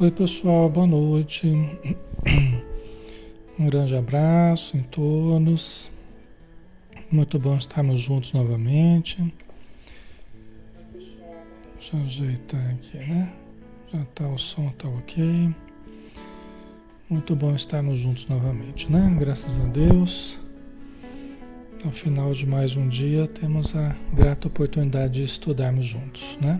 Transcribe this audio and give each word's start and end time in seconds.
Oi, 0.00 0.10
pessoal, 0.10 0.66
boa 0.70 0.86
noite. 0.86 1.46
Um 3.58 3.66
grande 3.66 3.94
abraço 3.94 4.74
em 4.74 4.82
todos. 4.84 5.90
Muito 7.12 7.38
bom 7.38 7.54
estarmos 7.58 8.00
juntos 8.00 8.32
novamente. 8.32 9.18
Deixa 11.74 11.98
eu 11.98 12.02
ajeitar 12.02 12.70
aqui, 12.70 12.96
né? 12.96 13.30
Já 13.92 14.02
tá 14.14 14.26
o 14.26 14.38
som 14.38 14.70
tá 14.70 14.88
ok. 14.88 15.54
Muito 17.06 17.36
bom 17.36 17.54
estarmos 17.54 18.00
juntos 18.00 18.26
novamente, 18.26 18.90
né? 18.90 19.14
Graças 19.20 19.58
a 19.58 19.64
Deus. 19.64 20.40
Ao 21.84 21.92
final 21.92 22.32
de 22.32 22.46
mais 22.46 22.74
um 22.74 22.88
dia, 22.88 23.28
temos 23.28 23.76
a 23.76 23.94
grata 24.14 24.48
oportunidade 24.48 25.12
de 25.12 25.24
estudarmos 25.24 25.84
juntos, 25.84 26.38
né? 26.40 26.58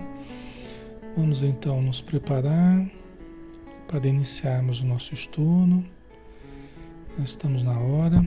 Vamos 1.17 1.43
então 1.43 1.81
nos 1.81 2.03
preparar 2.03 3.00
para 3.91 4.06
iniciarmos 4.06 4.81
o 4.81 4.87
nosso 4.87 5.12
estudo. 5.12 5.84
Já 7.19 7.25
estamos 7.25 7.65
na 7.65 7.77
hora. 7.77 8.25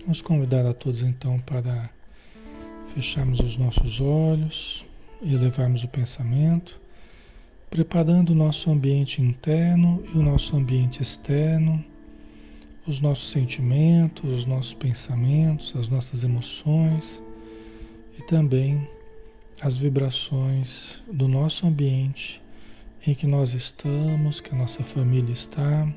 Vamos 0.00 0.20
convidar 0.20 0.66
a 0.66 0.72
todos 0.72 1.02
então 1.02 1.38
para 1.38 1.88
fecharmos 2.92 3.38
os 3.38 3.56
nossos 3.56 4.00
olhos 4.00 4.84
e 5.22 5.32
elevarmos 5.32 5.84
o 5.84 5.88
pensamento, 5.88 6.80
preparando 7.70 8.30
o 8.30 8.34
nosso 8.34 8.72
ambiente 8.72 9.22
interno 9.22 10.02
e 10.12 10.18
o 10.18 10.22
nosso 10.22 10.56
ambiente 10.56 11.00
externo, 11.00 11.82
os 12.88 12.98
nossos 12.98 13.30
sentimentos, 13.30 14.28
os 14.28 14.46
nossos 14.46 14.74
pensamentos, 14.74 15.76
as 15.76 15.88
nossas 15.88 16.24
emoções 16.24 17.22
e 18.18 18.22
também 18.24 18.88
as 19.60 19.76
vibrações 19.76 21.00
do 21.06 21.28
nosso 21.28 21.68
ambiente 21.68 22.43
em 23.06 23.14
que 23.14 23.26
nós 23.26 23.52
estamos, 23.52 24.40
que 24.40 24.54
a 24.54 24.58
nossa 24.58 24.82
família 24.82 25.32
está. 25.32 25.92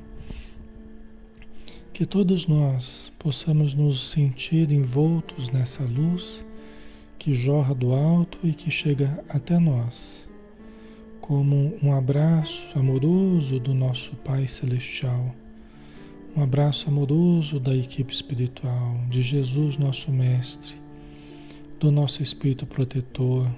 Que 1.92 2.04
todos 2.04 2.46
nós 2.46 3.12
possamos 3.18 3.74
nos 3.74 4.10
sentir 4.10 4.70
envoltos 4.70 5.48
nessa 5.48 5.82
luz 5.82 6.44
que 7.18 7.34
jorra 7.34 7.74
do 7.74 7.92
alto 7.92 8.38
e 8.44 8.52
que 8.52 8.70
chega 8.70 9.24
até 9.28 9.58
nós, 9.58 10.28
como 11.20 11.76
um 11.82 11.92
abraço 11.92 12.78
amoroso 12.78 13.58
do 13.58 13.74
nosso 13.74 14.14
Pai 14.16 14.46
Celestial, 14.46 15.34
um 16.36 16.42
abraço 16.42 16.88
amoroso 16.88 17.58
da 17.58 17.74
equipe 17.74 18.14
espiritual, 18.14 19.00
de 19.10 19.22
Jesus, 19.22 19.76
nosso 19.76 20.12
Mestre, 20.12 20.76
do 21.80 21.90
nosso 21.90 22.22
Espírito 22.22 22.64
Protetor 22.66 23.50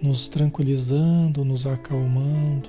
nos 0.00 0.28
tranquilizando, 0.28 1.44
nos 1.44 1.66
acalmando, 1.66 2.68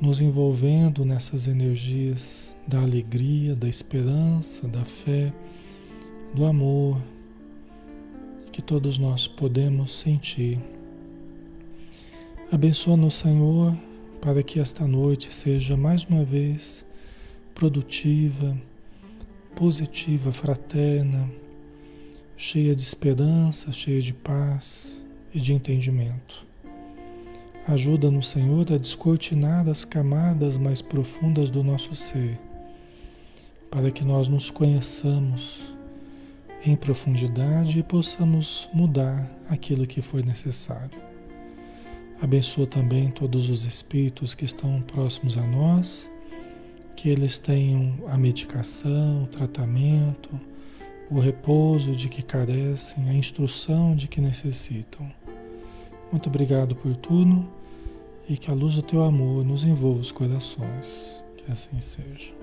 nos 0.00 0.20
envolvendo 0.20 1.04
nessas 1.04 1.46
energias 1.46 2.54
da 2.66 2.80
alegria, 2.80 3.56
da 3.56 3.68
esperança, 3.68 4.68
da 4.68 4.84
fé, 4.84 5.32
do 6.34 6.44
amor 6.44 7.00
que 8.50 8.60
todos 8.60 8.98
nós 8.98 9.26
podemos 9.26 9.96
sentir. 9.96 10.60
Abençoa-nos, 12.50 13.14
Senhor, 13.14 13.74
para 14.20 14.42
que 14.42 14.60
esta 14.60 14.86
noite 14.86 15.32
seja 15.32 15.76
mais 15.76 16.04
uma 16.04 16.22
vez 16.22 16.84
produtiva, 17.54 18.56
positiva, 19.54 20.32
fraterna, 20.32 21.30
cheia 22.36 22.74
de 22.74 22.82
esperança, 22.82 23.72
cheia 23.72 24.02
de 24.02 24.12
paz 24.12 25.01
e 25.34 25.40
de 25.40 25.52
entendimento. 25.52 26.46
Ajuda-nos, 27.66 28.28
Senhor, 28.28 28.72
a 28.72 28.76
descortinar 28.76 29.68
as 29.68 29.84
camadas 29.84 30.56
mais 30.56 30.82
profundas 30.82 31.48
do 31.48 31.62
nosso 31.62 31.94
ser, 31.94 32.38
para 33.70 33.90
que 33.90 34.04
nós 34.04 34.26
nos 34.26 34.50
conheçamos 34.50 35.72
em 36.64 36.76
profundidade 36.76 37.78
e 37.78 37.82
possamos 37.82 38.68
mudar 38.72 39.30
aquilo 39.48 39.86
que 39.86 40.02
for 40.02 40.24
necessário. 40.24 41.00
Abençoa 42.20 42.66
também 42.66 43.10
todos 43.10 43.50
os 43.50 43.64
espíritos 43.64 44.34
que 44.34 44.44
estão 44.44 44.80
próximos 44.82 45.36
a 45.36 45.46
nós, 45.46 46.08
que 46.94 47.08
eles 47.08 47.38
tenham 47.38 47.94
a 48.06 48.16
medicação, 48.16 49.24
o 49.24 49.26
tratamento, 49.26 50.30
o 51.12 51.20
repouso 51.20 51.92
de 51.92 52.08
que 52.08 52.22
carecem, 52.22 53.08
a 53.08 53.14
instrução 53.14 53.94
de 53.94 54.08
que 54.08 54.20
necessitam 54.20 55.10
muito 56.12 56.28
obrigado 56.28 56.76
por 56.76 56.94
tudo 56.94 57.48
e 58.28 58.36
que 58.36 58.50
a 58.50 58.54
luz 58.54 58.74
do 58.74 58.82
teu 58.82 59.02
amor 59.02 59.42
nos 59.46 59.64
envolva 59.64 59.98
os 59.98 60.12
corações. 60.12 61.24
Que 61.38 61.50
assim 61.50 61.80
seja. 61.80 62.34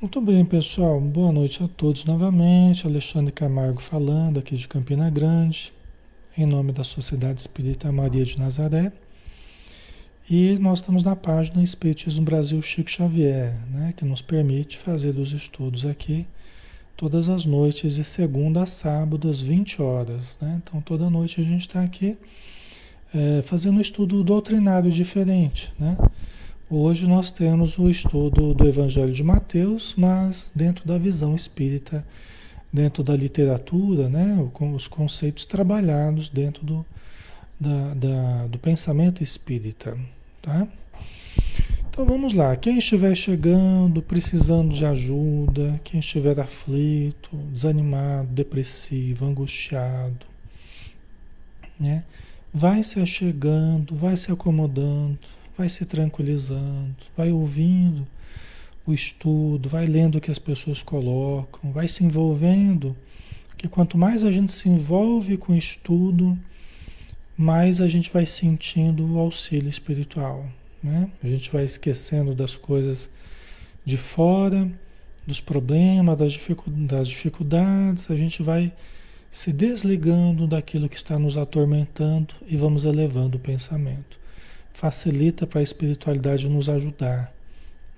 Muito 0.00 0.20
bem, 0.20 0.44
pessoal. 0.44 1.00
Boa 1.00 1.30
noite 1.30 1.62
a 1.62 1.68
todos 1.68 2.04
novamente. 2.04 2.88
Alexandre 2.88 3.30
Camargo 3.30 3.80
falando 3.80 4.40
aqui 4.40 4.56
de 4.56 4.66
Campina 4.66 5.08
Grande, 5.08 5.72
em 6.36 6.44
nome 6.44 6.72
da 6.72 6.82
Sociedade 6.82 7.40
Espírita 7.40 7.92
Maria 7.92 8.24
de 8.24 8.36
Nazaré. 8.36 8.92
E 10.32 10.56
nós 10.60 10.78
estamos 10.78 11.02
na 11.02 11.16
página 11.16 11.60
Espiritismo 11.60 12.24
Brasil 12.24 12.62
Chico 12.62 12.88
Xavier, 12.88 13.52
né, 13.68 13.92
que 13.96 14.04
nos 14.04 14.22
permite 14.22 14.78
fazer 14.78 15.18
os 15.18 15.32
estudos 15.32 15.84
aqui 15.84 16.24
todas 16.96 17.28
as 17.28 17.44
noites, 17.44 17.96
de 17.96 18.04
segunda 18.04 18.62
a 18.62 18.66
sábado, 18.66 19.28
às 19.28 19.40
20 19.40 19.82
horas. 19.82 20.36
Né? 20.40 20.60
Então, 20.62 20.80
toda 20.80 21.10
noite 21.10 21.40
a 21.40 21.42
gente 21.42 21.62
está 21.62 21.82
aqui 21.82 22.16
é, 23.12 23.42
fazendo 23.42 23.78
um 23.78 23.80
estudo 23.80 24.22
doutrinário 24.22 24.88
diferente. 24.92 25.72
Né? 25.76 25.98
Hoje 26.70 27.08
nós 27.08 27.32
temos 27.32 27.76
o 27.76 27.90
estudo 27.90 28.54
do 28.54 28.68
Evangelho 28.68 29.12
de 29.12 29.24
Mateus, 29.24 29.96
mas 29.98 30.48
dentro 30.54 30.86
da 30.86 30.96
visão 30.96 31.34
espírita, 31.34 32.06
dentro 32.72 33.02
da 33.02 33.16
literatura, 33.16 34.08
né? 34.08 34.38
os 34.76 34.86
conceitos 34.86 35.44
trabalhados 35.44 36.28
dentro 36.28 36.64
do, 36.64 36.86
da, 37.58 37.94
da, 37.94 38.46
do 38.46 38.60
pensamento 38.60 39.24
espírita. 39.24 39.98
Tá? 40.42 40.66
Então 41.88 42.06
vamos 42.06 42.32
lá, 42.32 42.56
quem 42.56 42.78
estiver 42.78 43.14
chegando, 43.14 44.00
precisando 44.00 44.74
de 44.74 44.86
ajuda, 44.86 45.80
quem 45.84 46.00
estiver 46.00 46.38
aflito, 46.38 47.36
desanimado, 47.52 48.28
depressivo, 48.28 49.26
angustiado, 49.26 50.24
né? 51.78 52.04
Vai 52.54 52.82
se 52.82 53.00
achegando, 53.00 53.94
vai 53.94 54.16
se 54.16 54.32
acomodando, 54.32 55.18
vai 55.58 55.68
se 55.68 55.84
tranquilizando, 55.84 56.96
vai 57.16 57.32
ouvindo 57.32 58.06
o 58.86 58.94
estudo, 58.94 59.68
vai 59.68 59.86
lendo 59.86 60.16
o 60.16 60.20
que 60.20 60.30
as 60.30 60.38
pessoas 60.38 60.82
colocam, 60.82 61.72
vai 61.72 61.86
se 61.86 62.04
envolvendo, 62.04 62.96
que 63.56 63.68
quanto 63.68 63.98
mais 63.98 64.24
a 64.24 64.32
gente 64.32 64.52
se 64.52 64.68
envolve 64.68 65.36
com 65.36 65.52
o 65.52 65.56
estudo, 65.56 66.38
mais 67.40 67.80
a 67.80 67.88
gente 67.88 68.12
vai 68.12 68.26
sentindo 68.26 69.14
o 69.14 69.18
auxílio 69.18 69.70
espiritual, 69.70 70.44
né? 70.82 71.10
A 71.24 71.26
gente 71.26 71.50
vai 71.50 71.64
esquecendo 71.64 72.34
das 72.34 72.54
coisas 72.54 73.08
de 73.82 73.96
fora, 73.96 74.70
dos 75.26 75.40
problemas, 75.40 76.18
das, 76.18 76.38
das 76.66 77.08
dificuldades, 77.08 78.10
a 78.10 78.16
gente 78.16 78.42
vai 78.42 78.70
se 79.30 79.54
desligando 79.54 80.46
daquilo 80.46 80.86
que 80.86 80.96
está 80.96 81.18
nos 81.18 81.38
atormentando 81.38 82.34
e 82.46 82.58
vamos 82.58 82.84
elevando 82.84 83.38
o 83.38 83.40
pensamento. 83.40 84.20
Facilita 84.74 85.46
para 85.46 85.60
a 85.60 85.62
espiritualidade 85.62 86.46
nos 86.46 86.68
ajudar, 86.68 87.32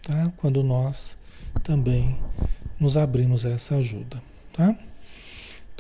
tá? 0.03 0.33
Quando 0.37 0.63
nós 0.63 1.19
também 1.65 2.17
nos 2.79 2.97
abrimos 2.97 3.45
a 3.45 3.51
essa 3.51 3.75
ajuda, 3.75 4.23
tá? 4.53 4.79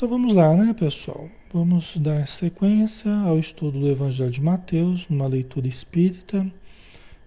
Então 0.03 0.11
vamos 0.11 0.35
lá, 0.35 0.57
né, 0.57 0.75
pessoal? 0.75 1.31
Vamos 1.53 1.97
dar 1.97 2.27
sequência 2.27 3.09
ao 3.09 3.39
estudo 3.39 3.79
do 3.79 3.89
Evangelho 3.89 4.33
de 4.33 4.43
Mateus, 4.43 5.09
numa 5.09 5.29
leitura 5.29 5.69
espírita. 5.69 6.45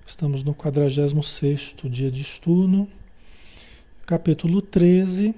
Estamos 0.06 0.44
no 0.44 0.54
46º 0.54 1.88
dia 1.88 2.12
de 2.12 2.22
estudo, 2.22 2.86
capítulo 4.06 4.62
13, 4.62 5.34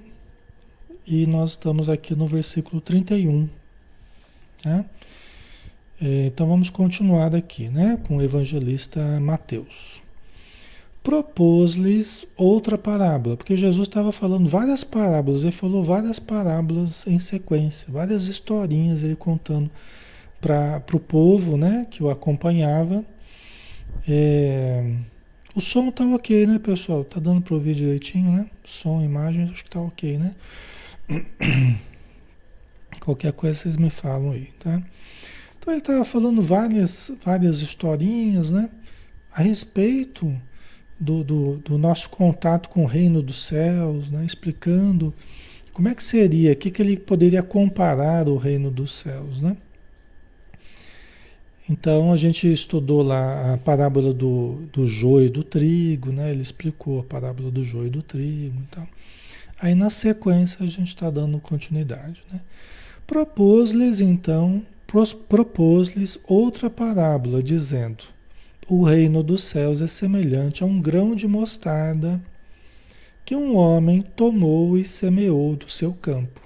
e 1.06 1.26
nós 1.28 1.50
estamos 1.50 1.88
aqui 1.88 2.12
no 2.12 2.26
versículo 2.26 2.80
31. 2.80 3.48
Né? 4.64 4.84
É, 6.02 6.26
então 6.26 6.48
vamos 6.48 6.70
continuar 6.70 7.36
aqui, 7.36 7.68
né, 7.68 8.00
com 8.08 8.16
o 8.16 8.20
evangelista 8.20 9.20
Mateus. 9.20 10.02
Propôs-lhes 11.08 12.26
outra 12.36 12.76
parábola, 12.76 13.34
porque 13.34 13.56
Jesus 13.56 13.88
estava 13.88 14.12
falando 14.12 14.46
várias 14.46 14.84
parábolas, 14.84 15.42
ele 15.42 15.52
falou 15.52 15.82
várias 15.82 16.18
parábolas 16.18 17.06
em 17.06 17.18
sequência, 17.18 17.90
várias 17.90 18.26
historinhas 18.26 19.02
ele 19.02 19.16
contando 19.16 19.70
para 20.38 20.82
o 20.92 21.00
povo 21.00 21.56
né, 21.56 21.86
que 21.90 22.02
o 22.02 22.10
acompanhava 22.10 23.02
é, 24.06 24.94
o 25.54 25.60
som 25.60 25.90
tá 25.90 26.04
ok, 26.04 26.46
né, 26.46 26.58
pessoal? 26.58 27.04
Tá 27.04 27.18
dando 27.18 27.42
para 27.42 27.54
ouvir 27.54 27.74
direitinho, 27.74 28.30
né? 28.30 28.50
Som, 28.64 29.02
imagem, 29.02 29.48
acho 29.50 29.64
que 29.64 29.70
tá 29.70 29.80
ok, 29.80 30.18
né? 30.18 30.34
Qualquer 33.00 33.32
coisa 33.32 33.58
vocês 33.58 33.76
me 33.76 33.90
falam 33.90 34.32
aí, 34.32 34.50
tá? 34.58 34.82
Então 35.58 35.72
ele 35.72 35.80
estava 35.80 36.04
falando 36.04 36.40
várias, 36.40 37.10
várias 37.24 37.60
historinhas, 37.60 38.50
né? 38.50 38.68
A 39.32 39.42
respeito 39.42 40.34
do, 40.98 41.22
do, 41.22 41.56
do, 41.58 41.78
nosso 41.78 42.10
contato 42.10 42.68
com 42.68 42.82
o 42.82 42.86
reino 42.86 43.22
dos 43.22 43.44
céus, 43.46 44.10
né? 44.10 44.24
explicando 44.24 45.14
como 45.72 45.88
é 45.88 45.94
que 45.94 46.02
seria, 46.02 46.52
o 46.52 46.56
que, 46.56 46.70
que 46.70 46.82
ele 46.82 46.96
poderia 46.96 47.42
comparar 47.42 48.28
o 48.28 48.36
reino 48.36 48.70
dos 48.70 48.90
céus, 48.92 49.40
né? 49.40 49.56
Então 51.70 52.12
a 52.12 52.16
gente 52.16 52.50
estudou 52.50 53.02
lá 53.02 53.54
a 53.54 53.58
parábola 53.58 54.12
do, 54.12 54.62
do 54.72 54.86
joio 54.86 55.26
e 55.26 55.30
do 55.30 55.44
trigo, 55.44 56.10
né? 56.10 56.30
Ele 56.30 56.40
explicou 56.40 56.98
a 56.98 57.04
parábola 57.04 57.50
do 57.50 57.62
joio 57.62 57.86
e 57.86 57.90
do 57.90 58.02
trigo 58.02 58.58
e 58.58 58.66
tal. 58.70 58.88
Aí 59.60 59.74
na 59.74 59.90
sequência 59.90 60.64
a 60.64 60.66
gente 60.66 60.88
está 60.88 61.10
dando 61.10 61.38
continuidade, 61.38 62.24
né? 62.32 62.40
Propôs-lhes 63.06 64.00
então, 64.00 64.66
propôs-lhes 65.28 66.18
outra 66.26 66.68
parábola, 66.68 67.42
dizendo: 67.42 68.04
O 68.68 68.82
reino 68.82 69.22
dos 69.22 69.44
céus 69.44 69.80
é 69.80 69.86
semelhante 69.86 70.62
a 70.62 70.66
um 70.66 70.80
grão 70.80 71.14
de 71.14 71.26
mostarda 71.26 72.20
que 73.24 73.34
um 73.34 73.56
homem 73.56 74.02
tomou 74.02 74.76
e 74.76 74.84
semeou 74.84 75.56
do 75.56 75.70
seu 75.70 75.94
campo. 75.94 76.40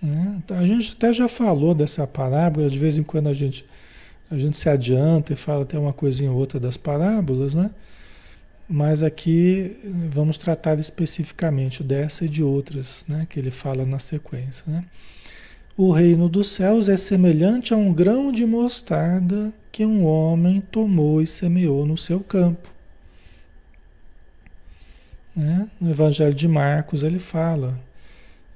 Então, 0.00 0.56
a 0.58 0.66
gente 0.66 0.92
até 0.92 1.12
já 1.12 1.28
falou 1.28 1.74
dessa 1.74 2.06
parábola, 2.06 2.68
de 2.68 2.78
vez 2.78 2.96
em 2.96 3.02
quando 3.02 3.28
a 3.28 3.34
gente, 3.34 3.64
a 4.30 4.38
gente 4.38 4.56
se 4.56 4.68
adianta 4.68 5.32
e 5.32 5.36
fala 5.36 5.62
até 5.62 5.78
uma 5.78 5.92
coisinha 5.92 6.30
ou 6.30 6.36
outra 6.36 6.60
das 6.60 6.76
parábolas, 6.76 7.54
né? 7.54 7.70
Mas 8.68 9.02
aqui 9.02 9.76
vamos 10.10 10.38
tratar 10.38 10.78
especificamente 10.78 11.82
dessa 11.82 12.24
e 12.24 12.28
de 12.28 12.42
outras, 12.42 13.04
né, 13.08 13.26
que 13.28 13.38
ele 13.38 13.50
fala 13.50 13.84
na 13.84 13.98
sequência, 13.98 14.64
né? 14.66 14.84
O 15.76 15.90
reino 15.90 16.28
dos 16.28 16.48
céus 16.48 16.88
é 16.88 16.96
semelhante 16.96 17.74
a 17.74 17.76
um 17.76 17.92
grão 17.92 18.30
de 18.30 18.46
mostarda 18.46 19.52
que 19.72 19.84
um 19.84 20.04
homem 20.04 20.60
tomou 20.60 21.20
e 21.20 21.26
semeou 21.26 21.84
no 21.84 21.98
seu 21.98 22.20
campo. 22.20 22.72
Né? 25.34 25.68
No 25.80 25.90
Evangelho 25.90 26.34
de 26.34 26.46
Marcos 26.46 27.02
ele 27.02 27.18
fala, 27.18 27.76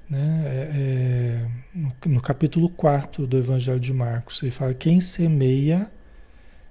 né? 0.09 0.43
É, 0.45 0.71
é, 0.73 1.49
no, 1.75 1.93
no 2.05 2.21
capítulo 2.21 2.69
4 2.69 3.27
do 3.27 3.37
Evangelho 3.37 3.79
de 3.79 3.93
Marcos, 3.93 4.41
ele 4.41 4.51
fala: 4.51 4.73
quem 4.73 4.99
semeia, 4.99 5.91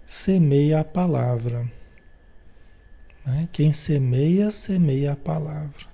semeia 0.06 0.80
a 0.80 0.84
palavra. 0.84 1.70
Né? 3.24 3.48
Quem 3.52 3.70
semeia, 3.70 4.50
semeia 4.50 5.12
a 5.12 5.16
palavra. 5.16 5.86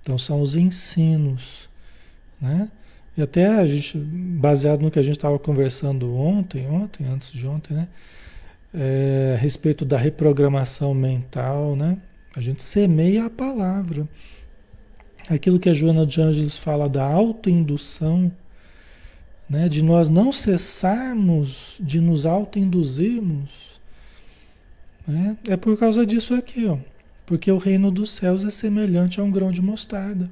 Então 0.00 0.18
são 0.18 0.42
os 0.42 0.54
ensinos. 0.54 1.70
Né? 2.38 2.70
E 3.16 3.22
até 3.22 3.46
a 3.46 3.66
gente, 3.66 3.96
baseado 3.96 4.80
no 4.80 4.90
que 4.90 4.98
a 4.98 5.02
gente 5.02 5.16
estava 5.16 5.38
conversando 5.38 6.14
ontem, 6.14 6.66
ontem, 6.68 7.06
antes 7.06 7.30
de 7.30 7.46
ontem, 7.46 7.74
né? 7.74 7.88
É, 8.72 9.34
a 9.36 9.40
respeito 9.40 9.84
da 9.84 9.96
reprogramação 9.96 10.92
mental, 10.92 11.76
né? 11.76 11.96
A 12.34 12.40
gente 12.40 12.62
semeia 12.62 13.26
a 13.26 13.30
palavra. 13.30 14.08
Aquilo 15.28 15.60
que 15.60 15.68
a 15.68 15.74
Joana 15.74 16.04
de 16.04 16.20
Ângeles 16.20 16.58
fala 16.58 16.88
da 16.88 17.04
autoindução, 17.04 18.32
né? 19.48 19.68
de 19.68 19.82
nós 19.82 20.08
não 20.08 20.32
cessarmos 20.32 21.78
de 21.80 22.00
nos 22.00 22.26
autoinduzirmos 22.26 23.74
né? 25.06 25.36
É 25.48 25.56
por 25.56 25.78
causa 25.78 26.04
disso 26.06 26.34
aqui, 26.34 26.66
ó. 26.66 26.78
Porque 27.26 27.50
o 27.50 27.58
reino 27.58 27.90
dos 27.90 28.10
céus 28.10 28.44
é 28.44 28.50
semelhante 28.50 29.20
a 29.20 29.22
um 29.22 29.30
grão 29.30 29.50
de 29.50 29.62
mostarda 29.62 30.30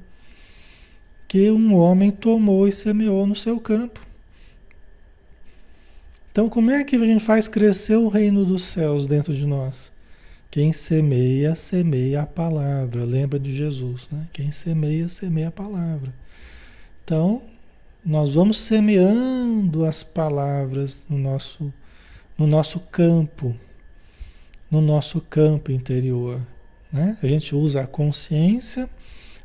que 1.33 1.49
um 1.49 1.75
homem 1.75 2.11
tomou 2.11 2.67
e 2.67 2.71
semeou 2.71 3.25
no 3.25 3.35
seu 3.35 3.59
campo. 3.59 3.99
Então, 6.31 6.47
como 6.47 6.69
é 6.69 6.83
que 6.83 6.95
a 6.95 6.99
gente 6.99 7.23
faz 7.23 7.47
crescer 7.47 7.95
o 7.95 8.07
reino 8.07 8.45
dos 8.45 8.65
céus 8.65 9.07
dentro 9.07 9.33
de 9.33 9.47
nós? 9.47 9.91
Quem 10.51 10.71
semeia, 10.71 11.55
semeia 11.55 12.21
a 12.21 12.27
palavra. 12.27 13.03
Lembra 13.03 13.39
de 13.39 13.51
Jesus, 13.51 14.07
né? 14.11 14.27
Quem 14.31 14.51
semeia, 14.51 15.09
semeia 15.09 15.47
a 15.47 15.51
palavra. 15.51 16.13
Então, 17.03 17.41
nós 18.05 18.35
vamos 18.35 18.57
semeando 18.57 19.85
as 19.85 20.03
palavras 20.03 21.03
no 21.09 21.17
nosso, 21.17 21.73
no 22.37 22.45
nosso 22.45 22.79
campo 22.79 23.55
no 24.69 24.81
nosso 24.81 25.19
campo 25.19 25.71
interior. 25.71 26.39
Né? 26.91 27.17
A 27.21 27.27
gente 27.27 27.55
usa 27.55 27.81
a 27.81 27.87
consciência, 27.87 28.87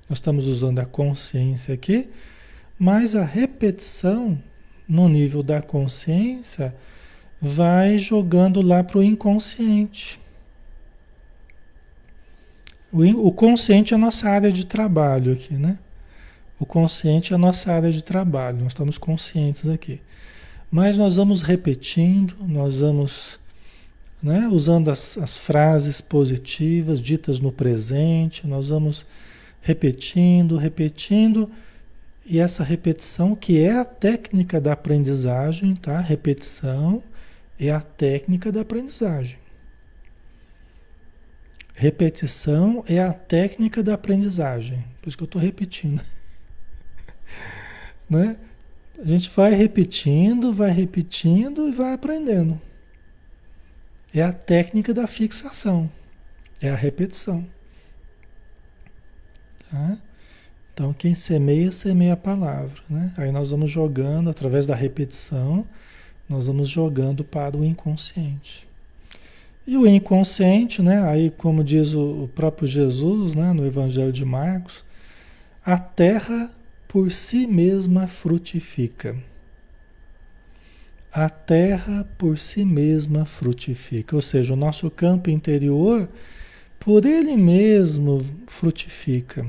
nós 0.08 0.18
estamos 0.18 0.46
usando 0.46 0.78
a 0.78 0.84
consciência 0.84 1.74
aqui, 1.74 2.08
mas 2.78 3.14
a 3.14 3.24
repetição 3.24 4.38
no 4.88 5.08
nível 5.08 5.42
da 5.42 5.60
consciência 5.60 6.74
vai 7.40 7.98
jogando 7.98 8.62
lá 8.62 8.82
para 8.82 8.98
o 8.98 9.02
inconsciente. 9.02 10.18
O 12.90 13.30
consciente 13.32 13.92
é 13.92 13.96
a 13.96 14.00
nossa 14.00 14.30
área 14.30 14.50
de 14.50 14.64
trabalho 14.64 15.32
aqui, 15.32 15.54
né? 15.54 15.78
O 16.58 16.64
consciente 16.64 17.32
é 17.32 17.36
a 17.36 17.38
nossa 17.38 17.70
área 17.70 17.92
de 17.92 18.02
trabalho, 18.02 18.58
nós 18.58 18.68
estamos 18.68 18.96
conscientes 18.96 19.68
aqui. 19.68 20.00
Mas 20.70 20.96
nós 20.96 21.16
vamos 21.16 21.42
repetindo, 21.42 22.34
nós 22.40 22.80
vamos 22.80 23.38
né? 24.22 24.48
usando 24.50 24.90
as, 24.90 25.16
as 25.18 25.36
frases 25.36 26.00
positivas 26.00 27.00
ditas 27.00 27.38
no 27.38 27.52
presente, 27.52 28.46
nós 28.46 28.68
vamos 28.68 29.06
repetindo, 29.60 30.56
repetindo, 30.56 31.50
e 32.24 32.38
essa 32.38 32.62
repetição, 32.62 33.34
que 33.34 33.58
é 33.58 33.72
a 33.72 33.84
técnica 33.84 34.60
da 34.60 34.72
aprendizagem, 34.72 35.74
tá? 35.74 35.98
Repetição 35.98 37.02
é 37.58 37.70
a 37.70 37.80
técnica 37.80 38.52
da 38.52 38.60
aprendizagem. 38.60 39.38
Repetição 41.74 42.84
é 42.86 43.00
a 43.00 43.12
técnica 43.12 43.82
da 43.82 43.94
aprendizagem. 43.94 44.84
Por 45.00 45.08
isso 45.08 45.16
que 45.16 45.22
eu 45.22 45.26
estou 45.26 45.40
repetindo. 45.40 46.04
né? 48.10 48.36
A 48.98 49.04
gente 49.04 49.30
vai 49.30 49.54
repetindo, 49.54 50.52
vai 50.52 50.70
repetindo 50.70 51.68
e 51.68 51.72
vai 51.72 51.92
aprendendo. 51.92 52.60
É 54.12 54.22
a 54.22 54.32
técnica 54.32 54.92
da 54.92 55.06
fixação, 55.06 55.90
é 56.60 56.68
a 56.68 56.74
repetição. 56.74 57.46
Tá? 59.70 59.98
Então, 60.72 60.92
quem 60.92 61.14
semeia, 61.14 61.72
semeia 61.72 62.12
a 62.12 62.16
palavra. 62.16 62.80
Né? 62.88 63.12
Aí 63.16 63.32
nós 63.32 63.50
vamos 63.50 63.70
jogando, 63.70 64.30
através 64.30 64.66
da 64.66 64.74
repetição, 64.74 65.64
nós 66.28 66.46
vamos 66.46 66.68
jogando 66.68 67.24
para 67.24 67.56
o 67.56 67.64
inconsciente. 67.64 68.66
E 69.66 69.76
o 69.76 69.86
inconsciente, 69.86 70.80
né? 70.80 71.02
aí 71.02 71.30
como 71.30 71.62
diz 71.62 71.94
o 71.94 72.28
próprio 72.34 72.66
Jesus 72.66 73.34
né? 73.34 73.52
no 73.52 73.66
Evangelho 73.66 74.12
de 74.12 74.24
Marcos, 74.24 74.84
a 75.64 75.78
terra 75.78 76.50
por 76.86 77.12
si 77.12 77.46
mesma 77.46 78.06
frutifica 78.06 79.16
a 81.12 81.28
terra 81.28 82.08
por 82.16 82.38
si 82.38 82.64
mesma 82.64 83.24
frutifica, 83.24 84.14
ou 84.14 84.22
seja, 84.22 84.52
o 84.52 84.56
nosso 84.56 84.90
campo 84.90 85.30
interior 85.30 86.08
por 86.78 87.04
ele 87.04 87.36
mesmo 87.36 88.24
frutifica. 88.46 89.46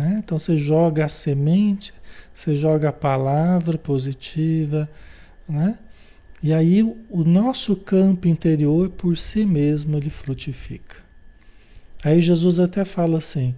Né? 0.00 0.22
Então 0.24 0.38
você 0.38 0.56
joga 0.56 1.04
a 1.04 1.08
semente, 1.08 1.92
você 2.32 2.54
joga 2.54 2.88
a 2.88 2.92
palavra 2.92 3.76
positiva, 3.76 4.88
né? 5.48 5.78
e 6.42 6.54
aí 6.54 6.82
o 6.82 7.22
nosso 7.22 7.76
campo 7.76 8.26
interior 8.26 8.88
por 8.88 9.16
si 9.16 9.44
mesmo 9.44 9.96
ele 9.96 10.08
frutifica. 10.08 10.96
Aí 12.02 12.22
Jesus 12.22 12.58
até 12.58 12.84
fala 12.84 13.18
assim, 13.18 13.54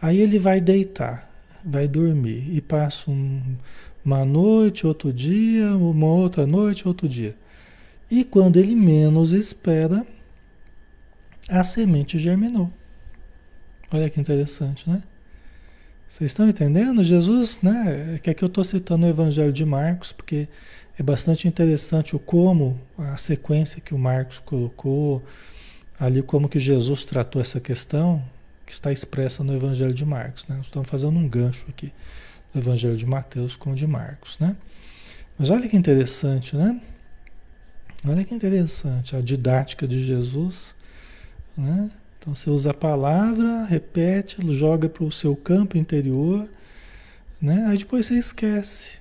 aí 0.00 0.20
ele 0.20 0.38
vai 0.38 0.60
deitar, 0.60 1.30
vai 1.64 1.88
dormir 1.88 2.54
e 2.54 2.60
passa 2.60 3.10
um, 3.10 3.56
uma 4.04 4.22
noite, 4.24 4.86
outro 4.86 5.10
dia, 5.10 5.74
uma 5.74 6.06
outra 6.06 6.46
noite, 6.46 6.86
outro 6.86 7.08
dia. 7.08 7.34
E 8.10 8.22
quando 8.22 8.58
ele 8.58 8.76
menos 8.76 9.32
espera, 9.32 10.06
a 11.48 11.64
semente 11.64 12.18
germinou. 12.18 12.70
Olha 13.90 14.10
que 14.10 14.20
interessante, 14.20 14.88
né? 14.88 15.02
Vocês 16.08 16.30
estão 16.30 16.48
entendendo? 16.48 17.02
Jesus, 17.02 17.60
né? 17.62 18.18
Que 18.22 18.30
é 18.30 18.34
que 18.34 18.44
eu 18.44 18.46
estou 18.46 18.64
citando 18.64 19.06
o 19.06 19.08
Evangelho 19.08 19.52
de 19.52 19.64
Marcos, 19.64 20.12
porque 20.12 20.48
é 20.98 21.02
bastante 21.02 21.48
interessante 21.48 22.14
o 22.14 22.18
como, 22.18 22.80
a 22.96 23.16
sequência 23.16 23.80
que 23.80 23.94
o 23.94 23.98
Marcos 23.98 24.38
colocou, 24.38 25.22
ali 25.98 26.22
como 26.22 26.48
que 26.48 26.58
Jesus 26.58 27.04
tratou 27.04 27.42
essa 27.42 27.60
questão, 27.60 28.22
que 28.64 28.72
está 28.72 28.92
expressa 28.92 29.44
no 29.44 29.54
Evangelho 29.54 29.92
de 29.92 30.04
Marcos, 30.04 30.46
né? 30.46 30.58
Estamos 30.62 30.88
fazendo 30.88 31.18
um 31.18 31.28
gancho 31.28 31.66
aqui. 31.68 31.92
Evangelho 32.54 32.96
de 32.96 33.06
Mateus 33.06 33.56
com 33.56 33.72
o 33.72 33.74
de 33.74 33.86
Marcos, 33.86 34.38
né? 34.38 34.56
Mas 35.38 35.50
olha 35.50 35.68
que 35.68 35.76
interessante, 35.76 36.56
né? 36.56 36.80
Olha 38.06 38.24
que 38.24 38.34
interessante 38.34 39.14
a 39.14 39.20
didática 39.20 39.86
de 39.86 40.02
Jesus, 40.02 40.74
né? 41.56 41.90
Então 42.26 42.34
você 42.34 42.50
usa 42.50 42.72
a 42.72 42.74
palavra, 42.74 43.62
repete, 43.66 44.36
joga 44.52 44.88
para 44.88 45.04
o 45.04 45.12
seu 45.12 45.36
campo 45.36 45.78
interior, 45.78 46.48
né? 47.40 47.66
Aí 47.68 47.78
depois 47.78 48.06
você 48.06 48.18
esquece, 48.18 48.98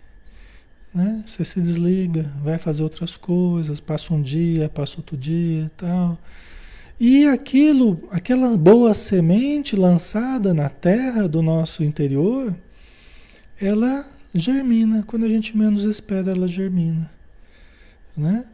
né? 0.94 1.24
Você 1.26 1.44
se 1.44 1.60
desliga, 1.60 2.32
vai 2.44 2.60
fazer 2.60 2.84
outras 2.84 3.18
coisas, 3.18 3.80
passa 3.80 4.14
um 4.14 4.22
dia, 4.22 4.70
passa 4.70 4.98
outro 4.98 5.18
dia 5.18 5.72
tal. 5.76 6.20
E 7.00 7.26
aquilo, 7.26 8.08
aquela 8.12 8.56
boa 8.56 8.94
semente 8.94 9.76
lançada 9.76 10.54
na 10.54 10.70
terra 10.70 11.28
do 11.28 11.42
nosso 11.42 11.84
interior, 11.84 12.56
ela 13.60 14.06
germina. 14.36 15.02
Quando 15.02 15.26
a 15.26 15.30
gente 15.30 15.58
menos 15.58 15.84
espera, 15.84 16.30
ela 16.30 16.48
germina. 16.48 17.10
Né? 18.16 18.46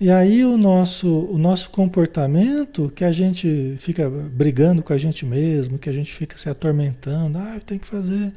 E 0.00 0.10
aí 0.10 0.44
o 0.44 0.56
nosso, 0.56 1.08
o 1.08 1.38
nosso 1.38 1.70
comportamento, 1.70 2.92
que 2.94 3.04
a 3.04 3.12
gente 3.12 3.76
fica 3.78 4.10
brigando 4.10 4.82
com 4.82 4.92
a 4.92 4.98
gente 4.98 5.24
mesmo, 5.24 5.78
que 5.78 5.88
a 5.88 5.92
gente 5.92 6.12
fica 6.12 6.36
se 6.36 6.48
atormentando, 6.48 7.38
ah, 7.38 7.54
eu 7.54 7.60
tenho 7.60 7.80
que 7.80 7.86
fazer 7.86 8.32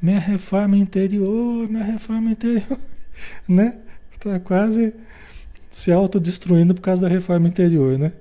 minha 0.00 0.18
reforma 0.18 0.76
interior, 0.76 1.68
minha 1.68 1.84
reforma 1.84 2.30
interior, 2.30 2.78
né? 3.46 3.76
Está 4.12 4.40
quase 4.40 4.94
se 5.68 5.92
autodestruindo 5.92 6.74
por 6.74 6.80
causa 6.80 7.02
da 7.02 7.08
reforma 7.08 7.46
interior, 7.48 7.98
né? 7.98 8.12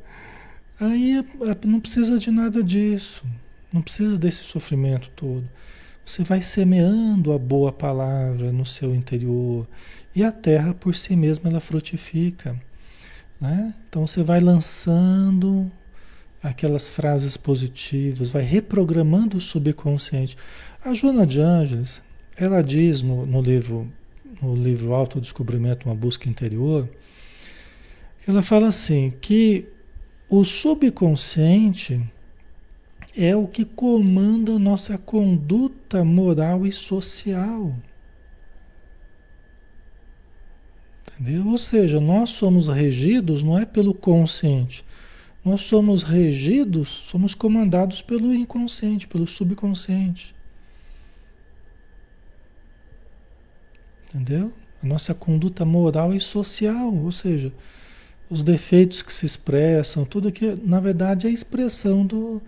Aí 0.80 1.24
não 1.66 1.80
precisa 1.80 2.20
de 2.20 2.30
nada 2.30 2.62
disso, 2.62 3.24
não 3.72 3.82
precisa 3.82 4.18
desse 4.18 4.44
sofrimento 4.44 5.10
todo. 5.16 5.48
Você 6.06 6.24
vai 6.24 6.42
semeando 6.42 7.32
a 7.32 7.40
boa 7.40 7.72
palavra 7.72 8.52
no 8.52 8.66
seu 8.66 8.94
interior 8.94 9.66
e 10.14 10.24
a 10.24 10.32
terra 10.32 10.74
por 10.74 10.94
si 10.94 11.16
mesma 11.16 11.50
ela 11.50 11.60
frutifica. 11.60 12.60
Né? 13.46 13.74
Então 13.90 14.06
você 14.06 14.24
vai 14.24 14.40
lançando 14.40 15.72
aquelas 16.42 16.90
frases 16.90 17.38
positivas, 17.38 18.30
vai 18.30 18.44
reprogramando 18.44 19.38
o 19.38 19.42
subconsciente. 19.42 20.38
A 20.84 20.94
Joana 20.94 21.26
de 21.26 21.40
Ângeles, 21.40 22.02
ela 22.38 22.62
diz 22.62 23.02
no, 23.02 23.26
no 23.26 23.42
livro 23.42 23.92
no 24.42 24.56
livro 24.56 24.94
Autodescobrimento, 24.94 25.88
uma 25.88 25.96
busca 25.96 26.28
interior, 26.30 26.90
ela 28.28 28.42
fala 28.42 28.68
assim 28.68 29.14
que 29.22 29.68
o 30.30 30.44
subconsciente 30.44 32.02
é 33.16 33.36
o 33.36 33.48
que 33.48 33.64
comanda 33.64 34.60
nossa 34.60 34.98
conduta 34.98 36.04
moral 36.04 36.66
e 36.66 36.72
social. 36.72 37.74
Entendeu? 41.20 41.48
Ou 41.48 41.58
seja, 41.58 42.00
nós 42.00 42.30
somos 42.32 42.68
regidos 42.68 43.42
não 43.42 43.58
é 43.58 43.66
pelo 43.66 43.94
consciente. 43.94 44.84
Nós 45.44 45.62
somos 45.62 46.04
regidos, 46.04 46.90
somos 46.90 47.34
comandados 47.36 48.02
pelo 48.02 48.34
inconsciente, 48.34 49.08
pelo 49.08 49.28
subconsciente. 49.28 50.36
Entendeu? 54.08 54.52
A 54.82 54.86
nossa 54.86 55.14
conduta 55.14 55.64
moral 55.64 56.14
e 56.14 56.20
social, 56.20 56.94
ou 56.94 57.12
seja, 57.12 57.54
os 58.30 58.44
defeitos 58.44 59.02
que 59.02 59.14
se 59.14 59.26
expressam, 59.26 60.04
tudo 60.04 60.32
que 60.32 60.58
na 60.64 60.80
verdade 60.80 61.28
é 61.28 61.30
expressão 61.30 62.06
do 62.06 62.42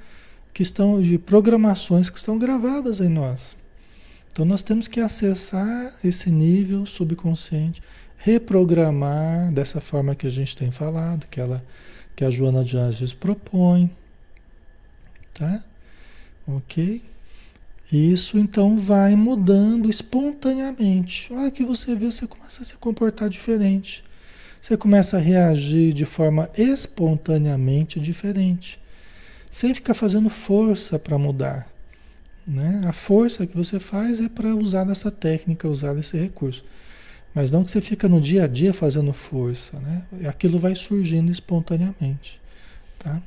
que 0.54 0.64
estão 0.64 1.02
de 1.02 1.20
programações 1.20 2.10
que 2.10 2.18
estão 2.18 2.38
gravadas 2.38 3.00
em 3.00 3.10
nós. 3.10 3.56
Então 4.32 4.46
nós 4.46 4.64
temos 4.64 4.88
que 4.88 5.00
acessar 5.00 5.94
esse 6.04 6.32
nível 6.32 6.86
subconsciente, 6.86 7.82
reprogramar 8.18 9.52
dessa 9.52 9.80
forma 9.80 10.16
que 10.16 10.28
a 10.28 10.32
gente 10.32 10.56
tem 10.56 10.72
falado, 10.72 11.28
que 11.28 11.40
ela 11.40 11.64
que 12.16 12.26
a 12.26 12.32
Joana 12.32 12.64
de 12.64 12.76
Anjos 12.76 13.14
propõe, 13.14 13.92
tá? 15.36 15.64
OK? 16.48 17.04
Isso 17.92 18.40
então 18.40 18.76
vai 18.76 19.16
mudando 19.16 19.88
espontaneamente. 19.88 21.32
Olha 21.32 21.52
que 21.52 21.64
você 21.64 21.96
vê, 21.96 22.12
você 22.12 22.26
começa 22.26 22.64
a 22.64 22.66
se 22.66 22.74
comportar 22.76 23.30
diferente. 23.30 24.04
Você 24.60 24.76
começa 24.76 25.18
a 25.18 25.20
reagir 25.20 25.94
de 25.94 26.06
forma 26.06 26.50
espontaneamente 26.58 28.00
diferente, 28.00 28.80
sem 29.50 29.74
ficar 29.74 29.94
fazendo 29.94 30.30
força 30.30 30.98
para 30.98 31.18
mudar. 31.18 31.72
Né? 32.46 32.82
A 32.86 32.92
força 32.92 33.46
que 33.46 33.56
você 33.56 33.80
faz 33.80 34.20
é 34.20 34.28
para 34.28 34.56
usar 34.56 34.84
dessa 34.84 35.12
técnica, 35.12 35.68
usar 35.68 35.94
desse 35.94 36.18
recurso. 36.18 36.66
Mas 37.38 37.52
não 37.52 37.64
que 37.64 37.70
você 37.70 37.82
fica 37.82 38.10
no 38.10 38.20
dia 38.20 38.46
a 38.46 38.48
dia 38.48 38.74
fazendo 38.74 39.14
força, 39.14 39.80
né? 39.80 40.08
Aquilo 40.28 40.58
vai 40.58 40.74
surgindo 40.74 41.32
espontaneamente, 41.32 42.42
tá? 42.98 43.22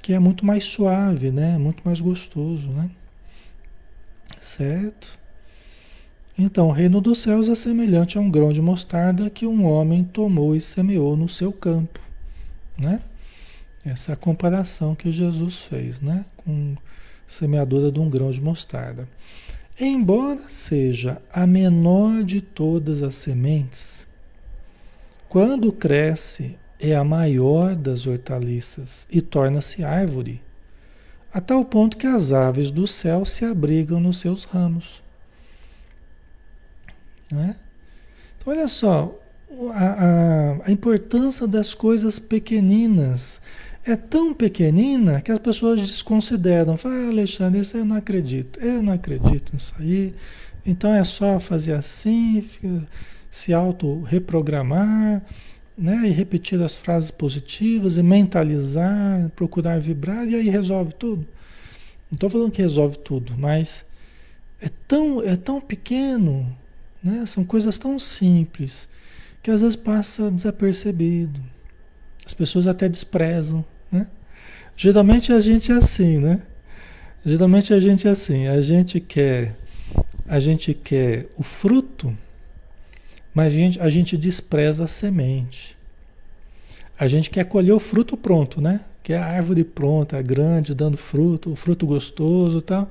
Que 0.00 0.12
é 0.12 0.18
muito 0.20 0.46
mais 0.46 0.62
suave, 0.62 1.32
né? 1.32 1.58
Muito 1.58 1.82
mais 1.84 2.00
gostoso, 2.00 2.68
né? 2.68 2.88
Certo? 4.40 5.18
Então, 6.38 6.68
o 6.68 6.70
reino 6.70 7.00
dos 7.00 7.18
céus 7.18 7.48
é 7.48 7.56
semelhante 7.56 8.16
a 8.16 8.20
um 8.20 8.30
grão 8.30 8.52
de 8.52 8.62
mostarda 8.62 9.28
que 9.28 9.44
um 9.44 9.64
homem 9.66 10.04
tomou 10.04 10.54
e 10.54 10.60
semeou 10.60 11.16
no 11.16 11.28
seu 11.28 11.52
campo, 11.52 11.98
né? 12.78 13.02
Essa 13.84 14.12
é 14.12 14.14
comparação 14.14 14.94
que 14.94 15.10
Jesus 15.10 15.62
fez, 15.62 16.00
né? 16.00 16.24
Com 16.36 16.76
semeadura 17.26 17.90
de 17.90 17.98
um 17.98 18.08
grão 18.08 18.30
de 18.30 18.40
mostarda. 18.40 19.08
Embora 19.80 20.40
seja 20.48 21.22
a 21.32 21.46
menor 21.46 22.24
de 22.24 22.40
todas 22.40 23.00
as 23.00 23.14
sementes, 23.14 24.06
quando 25.28 25.70
cresce 25.70 26.58
é 26.80 26.96
a 26.96 27.04
maior 27.04 27.76
das 27.76 28.04
hortaliças 28.04 29.06
e 29.08 29.20
torna-se 29.20 29.84
árvore, 29.84 30.42
a 31.32 31.40
tal 31.40 31.64
ponto 31.64 31.96
que 31.96 32.08
as 32.08 32.32
aves 32.32 32.72
do 32.72 32.88
céu 32.88 33.24
se 33.24 33.44
abrigam 33.44 34.00
nos 34.00 34.18
seus 34.18 34.42
ramos. 34.42 35.00
Né? 37.30 37.54
Então, 38.36 38.52
olha 38.52 38.66
só, 38.66 39.16
a, 39.72 39.84
a, 39.84 40.66
a 40.66 40.72
importância 40.72 41.46
das 41.46 41.72
coisas 41.72 42.18
pequeninas 42.18 43.40
é 43.90 43.96
tão 43.96 44.34
pequenina 44.34 45.22
que 45.22 45.32
as 45.32 45.38
pessoas 45.38 45.80
desconsideram. 45.80 46.76
Falam, 46.76 47.06
ah, 47.06 47.08
Alexandre, 47.08 47.60
isso 47.60 47.74
eu 47.74 47.86
não 47.86 47.96
acredito. 47.96 48.60
Eu 48.60 48.82
não 48.82 48.92
acredito 48.92 49.54
nisso 49.54 49.74
aí. 49.78 50.14
Então 50.64 50.92
é 50.92 51.02
só 51.04 51.40
fazer 51.40 51.72
assim, 51.72 52.44
se 53.30 53.54
auto-reprogramar, 53.54 55.22
né? 55.76 56.06
E 56.06 56.10
repetir 56.10 56.60
as 56.60 56.76
frases 56.76 57.10
positivas 57.10 57.96
e 57.96 58.02
mentalizar, 58.02 59.30
procurar 59.30 59.80
vibrar, 59.80 60.28
e 60.28 60.34
aí 60.34 60.50
resolve 60.50 60.92
tudo. 60.94 61.26
Não 62.10 62.16
estou 62.16 62.28
falando 62.28 62.50
que 62.50 62.60
resolve 62.60 62.98
tudo, 62.98 63.34
mas 63.38 63.86
é 64.60 64.68
tão, 64.86 65.22
é 65.22 65.34
tão 65.34 65.62
pequeno, 65.62 66.54
né? 67.02 67.24
São 67.24 67.42
coisas 67.42 67.78
tão 67.78 67.98
simples 67.98 68.86
que 69.42 69.50
às 69.50 69.62
vezes 69.62 69.76
passa 69.76 70.30
desapercebido. 70.30 71.40
As 72.26 72.34
pessoas 72.34 72.66
até 72.66 72.86
desprezam. 72.86 73.64
Geralmente 74.80 75.32
a 75.32 75.40
gente 75.40 75.72
é 75.72 75.74
assim, 75.74 76.18
né? 76.18 76.40
Geralmente 77.26 77.74
a 77.74 77.80
gente 77.80 78.06
é 78.06 78.12
assim, 78.12 78.46
a 78.46 78.62
gente 78.62 79.00
quer, 79.00 79.56
a 80.24 80.38
gente 80.38 80.72
quer 80.72 81.26
o 81.36 81.42
fruto, 81.42 82.16
mas 83.34 83.52
a 83.52 83.56
gente, 83.56 83.80
a 83.80 83.88
gente 83.88 84.16
despreza 84.16 84.84
a 84.84 84.86
semente. 84.86 85.76
A 86.96 87.08
gente 87.08 87.28
quer 87.28 87.42
colher 87.46 87.72
o 87.72 87.80
fruto 87.80 88.16
pronto, 88.16 88.60
né? 88.60 88.82
Que 89.02 89.14
é 89.14 89.18
a 89.18 89.26
árvore 89.26 89.64
pronta, 89.64 90.22
grande, 90.22 90.72
dando 90.76 90.96
fruto, 90.96 91.50
o 91.50 91.56
fruto 91.56 91.84
gostoso 91.84 92.62
tal, 92.62 92.88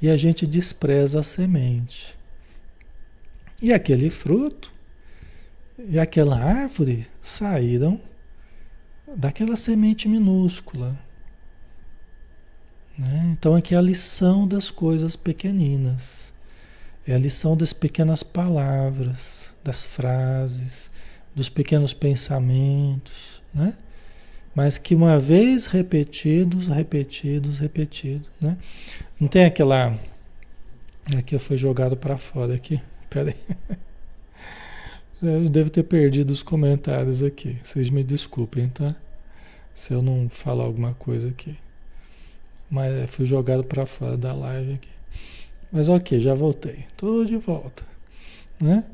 e 0.00 0.08
a 0.08 0.16
gente 0.16 0.46
despreza 0.46 1.20
a 1.20 1.22
semente. 1.22 2.16
E 3.60 3.74
aquele 3.74 4.08
fruto 4.08 4.72
e 5.86 5.98
aquela 5.98 6.38
árvore 6.38 7.06
saíram 7.20 8.00
daquela 9.14 9.54
semente 9.54 10.08
minúscula. 10.08 11.04
Né? 12.98 13.30
Então 13.32 13.54
aqui 13.54 13.74
é 13.74 13.78
a 13.78 13.82
lição 13.82 14.46
das 14.46 14.70
coisas 14.70 15.16
pequeninas. 15.16 16.32
É 17.06 17.14
a 17.14 17.18
lição 17.18 17.56
das 17.56 17.72
pequenas 17.72 18.22
palavras, 18.22 19.54
das 19.62 19.84
frases, 19.84 20.90
dos 21.34 21.48
pequenos 21.48 21.92
pensamentos, 21.92 23.42
né? 23.54 23.74
Mas 24.54 24.78
que 24.78 24.94
uma 24.94 25.20
vez 25.20 25.66
repetidos, 25.66 26.68
repetidos, 26.68 27.60
repetidos, 27.60 28.28
né? 28.40 28.56
Não 29.20 29.28
tem 29.28 29.44
aquela... 29.44 29.98
Aqui 31.16 31.38
foi 31.38 31.58
jogado 31.58 31.96
para 31.96 32.16
fora 32.16 32.54
aqui. 32.54 32.80
Peraí. 33.08 33.36
Eu 35.22 35.48
devo 35.48 35.70
ter 35.70 35.82
perdido 35.82 36.30
os 36.30 36.42
comentários 36.42 37.22
aqui. 37.22 37.58
Vocês 37.62 37.90
me 37.90 38.02
desculpem, 38.02 38.68
tá? 38.68 38.96
Se 39.74 39.92
eu 39.92 40.02
não 40.02 40.28
falar 40.28 40.64
alguma 40.64 40.94
coisa 40.94 41.28
aqui. 41.28 41.56
Mas 42.70 43.10
fui 43.10 43.24
jogado 43.24 43.64
para 43.64 43.86
fora 43.86 44.16
da 44.16 44.32
live 44.32 44.74
aqui. 44.74 44.88
Mas 45.70 45.88
ok, 45.88 46.20
já 46.20 46.34
voltei. 46.34 46.84
Tô 46.96 47.24
de 47.24 47.36
volta, 47.36 47.84
né? 48.60 48.84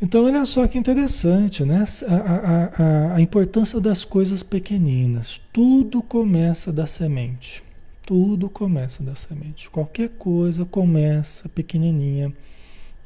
Então 0.00 0.24
olha 0.24 0.44
só 0.44 0.66
que 0.66 0.76
interessante, 0.76 1.64
né? 1.64 1.84
A, 2.06 2.14
a, 2.14 2.64
a, 2.64 3.14
a 3.14 3.20
importância 3.20 3.80
das 3.80 4.04
coisas 4.04 4.42
pequeninas. 4.42 5.40
Tudo 5.52 6.02
começa 6.02 6.70
da 6.70 6.86
semente, 6.86 7.62
Tudo 8.04 8.50
começa 8.50 9.02
da 9.02 9.14
semente. 9.14 9.70
Qualquer 9.70 10.10
coisa 10.10 10.64
começa 10.66 11.48
pequenininha 11.48 12.32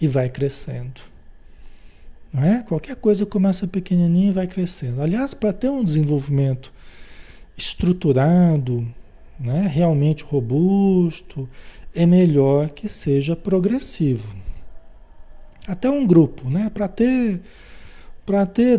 e 0.01 0.09
vai 0.09 0.29
crescendo. 0.29 1.01
Não 2.33 2.43
é? 2.43 2.63
Qualquer 2.63 2.97
coisa 2.97 3.25
começa 3.25 3.67
pequenininha 3.67 4.31
e 4.31 4.33
vai 4.33 4.47
crescendo. 4.47 5.01
Aliás, 5.01 5.33
para 5.33 5.53
ter 5.53 5.69
um 5.69 5.85
desenvolvimento 5.85 6.73
estruturado, 7.57 8.87
né, 9.41 9.67
realmente 9.67 10.23
robusto, 10.23 11.49
é 11.95 12.07
melhor 12.07 12.71
que 12.71 12.89
seja 12.89 13.35
progressivo. 13.35 14.35
Até 15.67 15.91
um 15.91 16.07
grupo, 16.07 16.49
né? 16.49 16.71
Para 16.71 16.89
ter 16.89 17.41
para 18.25 18.47
ter, 18.47 18.79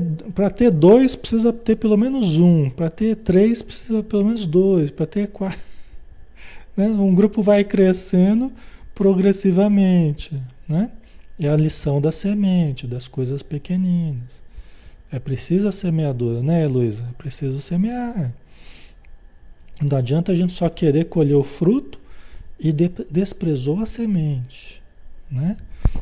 ter 0.56 0.72
dois, 0.72 1.14
precisa 1.14 1.52
ter 1.52 1.76
pelo 1.76 1.98
menos 1.98 2.38
um. 2.38 2.70
Para 2.70 2.90
ter 2.90 3.18
três, 3.18 3.62
precisa 3.62 4.02
pelo 4.02 4.24
menos 4.24 4.46
dois. 4.46 4.92
Para 4.92 5.06
ter 5.06 5.28
quatro. 5.28 5.60
Né? 6.78 6.88
Um 6.88 7.14
grupo 7.14 7.42
vai 7.42 7.66
crescendo 7.66 8.50
progressivamente, 8.96 10.42
né? 10.70 10.90
É 11.38 11.50
a 11.50 11.58
lição 11.58 12.00
da 12.00 12.14
semente, 12.14 12.88
das 12.88 13.10
coisas 13.10 13.44
pequeninas. 13.44 14.42
É 15.12 15.20
preciso 15.20 15.68
a 15.68 15.72
semeadora, 15.74 16.42
né, 16.42 16.66
Luísa? 16.68 17.04
É 17.10 17.14
preciso 17.18 17.60
semear. 17.60 18.34
Não 19.82 19.98
adianta 19.98 20.32
a 20.32 20.36
gente 20.36 20.54
só 20.54 20.70
querer 20.70 21.06
colher 21.06 21.36
o 21.36 21.44
fruto 21.44 22.00
e 22.60 22.72
de, 22.72 22.90
desprezou 23.10 23.80
a 23.80 23.86
semente, 23.86 24.82
né? 25.30 25.58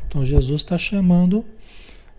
Então 0.06 0.24
Jesus 0.24 0.60
está 0.60 0.76
chamando 0.76 1.44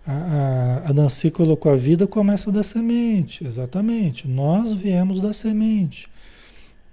a, 0.06 0.12
a, 0.12 0.90
a 0.90 0.92
Nancy 0.92 1.30
colocou 1.30 1.70
a 1.70 1.76
vida 1.76 2.06
começa 2.06 2.50
da 2.50 2.62
semente, 2.62 3.46
exatamente. 3.46 4.26
Nós 4.26 4.72
viemos 4.72 5.20
da 5.20 5.32
semente, 5.32 6.08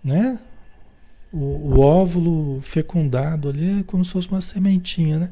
né? 0.03 0.39
O, 1.31 1.37
o, 1.37 1.79
óvulo 1.79 2.59
fecundado 2.61 3.49
ali 3.49 3.79
é 3.79 3.83
como 3.83 4.03
se 4.03 4.11
fosse 4.11 4.29
uma 4.29 4.41
sementinha, 4.41 5.19
né? 5.19 5.29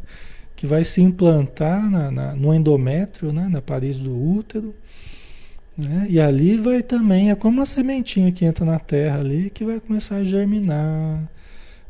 Que 0.56 0.66
vai 0.66 0.84
se 0.84 1.02
implantar 1.02 1.90
na, 1.90 2.10
na, 2.12 2.36
no 2.36 2.54
endométrio, 2.54 3.32
né? 3.32 3.48
Na 3.48 3.62
parede 3.62 4.00
do 4.00 4.16
útero. 4.16 4.74
Né? 5.78 6.08
E 6.10 6.20
ali 6.20 6.58
vai 6.58 6.82
também, 6.82 7.30
é 7.30 7.36
como 7.36 7.60
uma 7.60 7.66
sementinha 7.66 8.32
que 8.32 8.46
entra 8.46 8.66
na 8.66 8.80
terra 8.80 9.20
ali, 9.20 9.50
que 9.50 9.64
vai 9.64 9.80
começar 9.80 10.16
a 10.18 10.24
germinar. 10.24 11.30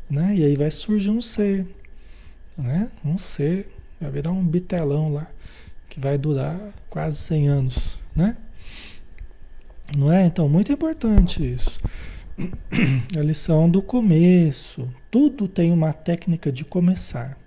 Né? 0.10 0.36
E 0.36 0.44
aí 0.44 0.56
vai 0.56 0.70
surgir 0.70 1.10
um 1.10 1.22
ser. 1.22 1.66
Né? 2.58 2.92
Um 3.06 3.18
ser. 3.18 3.70
Vai 4.00 4.12
virar 4.12 4.32
um 4.32 4.46
bitelão 4.46 5.12
lá, 5.12 5.28
que 5.90 6.00
vai 6.00 6.18
durar 6.18 6.60
quase 6.90 7.18
100 7.18 7.48
anos. 7.48 8.00
Né? 8.16 8.36
Não 9.96 10.12
é? 10.12 10.26
Então, 10.26 10.50
muito 10.50 10.72
importante 10.72 11.46
isso. 11.46 11.80
a 13.18 13.22
lição 13.22 13.70
do 13.70 13.82
começo. 13.82 14.88
Tudo 15.10 15.48
tem 15.48 15.72
uma 15.72 15.94
técnica 15.94 16.52
de 16.52 16.64
começar. 16.66 17.38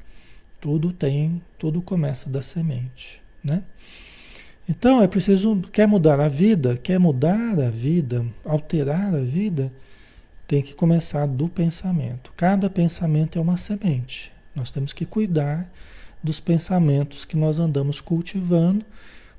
Tudo 0.60 0.92
tem, 0.92 1.40
tudo 1.58 1.80
começa 1.80 2.28
da 2.28 2.42
semente, 2.42 3.22
né? 3.42 3.62
Então 4.70 5.02
é 5.02 5.08
preciso, 5.08 5.60
quer 5.72 5.88
mudar 5.88 6.20
a 6.20 6.28
vida, 6.28 6.76
quer 6.76 6.96
mudar 6.96 7.58
a 7.58 7.68
vida, 7.68 8.24
alterar 8.44 9.12
a 9.12 9.18
vida, 9.18 9.72
tem 10.46 10.62
que 10.62 10.74
começar 10.74 11.26
do 11.26 11.48
pensamento. 11.48 12.32
Cada 12.36 12.70
pensamento 12.70 13.36
é 13.36 13.42
uma 13.42 13.56
semente. 13.56 14.30
Nós 14.54 14.70
temos 14.70 14.92
que 14.92 15.04
cuidar 15.04 15.68
dos 16.22 16.38
pensamentos 16.38 17.24
que 17.24 17.36
nós 17.36 17.58
andamos 17.58 18.00
cultivando 18.00 18.86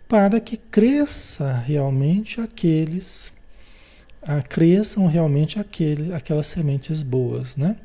para 0.06 0.42
que 0.42 0.58
cresça 0.58 1.54
realmente 1.54 2.42
aqueles 2.42 3.32
a, 4.22 4.42
cresçam 4.42 5.08
realmente 5.08 5.58
aquele, 5.58 6.14
aquelas 6.14 6.48
sementes 6.48 7.02
boas, 7.04 7.56
né? 7.56 7.78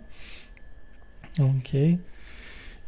Ok? 1.38 2.00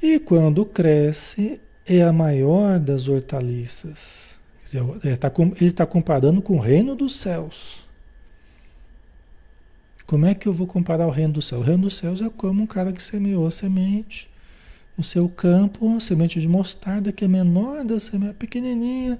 E 0.03 0.18
quando 0.18 0.66
cresce, 0.66 1.61
é 1.87 2.03
a 2.03 2.12
maior 2.12 2.81
das 2.81 3.07
hortaliças. 3.07 4.27
Quer 4.70 4.83
dizer, 4.83 5.00
ele 5.04 5.68
está 5.70 5.87
tá 5.87 5.87
comparando 5.87 6.42
com 6.42 6.57
o 6.57 6.61
reino 6.61 6.94
dos 6.94 7.16
céus. 7.16 7.87
Como 10.07 10.26
é 10.26 10.35
que 10.35 10.46
eu 10.46 10.52
vou 10.52 10.66
comparar 10.66 11.07
o 11.07 11.11
reino 11.11 11.35
dos 11.35 11.46
céus? 11.46 11.62
O 11.62 11.64
reino 11.64 11.83
dos 11.83 11.96
céus 11.96 12.20
é 12.20 12.28
como 12.28 12.62
um 12.62 12.66
cara 12.66 12.92
que 12.92 13.02
semeou 13.02 13.50
semente 13.50 14.28
no 14.96 15.04
seu 15.04 15.28
campo, 15.28 16.00
semente 16.00 16.40
de 16.40 16.48
mostarda, 16.48 17.12
que 17.12 17.24
é 17.24 17.28
menor 17.28 17.85
da 17.85 18.00
semente, 18.00 18.35
pequenininha 18.35 19.18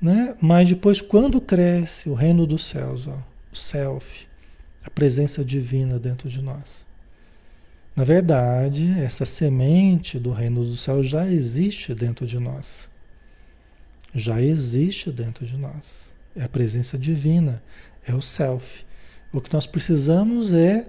né? 0.00 0.36
Mas 0.40 0.68
depois, 0.68 1.00
quando 1.00 1.40
cresce 1.40 2.08
o 2.08 2.14
reino 2.14 2.46
dos 2.46 2.64
céus, 2.64 3.06
ó, 3.06 3.18
o 3.52 3.56
self, 3.56 4.26
a 4.84 4.90
presença 4.90 5.44
divina 5.44 5.98
dentro 5.98 6.28
de 6.28 6.40
nós. 6.40 6.86
Na 7.94 8.04
verdade, 8.04 8.88
essa 9.00 9.26
semente 9.26 10.18
do 10.18 10.30
reino 10.30 10.64
dos 10.64 10.80
céus 10.80 11.08
já 11.08 11.28
existe 11.28 11.94
dentro 11.94 12.26
de 12.26 12.38
nós. 12.38 12.88
Já 14.14 14.40
existe 14.40 15.10
dentro 15.10 15.46
de 15.46 15.56
nós. 15.56 16.14
É 16.34 16.42
a 16.42 16.48
presença 16.48 16.98
divina, 16.98 17.62
é 18.06 18.14
o 18.14 18.22
self. 18.22 18.84
O 19.32 19.40
que 19.40 19.52
nós 19.52 19.66
precisamos 19.66 20.54
é, 20.54 20.86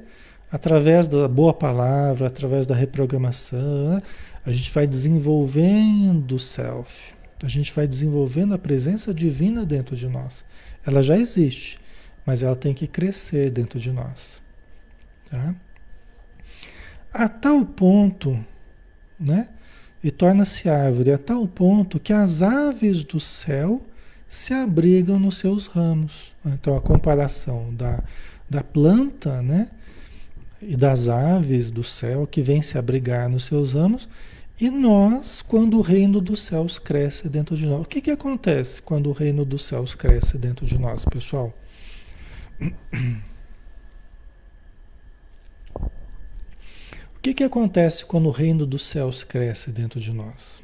através 0.51 1.07
da 1.07 1.27
boa 1.27 1.53
palavra, 1.53 2.27
através 2.27 2.65
da 2.65 2.75
reprogramação, 2.75 3.89
né? 3.89 4.03
a 4.45 4.51
gente 4.51 4.71
vai 4.71 4.87
desenvolvendo 4.87 6.35
o 6.35 6.39
self 6.39 7.19
a 7.45 7.47
gente 7.47 7.71
vai 7.73 7.87
desenvolvendo 7.87 8.53
a 8.53 8.57
presença 8.57 9.13
divina 9.13 9.65
dentro 9.65 9.95
de 9.95 10.07
nós. 10.07 10.43
Ela 10.85 11.01
já 11.01 11.17
existe, 11.17 11.79
mas 12.25 12.43
ela 12.43 12.55
tem 12.55 12.73
que 12.73 12.87
crescer 12.87 13.49
dentro 13.49 13.79
de 13.79 13.91
nós. 13.91 14.41
Tá? 15.29 15.55
A 17.13 17.29
tal 17.29 17.65
ponto, 17.65 18.43
né? 19.19 19.49
E 20.03 20.11
torna-se 20.11 20.69
árvore 20.69 21.11
a 21.11 21.17
tal 21.17 21.47
ponto 21.47 21.99
que 21.99 22.13
as 22.13 22.41
aves 22.41 23.03
do 23.03 23.19
céu 23.19 23.81
se 24.27 24.53
abrigam 24.53 25.19
nos 25.19 25.37
seus 25.37 25.67
ramos. 25.67 26.33
Então 26.45 26.75
a 26.75 26.81
comparação 26.81 27.73
da, 27.73 28.03
da 28.49 28.63
planta, 28.63 29.41
né? 29.41 29.69
E 30.61 30.75
das 30.75 31.07
aves 31.07 31.71
do 31.71 31.83
céu 31.83 32.27
que 32.27 32.41
vêm 32.41 32.61
se 32.61 32.77
abrigar 32.77 33.29
nos 33.29 33.45
seus 33.45 33.73
ramos 33.73 34.07
e 34.61 34.69
nós, 34.69 35.41
quando 35.41 35.77
o 35.77 35.81
reino 35.81 36.19
dos 36.19 36.41
céus 36.41 36.77
cresce 36.77 37.29
dentro 37.29 37.55
de 37.55 37.65
nós, 37.65 37.81
o 37.81 37.85
que, 37.85 38.01
que 38.01 38.11
acontece 38.11 38.81
quando 38.81 39.09
o 39.09 39.13
reino 39.13 39.45
dos 39.45 39.63
céus 39.63 39.95
cresce 39.95 40.37
dentro 40.37 40.65
de 40.65 40.77
nós, 40.77 41.05
pessoal? 41.05 41.53
O 47.19 47.21
que, 47.21 47.33
que 47.33 47.43
acontece 47.43 48.05
quando 48.05 48.27
o 48.27 48.31
reino 48.31 48.65
dos 48.65 48.85
céus 48.85 49.25
cresce 49.25 49.71
dentro 49.71 49.99
de 49.99 50.13
nós? 50.13 50.63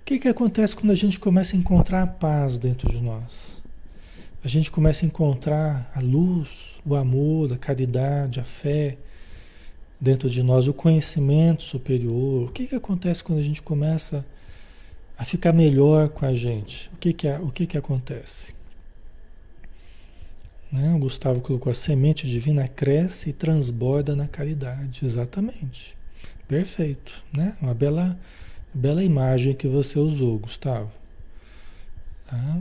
O 0.00 0.04
que, 0.04 0.20
que 0.20 0.28
acontece 0.28 0.76
quando 0.76 0.92
a 0.92 0.94
gente 0.94 1.18
começa 1.18 1.56
a 1.56 1.58
encontrar 1.58 2.02
a 2.02 2.06
paz 2.06 2.58
dentro 2.58 2.88
de 2.88 3.02
nós? 3.02 3.60
A 4.42 4.46
gente 4.46 4.70
começa 4.70 5.04
a 5.04 5.08
encontrar 5.08 5.90
a 5.92 5.98
luz, 5.98 6.78
o 6.86 6.94
amor, 6.94 7.52
a 7.52 7.58
caridade, 7.58 8.38
a 8.38 8.44
fé, 8.44 8.96
dentro 10.00 10.30
de 10.30 10.44
nós, 10.44 10.68
o 10.68 10.72
conhecimento 10.72 11.64
superior. 11.64 12.48
O 12.48 12.52
que, 12.52 12.68
que 12.68 12.76
acontece 12.76 13.24
quando 13.24 13.40
a 13.40 13.42
gente 13.42 13.60
começa 13.60 14.24
a 15.18 15.24
ficar 15.24 15.52
melhor 15.52 16.08
com 16.08 16.24
a 16.24 16.32
gente? 16.32 16.88
O 16.94 16.98
que, 16.98 17.12
que, 17.12 17.28
o 17.28 17.50
que, 17.50 17.66
que 17.66 17.76
acontece? 17.76 18.54
Né? 20.70 20.94
O 20.94 20.98
Gustavo 20.98 21.40
colocou: 21.40 21.70
a 21.70 21.74
semente 21.74 22.26
divina 22.26 22.68
cresce 22.68 23.30
e 23.30 23.32
transborda 23.32 24.14
na 24.14 24.28
caridade. 24.28 25.04
Exatamente. 25.04 25.96
Perfeito. 26.46 27.22
Né? 27.32 27.56
Uma 27.60 27.74
bela, 27.74 28.18
bela 28.72 29.02
imagem 29.02 29.54
que 29.54 29.68
você 29.68 29.98
usou, 29.98 30.38
Gustavo. 30.38 30.90
Tá? 32.26 32.58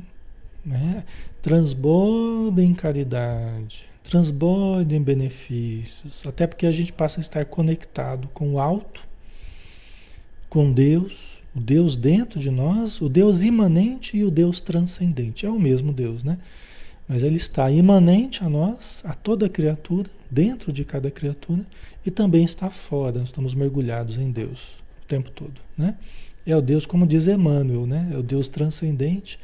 Né? 0.66 1.04
Transborda 1.42 2.62
em 2.62 2.74
caridade 2.74 3.88
transborda 4.08 4.96
em 4.96 5.02
benefícios, 5.02 6.26
até 6.26 6.48
porque 6.48 6.66
a 6.66 6.72
gente 6.72 6.94
passa 6.94 7.20
a 7.20 7.22
estar 7.22 7.46
conectado 7.46 8.30
com 8.30 8.54
o 8.54 8.60
alto, 8.60 9.06
com 10.50 10.72
Deus, 10.72 11.40
o 11.54 11.60
Deus 11.60 11.98
dentro 11.98 12.40
de 12.40 12.50
nós, 12.50 13.02
o 13.02 13.10
Deus 13.10 13.42
imanente 13.44 14.16
e 14.16 14.24
o 14.24 14.32
Deus 14.32 14.62
transcendente. 14.62 15.46
É 15.46 15.50
o 15.50 15.60
mesmo 15.60 15.92
Deus, 15.92 16.24
né? 16.24 16.38
Mas 17.08 17.24
ele 17.24 17.38
está 17.38 17.72
imanente 17.72 18.44
a 18.44 18.50
nós, 18.50 19.02
a 19.06 19.14
toda 19.14 19.48
criatura, 19.48 20.10
dentro 20.30 20.74
de 20.74 20.84
cada 20.84 21.10
criatura, 21.10 21.66
e 22.06 22.12
também 22.12 22.44
está 22.44 22.70
fora, 22.70 23.20
nós 23.20 23.30
estamos 23.30 23.54
mergulhados 23.54 24.18
em 24.18 24.30
Deus 24.32 24.76
o 25.04 25.08
tempo 25.08 25.30
todo, 25.32 25.62
né? 25.78 25.96
É 26.46 26.56
o 26.56 26.62
Deus, 26.62 26.86
como 26.86 27.06
diz 27.06 27.28
Emmanuel, 27.28 27.86
né? 27.86 28.10
É 28.14 28.18
o 28.18 28.24
Deus 28.24 28.48
transcendente 28.50 29.40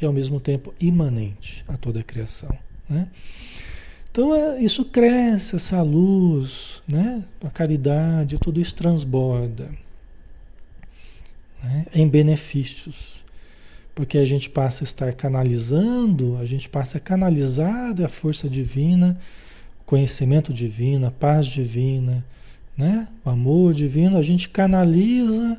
e 0.00 0.04
ao 0.04 0.12
mesmo 0.12 0.40
tempo 0.40 0.74
imanente 0.80 1.64
a 1.68 1.76
toda 1.76 2.00
a 2.00 2.02
criação, 2.02 2.56
né? 2.88 3.08
Então 4.16 4.34
é, 4.34 4.62
isso 4.62 4.82
cresce, 4.82 5.56
essa 5.56 5.82
luz, 5.82 6.82
né? 6.88 7.22
a 7.44 7.50
caridade, 7.50 8.38
tudo 8.38 8.58
isso 8.58 8.74
transborda 8.74 9.70
né? 11.62 11.84
em 11.94 12.08
benefícios. 12.08 13.15
Porque 13.96 14.18
a 14.18 14.24
gente 14.24 14.48
passa 14.48 14.84
a 14.84 14.86
estar 14.86 15.12
canalizando, 15.12 16.36
a 16.36 16.46
gente 16.46 16.68
passa 16.68 16.98
a 16.98 17.00
canalizar 17.00 18.00
a 18.00 18.08
força 18.08 18.48
divina 18.48 19.18
conhecimento 19.86 20.52
divino, 20.52 21.06
a 21.06 21.10
paz 21.12 21.46
divina, 21.46 22.26
né? 22.76 23.08
O 23.24 23.30
amor 23.30 23.72
divino, 23.72 24.18
a 24.18 24.22
gente 24.22 24.48
canaliza 24.48 25.58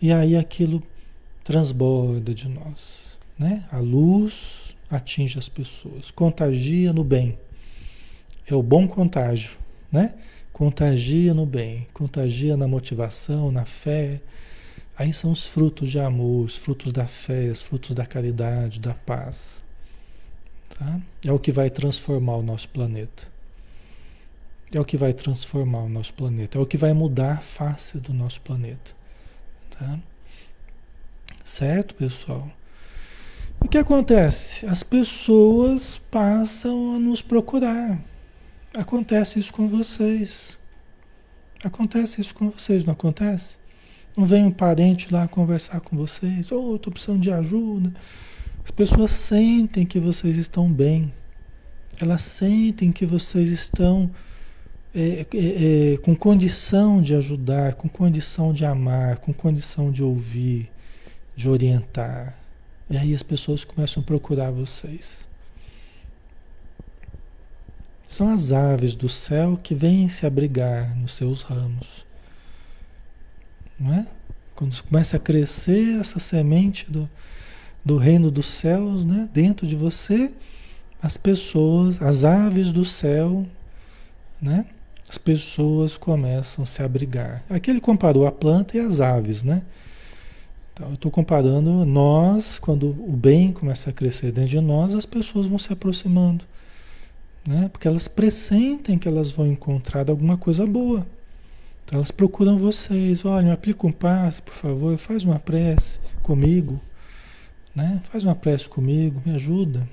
e 0.00 0.12
aí 0.12 0.36
aquilo 0.36 0.82
transborda 1.42 2.34
de 2.34 2.48
nós, 2.48 3.18
né? 3.38 3.64
A 3.72 3.78
luz 3.78 4.76
atinge 4.90 5.38
as 5.38 5.48
pessoas, 5.48 6.10
contagia 6.10 6.92
no 6.92 7.02
bem. 7.02 7.38
É 8.46 8.54
o 8.54 8.62
bom 8.62 8.86
contágio, 8.86 9.56
né? 9.90 10.14
Contagia 10.52 11.32
no 11.32 11.46
bem, 11.46 11.88
contagia 11.94 12.56
na 12.58 12.68
motivação, 12.68 13.50
na 13.50 13.64
fé. 13.64 14.20
Aí 14.96 15.12
são 15.12 15.32
os 15.32 15.46
frutos 15.46 15.90
de 15.90 15.98
amor, 15.98 16.44
os 16.44 16.56
frutos 16.56 16.92
da 16.92 17.06
fé, 17.06 17.48
os 17.50 17.62
frutos 17.62 17.94
da 17.94 18.04
caridade, 18.04 18.78
da 18.78 18.94
paz. 18.94 19.62
Tá? 20.68 21.00
É 21.24 21.32
o 21.32 21.38
que 21.38 21.50
vai 21.50 21.70
transformar 21.70 22.36
o 22.36 22.42
nosso 22.42 22.68
planeta. 22.68 23.26
É 24.72 24.80
o 24.80 24.84
que 24.84 24.96
vai 24.96 25.12
transformar 25.12 25.80
o 25.80 25.88
nosso 25.88 26.14
planeta. 26.14 26.58
É 26.58 26.60
o 26.60 26.66
que 26.66 26.76
vai 26.76 26.92
mudar 26.92 27.34
a 27.34 27.40
face 27.40 27.98
do 27.98 28.12
nosso 28.12 28.40
planeta. 28.40 28.92
Tá? 29.70 29.98
Certo, 31.44 31.94
pessoal? 31.94 32.50
O 33.60 33.68
que 33.68 33.78
acontece? 33.78 34.66
As 34.66 34.82
pessoas 34.82 35.98
passam 36.10 36.94
a 36.94 36.98
nos 36.98 37.22
procurar. 37.22 37.98
Acontece 38.74 39.38
isso 39.38 39.52
com 39.52 39.68
vocês. 39.68 40.58
Acontece 41.62 42.20
isso 42.20 42.34
com 42.34 42.50
vocês, 42.50 42.84
não 42.84 42.92
acontece? 42.92 43.61
Não 44.16 44.26
vem 44.26 44.44
um 44.44 44.50
parente 44.50 45.12
lá 45.12 45.26
conversar 45.26 45.80
com 45.80 45.96
vocês? 45.96 46.52
Ou 46.52 46.72
oh, 46.72 46.76
estou 46.76 46.92
precisando 46.92 47.20
de 47.20 47.30
ajuda. 47.30 47.92
As 48.64 48.70
pessoas 48.70 49.10
sentem 49.10 49.86
que 49.86 49.98
vocês 49.98 50.36
estão 50.36 50.70
bem. 50.70 51.12
Elas 52.00 52.20
sentem 52.22 52.92
que 52.92 53.06
vocês 53.06 53.50
estão 53.50 54.10
é, 54.94 55.26
é, 55.32 55.94
é, 55.94 55.96
com 55.98 56.14
condição 56.14 57.00
de 57.00 57.14
ajudar, 57.14 57.74
com 57.74 57.88
condição 57.88 58.52
de 58.52 58.64
amar, 58.64 59.16
com 59.18 59.32
condição 59.32 59.90
de 59.90 60.02
ouvir, 60.02 60.70
de 61.34 61.48
orientar. 61.48 62.38
E 62.90 62.96
aí 62.96 63.14
as 63.14 63.22
pessoas 63.22 63.64
começam 63.64 64.02
a 64.02 64.06
procurar 64.06 64.50
vocês. 64.50 65.26
São 68.06 68.28
as 68.28 68.52
aves 68.52 68.94
do 68.94 69.08
céu 69.08 69.58
que 69.60 69.74
vêm 69.74 70.06
se 70.10 70.26
abrigar 70.26 70.94
nos 70.98 71.12
seus 71.12 71.40
ramos. 71.40 72.04
Não 73.82 73.92
é? 73.92 74.06
Quando 74.54 74.80
começa 74.84 75.16
a 75.16 75.20
crescer 75.20 75.98
essa 75.98 76.20
semente 76.20 76.88
do, 76.88 77.10
do 77.84 77.96
reino 77.96 78.30
dos 78.30 78.46
céus, 78.46 79.04
né? 79.04 79.28
dentro 79.34 79.66
de 79.66 79.74
você, 79.74 80.32
as 81.02 81.16
pessoas, 81.16 82.00
as 82.00 82.22
aves 82.22 82.70
do 82.70 82.84
céu, 82.84 83.44
né? 84.40 84.66
as 85.08 85.18
pessoas 85.18 85.96
começam 85.96 86.62
a 86.62 86.66
se 86.66 86.80
abrigar. 86.80 87.42
Aqui 87.50 87.70
ele 87.70 87.80
comparou 87.80 88.24
a 88.24 88.30
planta 88.30 88.76
e 88.76 88.80
as 88.80 89.00
aves, 89.00 89.42
né? 89.42 89.62
Então, 90.72 90.88
eu 90.88 90.94
estou 90.94 91.10
comparando 91.10 91.84
nós, 91.84 92.58
quando 92.58 92.88
o 92.90 93.12
bem 93.14 93.52
começa 93.52 93.90
a 93.90 93.92
crescer 93.92 94.32
dentro 94.32 94.50
de 94.50 94.60
nós, 94.60 94.94
as 94.94 95.04
pessoas 95.04 95.46
vão 95.46 95.58
se 95.58 95.70
aproximando, 95.70 96.44
né? 97.46 97.68
Porque 97.68 97.86
elas 97.86 98.08
pressentem 98.08 98.96
que 98.96 99.06
elas 99.06 99.30
vão 99.30 99.46
encontrar 99.46 100.08
alguma 100.08 100.38
coisa 100.38 100.66
boa. 100.66 101.06
Então, 101.84 101.98
elas 101.98 102.10
procuram 102.10 102.56
vocês, 102.56 103.24
olha, 103.24 103.52
aplica 103.52 103.86
um 103.86 103.92
passe, 103.92 104.40
por 104.40 104.54
favor, 104.54 104.96
faz 104.98 105.24
uma 105.24 105.38
prece 105.38 106.00
comigo, 106.22 106.80
né? 107.74 108.00
Faz 108.04 108.24
uma 108.24 108.34
prece 108.34 108.68
comigo, 108.68 109.22
me 109.24 109.34
ajuda, 109.34 109.88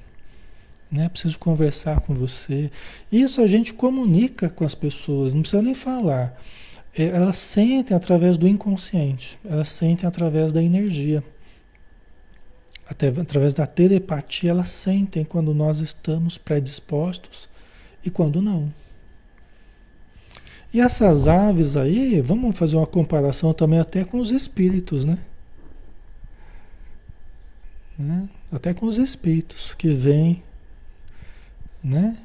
né? 0.91 1.09
Preciso 1.09 1.37
conversar 1.37 1.99
com 2.01 2.13
você. 2.13 2.71
Isso 3.11 3.41
a 3.41 3.47
gente 3.47 3.73
comunica 3.73 4.49
com 4.49 4.63
as 4.63 4.75
pessoas, 4.75 5.33
não 5.33 5.41
precisa 5.41 5.61
nem 5.61 5.73
falar. 5.73 6.39
É, 6.95 7.05
elas 7.05 7.37
sentem 7.37 7.95
através 7.95 8.37
do 8.37 8.47
inconsciente, 8.47 9.39
elas 9.45 9.69
sentem 9.69 10.07
através 10.07 10.51
da 10.51 10.61
energia. 10.61 11.23
Até 12.87 13.07
através 13.09 13.53
da 13.53 13.67
telepatia, 13.67 14.49
elas 14.49 14.69
sentem 14.69 15.23
quando 15.23 15.53
nós 15.53 15.79
estamos 15.79 16.39
predispostos 16.39 17.47
e 18.03 18.09
quando 18.09 18.41
não. 18.41 18.73
E 20.73 20.79
essas 20.79 21.27
aves 21.27 21.75
aí, 21.75 22.21
vamos 22.21 22.57
fazer 22.57 22.75
uma 22.75 22.85
comparação 22.85 23.53
também 23.53 23.79
até 23.79 24.03
com 24.03 24.19
os 24.19 24.29
espíritos, 24.29 25.03
né? 25.03 25.17
né? 27.97 28.29
Até 28.51 28.73
com 28.73 28.85
os 28.85 28.97
espíritos 28.97 29.73
que 29.73 29.89
vêm 29.89 30.43
né? 31.83 32.17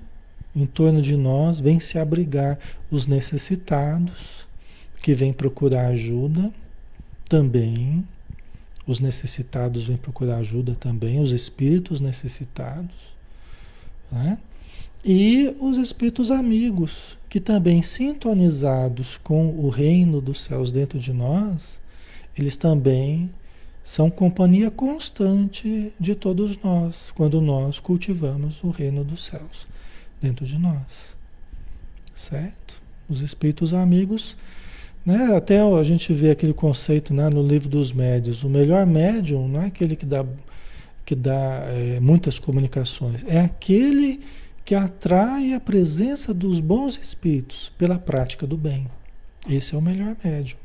Em 0.55 0.67
torno 0.67 1.03
de 1.03 1.17
nós 1.17 1.59
vem 1.59 1.81
se 1.81 1.99
abrigar 1.99 2.59
os 2.91 3.07
necessitados 3.07 4.47
que 5.01 5.15
vêm 5.15 5.33
procurar 5.33 5.89
ajuda 5.89 6.53
também. 7.29 8.07
Os 8.87 9.01
necessitados 9.01 9.87
vêm 9.87 9.97
procurar 9.97 10.37
ajuda 10.37 10.75
também, 10.75 11.21
os 11.21 11.33
espíritos 11.33 12.01
necessitados, 12.01 13.15
né? 14.13 14.39
E 15.05 15.55
os 15.61 15.77
espíritos 15.77 16.31
amigos, 16.31 17.19
que 17.29 17.39
também 17.39 17.83
sintonizados 17.83 19.19
com 19.23 19.49
o 19.49 19.69
reino 19.69 20.19
dos 20.19 20.41
céus 20.41 20.73
dentro 20.73 20.99
de 20.99 21.13
nós, 21.13 21.79
eles 22.39 22.57
também 22.57 23.29
são 23.83 24.09
companhia 24.09 24.71
constante 24.71 25.93
de 26.01 26.15
todos 26.15 26.57
nós, 26.63 27.13
quando 27.15 27.39
nós 27.43 27.79
cultivamos 27.79 28.65
o 28.65 28.71
reino 28.71 29.05
dos 29.05 29.25
céus 29.25 29.67
dentro 30.19 30.47
de 30.47 30.59
nós. 30.59 31.15
Certo? 32.15 32.81
Os 33.07 33.21
espíritos 33.21 33.75
amigos, 33.75 34.39
né? 35.05 35.37
Até 35.37 35.61
a 35.61 35.83
gente 35.83 36.15
vê 36.15 36.31
aquele 36.31 36.55
conceito 36.55 37.13
né, 37.13 37.29
no 37.29 37.47
livro 37.47 37.69
dos 37.69 37.93
médios. 37.93 38.43
O 38.43 38.49
melhor 38.49 38.87
médium 38.87 39.47
não 39.47 39.61
é 39.61 39.67
aquele 39.67 39.97
que 39.97 40.07
dá, 40.07 40.25
que 41.05 41.15
dá 41.15 41.67
é, 41.69 42.01
muitas 42.01 42.39
comunicações, 42.39 43.23
é 43.29 43.41
aquele 43.41 44.17
que 44.17 44.44
atrai 44.73 45.53
a 45.53 45.59
presença 45.59 46.33
dos 46.33 46.61
bons 46.61 46.97
espíritos 46.97 47.73
pela 47.77 47.99
prática 47.99 48.47
do 48.47 48.57
bem. 48.57 48.89
Esse 49.51 49.75
é 49.75 49.79
o 49.79 49.83
melhor 49.83 50.17
médium. 50.23 50.57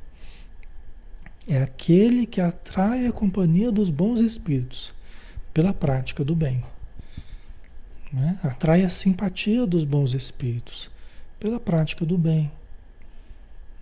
É 1.47 1.63
aquele 1.63 2.27
que 2.27 2.39
atrai 2.39 3.07
a 3.07 3.11
companhia 3.11 3.71
dos 3.71 3.89
bons 3.89 4.21
espíritos 4.21 4.93
pela 5.51 5.73
prática 5.73 6.23
do 6.23 6.35
bem. 6.35 6.63
Né? 8.13 8.37
Atrai 8.43 8.83
a 8.83 8.89
simpatia 8.89 9.65
dos 9.65 9.83
bons 9.83 10.13
espíritos 10.13 10.91
pela 11.39 11.59
prática 11.59 12.05
do 12.05 12.19
bem. 12.19 12.51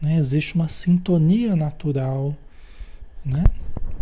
Né? 0.01 0.17
Existe 0.17 0.55
uma 0.55 0.69
sintonia 0.69 1.55
natural, 1.55 2.33
né? 3.25 3.43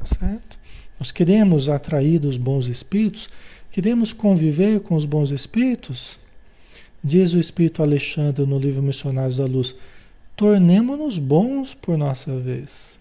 certo? 0.04 0.60
Nós 0.99 1.12
queremos 1.12 1.67
atrair 1.67 2.23
os 2.25 2.38
bons 2.38 2.67
espíritos, 2.67 3.28
queremos 3.75 4.13
conviver 4.13 4.79
com 4.79 4.95
os 4.95 5.05
bons 5.05 5.31
espíritos. 5.31 6.17
Diz 7.03 7.33
o 7.33 7.39
Espírito 7.39 7.83
Alexandre 7.83 8.45
no 8.45 8.57
livro 8.57 8.81
Missionários 8.81 9.35
da 9.35 9.43
Luz: 9.43 9.75
tornemo-nos 10.33 11.19
bons 11.19 11.73
por 11.73 11.97
nossa 11.97 12.39
vez. 12.39 12.97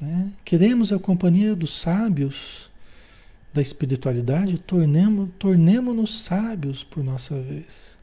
Né? 0.00 0.32
Queremos 0.44 0.92
a 0.92 0.98
companhia 0.98 1.54
dos 1.54 1.72
sábios 1.72 2.68
da 3.54 3.62
espiritualidade, 3.62 4.58
tornemos-nos 4.58 5.30
tornemo 5.38 6.04
sábios 6.08 6.82
por 6.82 7.04
nossa 7.04 7.40
vez. 7.40 7.96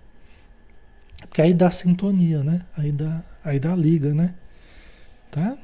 Porque 1.27 1.41
aí 1.41 1.53
dá 1.53 1.69
sintonia, 1.69 2.45
né? 2.45 2.61
Aí 2.77 2.93
dá, 2.93 3.21
aí 3.43 3.59
dá 3.59 3.75
liga, 3.75 4.13
né? 4.13 4.33
Tá? 5.29 5.57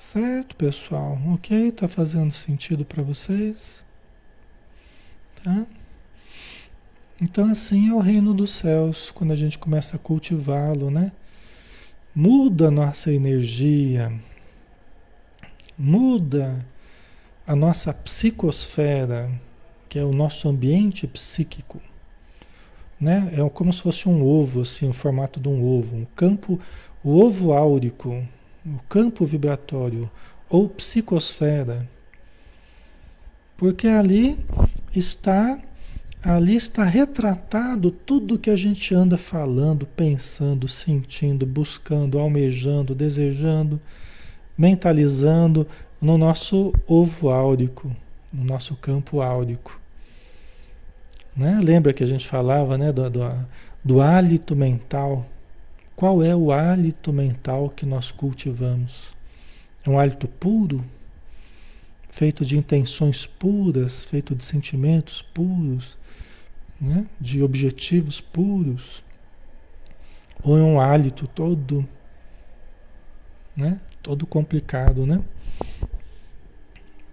Certo, 0.00 0.56
pessoal? 0.56 1.18
Ok? 1.34 1.70
Tá 1.72 1.86
fazendo 1.86 2.32
sentido 2.32 2.86
para 2.86 3.02
vocês? 3.02 3.84
Tá? 5.44 5.66
Então, 7.20 7.48
assim 7.48 7.90
é 7.90 7.94
o 7.94 7.98
reino 7.98 8.32
dos 8.32 8.50
céus, 8.50 9.10
quando 9.10 9.32
a 9.32 9.36
gente 9.36 9.58
começa 9.58 9.96
a 9.96 9.98
cultivá-lo, 9.98 10.90
né? 10.90 11.12
Muda 12.14 12.68
a 12.68 12.70
nossa 12.70 13.12
energia, 13.12 14.10
muda 15.78 16.66
a 17.46 17.54
nossa 17.54 17.92
psicosfera, 17.92 19.30
que 19.86 19.98
é 19.98 20.02
o 20.02 20.12
nosso 20.12 20.48
ambiente 20.48 21.06
psíquico. 21.06 21.80
Né? 22.98 23.30
É 23.34 23.48
como 23.50 23.72
se 23.72 23.82
fosse 23.82 24.08
um 24.08 24.24
ovo, 24.24 24.62
assim, 24.62 24.88
o 24.88 24.94
formato 24.94 25.38
de 25.38 25.48
um 25.48 25.62
ovo, 25.62 25.94
um 25.94 26.06
campo, 26.16 26.58
o 27.04 27.20
ovo 27.20 27.52
áurico, 27.52 28.26
o 28.64 28.78
campo 28.88 29.24
vibratório 29.24 30.10
ou 30.48 30.68
psicosfera. 30.68 31.88
Porque 33.56 33.88
ali 33.88 34.38
está 34.94 35.58
ali 36.22 36.54
está 36.54 36.84
retratado 36.84 37.90
tudo 37.90 38.38
que 38.38 38.50
a 38.50 38.56
gente 38.56 38.94
anda 38.94 39.16
falando, 39.16 39.86
pensando, 39.86 40.68
sentindo, 40.68 41.46
buscando, 41.46 42.18
almejando, 42.18 42.94
desejando 42.94 43.80
mentalizando 44.60 45.66
no 45.98 46.18
nosso 46.18 46.74
ovo 46.86 47.30
áurico, 47.30 47.96
no 48.30 48.44
nosso 48.44 48.76
campo 48.76 49.22
áurico. 49.22 49.80
Né? 51.34 51.58
Lembra 51.64 51.94
que 51.94 52.04
a 52.04 52.06
gente 52.06 52.28
falava 52.28 52.76
né, 52.76 52.92
do, 52.92 53.08
do, 53.08 53.46
do 53.82 54.02
hálito 54.02 54.54
mental? 54.54 55.26
Qual 56.00 56.22
é 56.22 56.34
o 56.34 56.50
hálito 56.50 57.12
mental 57.12 57.68
que 57.68 57.84
nós 57.84 58.10
cultivamos? 58.10 59.14
É 59.84 59.90
um 59.90 59.98
hálito 59.98 60.26
puro, 60.26 60.82
feito 62.08 62.42
de 62.42 62.56
intenções 62.56 63.26
puras, 63.26 64.02
feito 64.02 64.34
de 64.34 64.42
sentimentos 64.42 65.20
puros, 65.20 65.98
né? 66.80 67.06
de 67.20 67.42
objetivos 67.42 68.18
puros? 68.18 69.04
Ou 70.42 70.56
é 70.56 70.62
um 70.62 70.80
hálito 70.80 71.28
todo, 71.28 71.86
né? 73.54 73.78
todo 74.02 74.26
complicado, 74.26 75.04
né? 75.04 75.22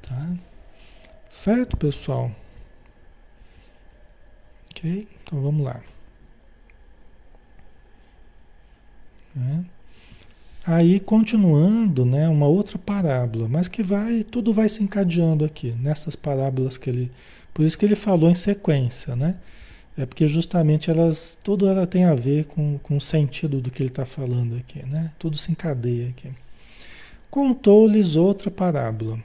Tá? 0.01 0.33
Certo, 1.29 1.75
pessoal? 1.75 2.31
Ok? 4.71 5.05
Então 5.25 5.41
vamos 5.41 5.65
lá. 5.65 5.83
Né? 9.37 9.63
Aí 10.67 10.99
continuando, 10.99 12.03
né, 12.03 12.27
uma 12.27 12.45
outra 12.45 12.77
parábola, 12.77 13.47
mas 13.47 13.69
que 13.69 13.81
vai, 13.81 14.21
tudo 14.21 14.51
vai 14.51 14.67
se 14.67 14.83
encadeando 14.83 15.45
aqui, 15.45 15.73
nessas 15.79 16.13
parábolas 16.13 16.77
que 16.77 16.89
ele, 16.89 17.09
por 17.53 17.65
isso 17.65 17.77
que 17.77 17.85
ele 17.85 17.95
falou 17.95 18.29
em 18.29 18.35
sequência, 18.35 19.15
né? 19.15 19.37
É 19.97 20.05
porque 20.05 20.27
justamente 20.27 20.91
elas, 20.91 21.39
tudo 21.41 21.69
ela 21.69 21.87
tem 21.87 22.03
a 22.03 22.13
ver 22.13 22.47
com, 22.47 22.77
com 22.83 22.97
o 22.97 23.01
sentido 23.01 23.61
do 23.61 23.71
que 23.71 23.81
ele 23.81 23.89
está 23.89 24.05
falando 24.05 24.57
aqui, 24.57 24.85
né? 24.85 25.11
Tudo 25.17 25.37
se 25.37 25.53
encadeia 25.53 26.09
aqui. 26.09 26.33
Contou-lhes 27.31 28.17
outra 28.17 28.51
parábola. 28.51 29.17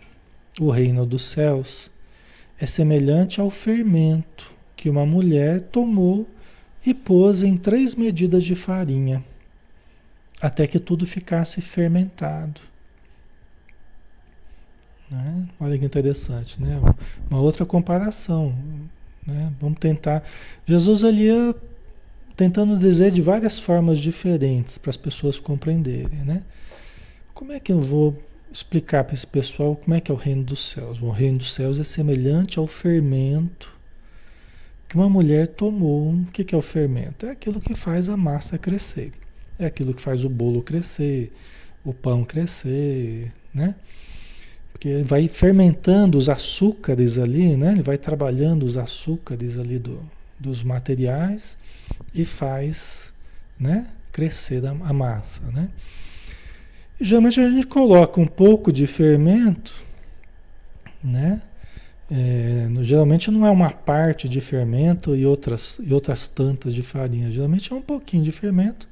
O 0.61 0.71
reino 0.71 1.05
dos 1.05 1.25
céus 1.25 1.91
é 2.57 2.67
semelhante 2.67 3.41
ao 3.41 3.51
fermento 3.51 4.53
que 4.77 4.89
uma 4.89 5.05
mulher 5.05 5.61
tomou 5.61 6.25
e 6.87 6.95
pôs 6.95 7.43
em 7.43 7.57
três 7.57 7.97
medidas 7.97 8.45
de 8.45 8.55
farinha 8.55 9.25
até 10.43 10.67
que 10.67 10.81
tudo 10.81 11.07
ficasse 11.07 11.61
fermentado. 11.61 12.61
Né? 15.09 15.49
Olha 15.61 15.79
que 15.79 15.85
interessante, 15.85 16.61
né? 16.61 16.81
Uma 17.31 17.41
outra 17.41 17.65
comparação. 17.65 18.53
Né? 19.25 19.53
Vamos 19.61 19.79
tentar. 19.79 20.25
Jesus 20.67 21.05
ali 21.05 21.27
ia 21.27 21.55
tentando 22.37 22.77
dizer 22.77 23.13
de 23.13 23.23
várias 23.23 23.57
formas 23.57 24.01
diferentes 24.01 24.79
para 24.79 24.91
as 24.91 24.97
pessoas 24.97 25.39
compreenderem, 25.39 26.25
né? 26.25 26.43
Como 27.33 27.53
é 27.53 27.61
que 27.61 27.71
eu 27.71 27.81
vou 27.81 28.21
explicar 28.51 29.05
para 29.05 29.15
esse 29.15 29.27
pessoal 29.27 29.77
como 29.77 29.95
é 29.95 30.01
que 30.01 30.11
é 30.11 30.15
o 30.15 30.19
reino 30.19 30.43
dos 30.43 30.71
céus? 30.71 31.01
O 31.01 31.11
reino 31.11 31.39
dos 31.39 31.55
céus 31.55 31.79
é 31.79 31.85
semelhante 31.85 32.59
ao 32.59 32.67
fermento 32.67 33.73
que 34.89 34.97
uma 34.97 35.09
mulher 35.09 35.47
tomou. 35.47 36.13
O 36.13 36.27
que 36.27 36.53
é 36.53 36.59
o 36.59 36.63
fermento? 36.63 37.27
É 37.27 37.31
aquilo 37.31 37.61
que 37.61 37.75
faz 37.75 38.09
a 38.09 38.17
massa 38.17 38.59
crescer. 38.59 39.13
É 39.63 39.67
aquilo 39.67 39.95
que 39.95 40.03
faz 40.03 40.25
o 40.25 40.29
bolo 40.29 40.61
crescer, 40.61 41.33
o 41.85 41.95
pão 41.95 42.25
crescer, 42.25 43.33
né? 43.55 43.77
Porque 44.73 45.05
vai 45.05 45.29
fermentando 45.29 46.19
os 46.19 46.29
açúcares 46.29 47.17
ali, 47.17 47.57
né? 47.57 47.71
Ele 47.71 47.83
vai 47.83 47.97
trabalhando 47.97 48.65
os 48.65 48.77
açúcares 48.77 49.57
ali 49.57 49.79
do, 49.79 50.01
dos 50.37 50.65
materiais 50.65 51.57
e 52.13 52.25
faz, 52.25 53.13
né? 53.57 53.87
Crescer 54.11 54.67
a, 54.67 54.71
a 54.71 54.93
massa, 54.93 55.43
né? 55.53 55.69
E, 56.99 57.05
geralmente 57.05 57.39
a 57.41 57.49
gente 57.49 57.69
coloca 57.69 58.21
um 58.21 58.27
pouco 58.27 58.73
de 58.73 58.85
fermento, 58.89 59.73
né? 61.05 61.41
É, 62.11 62.69
geralmente 62.83 63.31
não 63.31 63.47
é 63.47 63.51
uma 63.51 63.71
parte 63.71 64.29
de 64.29 64.41
fermento 64.41 65.15
e 65.15 65.25
outras, 65.25 65.79
e 65.81 65.95
outras 65.95 66.27
tantas 66.27 66.75
de 66.75 66.83
farinha. 66.83 67.31
Geralmente 67.31 67.73
é 67.73 67.77
um 67.77 67.81
pouquinho 67.81 68.25
de 68.25 68.33
fermento 68.33 68.91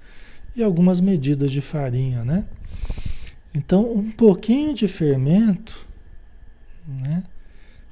e 0.54 0.62
algumas 0.62 1.00
medidas 1.00 1.50
de 1.50 1.60
farinha, 1.60 2.24
né? 2.24 2.44
Então, 3.54 3.92
um 3.92 4.10
pouquinho 4.10 4.74
de 4.74 4.86
fermento, 4.86 5.86
né? 6.86 7.24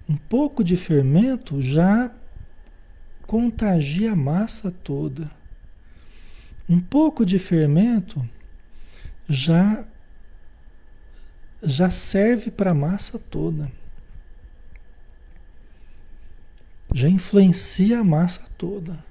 Um 0.09 0.17
pouco 0.17 0.65
de 0.65 0.77
fermento 0.77 1.61
já 1.61 2.11
contagia 3.27 4.13
a 4.13 4.17
massa 4.17 4.71
toda. 4.71 5.31
Um 6.69 6.81
pouco 6.81 7.27
de 7.27 7.39
fermento 7.39 8.27
já 9.29 9.85
já 11.63 11.91
serve 11.91 12.51
para 12.51 12.71
a 12.71 12.75
massa 12.75 13.19
toda. 13.19 13.71
Já 16.95 17.09
influencia 17.09 17.99
a 17.99 18.05
massa 18.05 18.49
toda. 18.57 19.05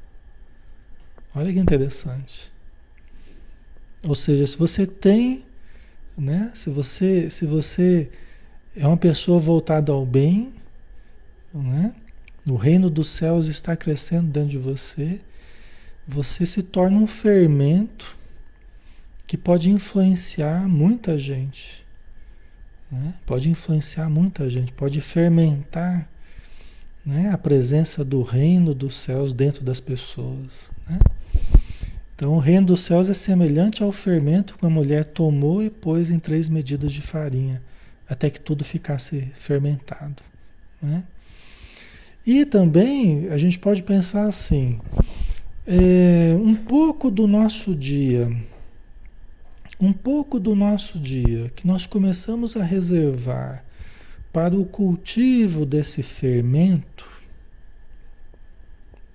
Olha 1.36 1.52
que 1.52 1.60
interessante. 1.60 2.52
Ou 4.04 4.16
seja, 4.16 4.46
se 4.46 4.58
você 4.58 4.86
tem, 4.86 5.46
né? 6.18 6.52
Se 6.54 6.70
você, 6.70 7.30
se 7.30 7.46
você 7.46 8.10
é 8.76 8.86
uma 8.86 8.98
pessoa 8.98 9.40
voltada 9.40 9.92
ao 9.92 10.06
bem, 10.06 10.54
né? 11.54 11.94
O 12.46 12.56
reino 12.56 12.90
dos 12.90 13.10
céus 13.10 13.48
está 13.48 13.76
crescendo 13.76 14.32
dentro 14.32 14.50
de 14.50 14.58
você. 14.58 15.20
Você 16.08 16.46
se 16.46 16.64
torna 16.64 16.98
um 16.98 17.08
fermento 17.08 18.16
que 19.26 19.36
pode 19.36 19.70
influenciar 19.70 20.68
muita 20.70 21.20
gente. 21.20 21.86
Né? 22.90 23.14
Pode 23.26 23.50
influenciar 23.50 24.10
muita 24.10 24.50
gente, 24.50 24.72
pode 24.72 25.02
fermentar 25.02 26.08
né? 27.06 27.30
a 27.32 27.38
presença 27.38 28.06
do 28.06 28.22
reino 28.22 28.74
dos 28.74 28.96
céus 28.96 29.34
dentro 29.34 29.66
das 29.66 29.82
pessoas. 29.82 30.72
Né? 30.88 30.98
Então, 32.18 32.34
o 32.34 32.40
reino 32.40 32.66
dos 32.66 32.80
céus 32.80 33.12
é 33.12 33.14
semelhante 33.14 33.84
ao 33.84 33.92
fermento 33.92 34.58
que 34.58 34.66
a 34.66 34.70
mulher 34.70 35.06
tomou 35.06 35.62
e 35.62 35.70
pôs 35.70 36.10
em 36.10 36.18
três 36.18 36.50
medidas 36.50 36.92
de 36.92 37.00
farinha, 37.00 37.62
até 38.10 38.28
que 38.28 38.42
tudo 38.42 38.66
ficasse 38.66 39.30
fermentado. 39.36 40.24
Né? 40.82 41.04
E 42.26 42.44
também 42.44 43.30
a 43.30 43.38
gente 43.38 43.60
pode 43.60 43.84
pensar 43.84 44.24
assim: 44.24 44.80
é, 45.68 46.36
um 46.42 46.56
pouco 46.56 47.12
do 47.12 47.28
nosso 47.28 47.76
dia, 47.76 48.36
um 49.80 49.94
pouco 49.94 50.40
do 50.40 50.56
nosso 50.56 50.98
dia 50.98 51.52
que 51.56 51.68
nós 51.68 51.86
começamos 51.86 52.58
a 52.58 52.64
reservar 52.64 53.64
para 54.34 54.56
o 54.56 54.66
cultivo 54.66 55.68
desse 55.68 56.02
fermento, 56.02 57.08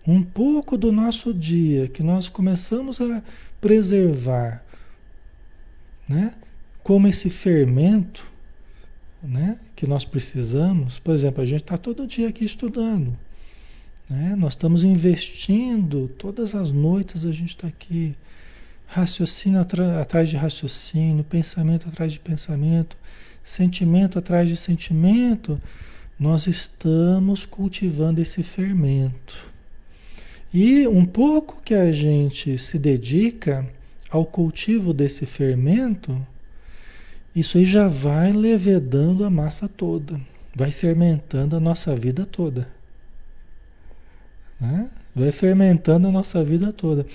um 0.06 0.22
pouco 0.22 0.76
do 0.76 0.90
nosso 0.90 1.32
dia 1.32 1.88
que 1.88 2.02
nós 2.02 2.28
começamos 2.28 3.00
a 3.00 3.22
preservar, 3.60 4.64
né? 6.08 6.34
Como 6.82 7.06
esse 7.06 7.30
fermento, 7.30 8.26
né? 9.22 9.58
Que 9.76 9.86
nós 9.86 10.04
precisamos. 10.04 10.98
Por 10.98 11.14
exemplo, 11.14 11.42
a 11.42 11.46
gente 11.46 11.62
está 11.62 11.78
todo 11.78 12.06
dia 12.06 12.28
aqui 12.28 12.44
estudando, 12.44 13.16
né? 14.10 14.34
Nós 14.36 14.54
estamos 14.54 14.82
investindo 14.82 16.08
todas 16.18 16.54
as 16.54 16.72
noites 16.72 17.24
a 17.24 17.32
gente 17.32 17.50
está 17.50 17.68
aqui, 17.68 18.16
raciocínio 18.86 19.60
atrás 19.60 20.28
de 20.28 20.36
raciocínio, 20.36 21.22
pensamento 21.22 21.88
atrás 21.88 22.12
de 22.12 22.18
pensamento, 22.18 22.96
sentimento 23.44 24.18
atrás 24.18 24.48
de 24.48 24.56
sentimento. 24.56 25.60
Nós 26.18 26.48
estamos 26.48 27.46
cultivando 27.46 28.20
esse 28.20 28.42
fermento. 28.42 29.51
E 30.52 30.86
um 30.86 31.06
pouco 31.06 31.62
que 31.62 31.74
a 31.74 31.90
gente 31.92 32.58
se 32.58 32.78
dedica 32.78 33.66
ao 34.10 34.26
cultivo 34.26 34.92
desse 34.92 35.24
fermento, 35.24 36.14
isso 37.34 37.56
aí 37.56 37.64
já 37.64 37.88
vai 37.88 38.32
levedando 38.32 39.24
a 39.24 39.30
massa 39.30 39.66
toda, 39.66 40.20
vai 40.54 40.70
fermentando 40.70 41.56
a 41.56 41.60
nossa 41.60 41.96
vida 41.96 42.26
toda. 42.26 42.68
Né? 44.60 44.90
Vai 45.14 45.32
fermentando 45.32 46.08
a 46.08 46.10
nossa 46.10 46.44
vida 46.44 46.72
toda. 46.72 47.06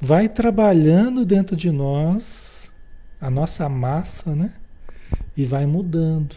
Vai 0.00 0.28
trabalhando 0.28 1.24
dentro 1.24 1.56
de 1.56 1.70
nós 1.70 2.70
a 3.20 3.30
nossa 3.30 3.68
massa, 3.68 4.34
né? 4.34 4.52
E 5.36 5.44
vai 5.44 5.66
mudando, 5.66 6.36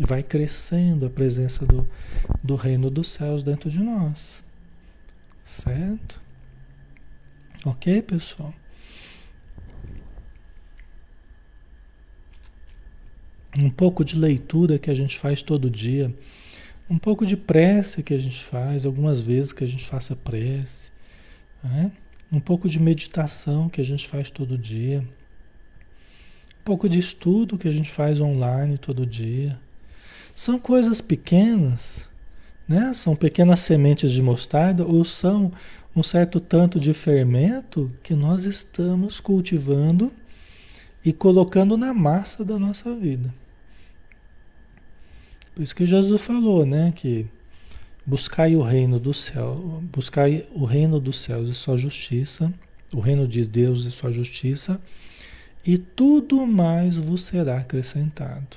vai 0.00 0.22
crescendo 0.22 1.06
a 1.06 1.10
presença 1.10 1.66
do, 1.66 1.86
do 2.42 2.56
reino 2.56 2.90
dos 2.90 3.08
céus 3.08 3.42
dentro 3.42 3.70
de 3.70 3.78
nós. 3.78 4.43
Certo? 5.44 6.20
Ok, 7.64 8.02
pessoal? 8.02 8.52
Um 13.56 13.70
pouco 13.70 14.04
de 14.04 14.16
leitura 14.16 14.78
que 14.78 14.90
a 14.90 14.94
gente 14.94 15.16
faz 15.16 15.42
todo 15.42 15.70
dia, 15.70 16.12
um 16.90 16.98
pouco 16.98 17.24
de 17.24 17.36
prece 17.36 18.02
que 18.02 18.12
a 18.12 18.18
gente 18.18 18.42
faz, 18.42 18.84
algumas 18.84 19.20
vezes 19.20 19.52
que 19.52 19.62
a 19.62 19.66
gente 19.66 19.84
faça 19.84 20.16
prece, 20.16 20.90
né? 21.62 21.92
um 22.32 22.40
pouco 22.40 22.68
de 22.68 22.80
meditação 22.80 23.68
que 23.68 23.80
a 23.80 23.84
gente 23.84 24.08
faz 24.08 24.30
todo 24.30 24.58
dia, 24.58 25.00
um 26.60 26.64
pouco 26.64 26.88
de 26.88 26.98
estudo 26.98 27.56
que 27.56 27.68
a 27.68 27.72
gente 27.72 27.90
faz 27.90 28.20
online 28.20 28.76
todo 28.76 29.06
dia. 29.06 29.60
São 30.34 30.58
coisas 30.58 31.00
pequenas 31.00 32.10
né? 32.68 32.92
São 32.94 33.14
pequenas 33.14 33.60
sementes 33.60 34.12
de 34.12 34.22
mostarda 34.22 34.84
ou 34.84 35.04
são 35.04 35.52
um 35.94 36.02
certo 36.02 36.40
tanto 36.40 36.80
de 36.80 36.92
fermento 36.92 37.90
que 38.02 38.14
nós 38.14 38.44
estamos 38.44 39.20
cultivando 39.20 40.12
e 41.04 41.12
colocando 41.12 41.76
na 41.76 41.94
massa 41.94 42.44
da 42.44 42.58
nossa 42.58 42.94
vida. 42.94 43.32
Por 45.54 45.62
isso 45.62 45.74
que 45.74 45.86
Jesus 45.86 46.20
falou, 46.20 46.66
né, 46.66 46.92
que 46.96 47.26
buscai 48.04 48.56
o 48.56 48.62
reino 48.62 48.98
do 48.98 49.14
céu, 49.14 49.80
buscai 49.92 50.46
o 50.52 50.64
reino 50.64 50.98
dos 50.98 51.20
céus 51.20 51.48
e 51.48 51.54
sua 51.54 51.76
justiça, 51.76 52.52
o 52.92 52.98
reino 52.98 53.28
de 53.28 53.46
Deus 53.46 53.84
e 53.84 53.90
sua 53.90 54.10
justiça, 54.10 54.80
e 55.64 55.78
tudo 55.78 56.44
mais 56.46 56.98
vos 56.98 57.22
será 57.22 57.58
acrescentado. 57.58 58.56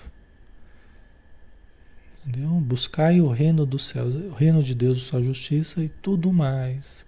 Entendeu? 2.28 2.50
Buscai 2.50 3.22
o 3.22 3.30
reino 3.30 3.66
dos 3.66 3.88
céus, 3.88 4.14
o 4.14 4.34
reino 4.34 4.62
de 4.62 4.76
Deus 4.76 5.04
sua 5.04 5.24
justiça, 5.24 5.82
e 5.82 5.88
tudo 5.88 6.34
mais 6.34 7.06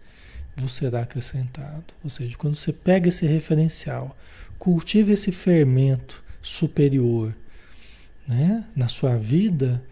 vos 0.55 0.71
será 0.71 1.01
acrescentado. 1.01 1.83
Ou 2.01 2.09
seja, 2.09 2.37
quando 2.37 2.55
você 2.55 2.71
pega 2.71 3.09
esse 3.09 3.27
referencial, 3.27 4.15
cultiva 4.57 5.11
esse 5.11 5.31
fermento 5.31 6.23
superior 6.41 7.35
né? 8.25 8.63
na 8.73 8.87
sua 8.87 9.17
vida, 9.17 9.83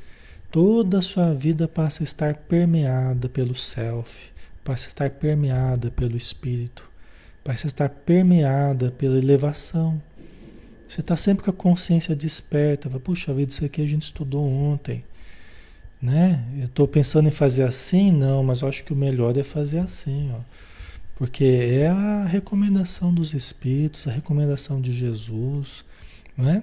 toda 0.49 0.99
a 0.99 1.01
sua 1.01 1.33
vida 1.33 1.67
passa 1.67 2.03
a 2.03 2.05
estar 2.05 2.33
permeada 2.35 3.27
pelo 3.27 3.53
self, 3.53 4.31
passa 4.63 4.87
a 4.87 4.89
estar 4.89 5.09
permeada 5.09 5.91
pelo 5.91 6.15
espírito, 6.15 6.89
passa 7.43 7.67
a 7.67 7.69
estar 7.69 7.89
permeada 7.89 8.91
pela 8.91 9.17
elevação. 9.17 10.01
Você 10.87 11.01
está 11.01 11.17
sempre 11.17 11.43
com 11.43 11.49
a 11.49 11.53
consciência 11.53 12.15
desperta. 12.15 12.89
Puxa 12.89 13.33
vida, 13.33 13.51
isso 13.51 13.65
aqui 13.65 13.81
a 13.81 13.87
gente 13.87 14.03
estudou 14.03 14.45
ontem. 14.45 15.03
Né? 16.01 16.43
Eu 16.57 16.65
estou 16.65 16.87
pensando 16.87 17.27
em 17.27 17.31
fazer 17.31 17.63
assim, 17.63 18.11
não, 18.11 18.43
mas 18.43 18.61
eu 18.61 18.67
acho 18.67 18.83
que 18.83 18.93
o 18.93 18.95
melhor 18.95 19.35
é 19.37 19.43
fazer 19.43 19.79
assim, 19.79 20.31
ó. 20.33 20.39
Porque 21.15 21.43
é 21.43 21.87
a 21.87 22.25
recomendação 22.25 23.11
dos 23.11 23.33
Espíritos, 23.33 24.07
a 24.07 24.11
recomendação 24.11 24.79
de 24.79 24.93
Jesus, 24.93 25.83
não 26.37 26.47
é? 26.47 26.61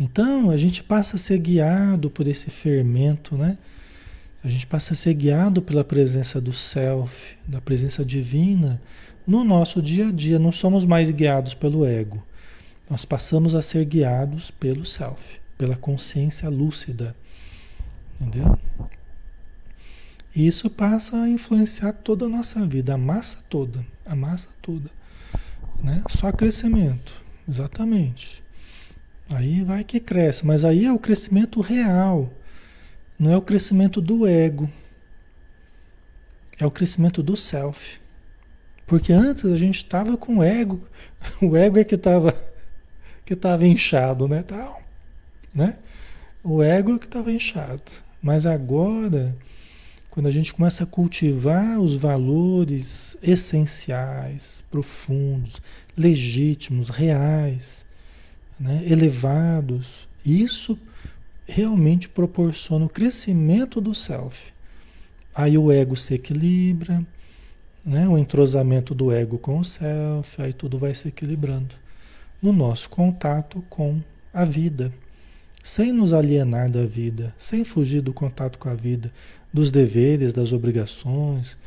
Então 0.00 0.48
a 0.48 0.56
gente 0.56 0.82
passa 0.82 1.16
a 1.16 1.18
ser 1.18 1.38
guiado 1.38 2.08
por 2.08 2.26
esse 2.26 2.50
fermento, 2.50 3.36
né? 3.36 3.58
A 4.42 4.48
gente 4.48 4.66
passa 4.66 4.94
a 4.94 4.96
ser 4.96 5.12
guiado 5.14 5.60
pela 5.60 5.82
presença 5.82 6.40
do 6.40 6.52
Self, 6.52 7.36
da 7.46 7.60
presença 7.60 8.04
divina 8.04 8.80
no 9.26 9.42
nosso 9.42 9.82
dia 9.82 10.08
a 10.08 10.12
dia. 10.12 10.38
Não 10.38 10.52
somos 10.52 10.84
mais 10.84 11.10
guiados 11.10 11.52
pelo 11.54 11.84
ego. 11.84 12.24
Nós 12.88 13.04
passamos 13.04 13.54
a 13.54 13.60
ser 13.60 13.84
guiados 13.84 14.50
pelo 14.50 14.86
Self, 14.86 15.40
pela 15.58 15.76
consciência 15.76 16.48
lúcida. 16.48 17.14
Entendeu? 18.20 18.58
E 20.34 20.46
isso 20.46 20.68
passa 20.68 21.22
a 21.22 21.28
influenciar 21.28 21.92
toda 21.92 22.26
a 22.26 22.28
nossa 22.28 22.64
vida, 22.66 22.94
a 22.94 22.98
massa 22.98 23.42
toda, 23.48 23.84
a 24.04 24.14
massa 24.14 24.50
toda. 24.60 24.90
Né? 25.82 26.02
Só 26.10 26.30
crescimento, 26.32 27.12
exatamente. 27.48 28.42
Aí 29.30 29.62
vai 29.62 29.84
que 29.84 30.00
cresce, 30.00 30.46
mas 30.46 30.64
aí 30.64 30.84
é 30.84 30.92
o 30.92 30.98
crescimento 30.98 31.60
real, 31.60 32.32
não 33.18 33.32
é 33.32 33.36
o 33.36 33.42
crescimento 33.42 34.00
do 34.00 34.26
ego, 34.26 34.70
é 36.58 36.66
o 36.66 36.70
crescimento 36.70 37.22
do 37.22 37.36
self. 37.36 38.00
Porque 38.86 39.12
antes 39.12 39.44
a 39.44 39.56
gente 39.56 39.76
estava 39.76 40.16
com 40.16 40.38
o 40.38 40.42
ego, 40.42 40.82
o 41.42 41.56
ego 41.56 41.78
é 41.78 41.84
que 41.84 41.94
estava 41.94 42.34
que 43.24 43.34
estava 43.34 43.66
inchado, 43.66 44.26
né, 44.26 44.42
tal, 44.42 44.82
né? 45.54 45.78
O 46.42 46.62
ego 46.62 46.94
é 46.94 46.98
que 46.98 47.04
estava 47.04 47.30
inchado. 47.30 47.82
Mas 48.20 48.46
agora, 48.46 49.36
quando 50.10 50.26
a 50.26 50.30
gente 50.30 50.52
começa 50.52 50.84
a 50.84 50.86
cultivar 50.86 51.78
os 51.78 51.94
valores 51.94 53.16
essenciais, 53.22 54.64
profundos, 54.70 55.62
legítimos, 55.96 56.88
reais, 56.88 57.86
né, 58.58 58.82
elevados, 58.84 60.08
isso 60.26 60.76
realmente 61.46 62.08
proporciona 62.08 62.84
o 62.84 62.88
crescimento 62.88 63.80
do 63.80 63.94
self. 63.94 64.52
Aí 65.34 65.56
o 65.56 65.70
ego 65.70 65.96
se 65.96 66.14
equilibra, 66.14 67.06
né, 67.84 68.08
o 68.08 68.18
entrosamento 68.18 68.94
do 68.94 69.12
ego 69.12 69.38
com 69.38 69.60
o 69.60 69.64
self, 69.64 70.42
aí 70.42 70.52
tudo 70.52 70.78
vai 70.78 70.94
se 70.94 71.08
equilibrando 71.08 71.76
no 72.42 72.52
nosso 72.52 72.90
contato 72.90 73.64
com 73.68 74.00
a 74.32 74.44
vida 74.44 74.92
sem 75.68 75.92
nos 75.92 76.14
alienar 76.14 76.70
da 76.70 76.86
vida, 76.86 77.34
sem 77.36 77.62
fugir 77.62 78.00
do 78.00 78.10
contato 78.10 78.58
com 78.58 78.70
a 78.70 78.74
vida, 78.74 79.12
dos 79.52 79.70
deveres, 79.70 80.32
das 80.32 80.50
obrigações, 80.50 81.58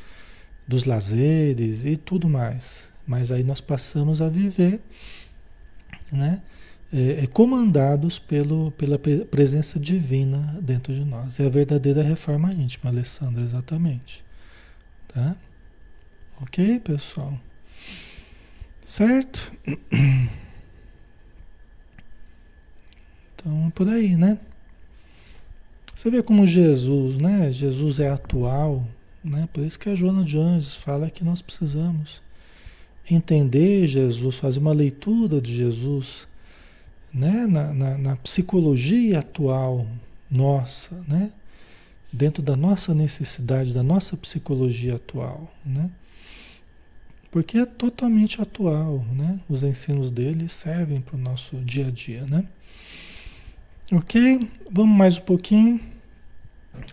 dos 0.67 0.85
lazeres 0.85 1.85
e 1.85 1.95
tudo 1.95 2.27
mais. 2.27 2.89
Mas 3.05 3.31
aí 3.31 3.43
nós 3.43 3.61
passamos 3.61 4.19
a 4.19 4.27
viver, 4.27 4.81
né? 6.11 6.41
É, 6.91 7.23
é, 7.23 7.27
comandados 7.27 8.17
pelo, 8.17 8.71
pela 8.71 8.97
presença 8.97 9.79
divina 9.79 10.57
dentro 10.59 10.95
de 10.95 11.05
nós. 11.05 11.39
É 11.39 11.45
a 11.45 11.49
verdadeira 11.49 12.01
reforma 12.01 12.51
íntima, 12.51 12.89
Alessandra, 12.89 13.43
exatamente. 13.43 14.25
Tá? 15.07 15.35
Ok, 16.41 16.79
pessoal? 16.79 17.39
Certo? 18.83 19.53
Então, 23.41 23.71
por 23.71 23.89
aí, 23.89 24.15
né? 24.15 24.37
Você 25.95 26.09
vê 26.09 26.21
como 26.21 26.45
Jesus, 26.45 27.17
né? 27.17 27.51
Jesus 27.51 27.99
é 27.99 28.09
atual, 28.09 28.87
né? 29.23 29.49
Por 29.51 29.65
isso 29.65 29.79
que 29.79 29.89
a 29.89 29.95
Joana 29.95 30.23
de 30.23 30.37
Anjos 30.37 30.75
fala 30.75 31.09
que 31.09 31.23
nós 31.23 31.41
precisamos 31.41 32.21
entender 33.09 33.87
Jesus, 33.87 34.35
fazer 34.35 34.59
uma 34.59 34.73
leitura 34.73 35.41
de 35.41 35.55
Jesus, 35.55 36.27
né? 37.11 37.47
Na, 37.47 37.73
na, 37.73 37.97
na 37.97 38.15
psicologia 38.17 39.19
atual 39.19 39.87
nossa, 40.29 40.95
né? 41.07 41.31
Dentro 42.13 42.43
da 42.43 42.55
nossa 42.55 42.93
necessidade, 42.93 43.73
da 43.73 43.81
nossa 43.81 44.15
psicologia 44.15 44.95
atual, 44.95 45.51
né? 45.65 45.89
Porque 47.31 47.57
é 47.57 47.65
totalmente 47.65 48.39
atual, 48.39 49.03
né? 49.11 49.39
Os 49.49 49.63
ensinos 49.63 50.11
dele 50.11 50.47
servem 50.47 51.01
para 51.01 51.15
o 51.15 51.19
nosso 51.19 51.55
dia 51.57 51.87
a 51.87 51.91
dia, 51.91 52.25
né? 52.25 52.45
Ok? 53.93 54.49
Vamos 54.71 54.97
mais 54.97 55.17
um 55.17 55.21
pouquinho. 55.21 55.77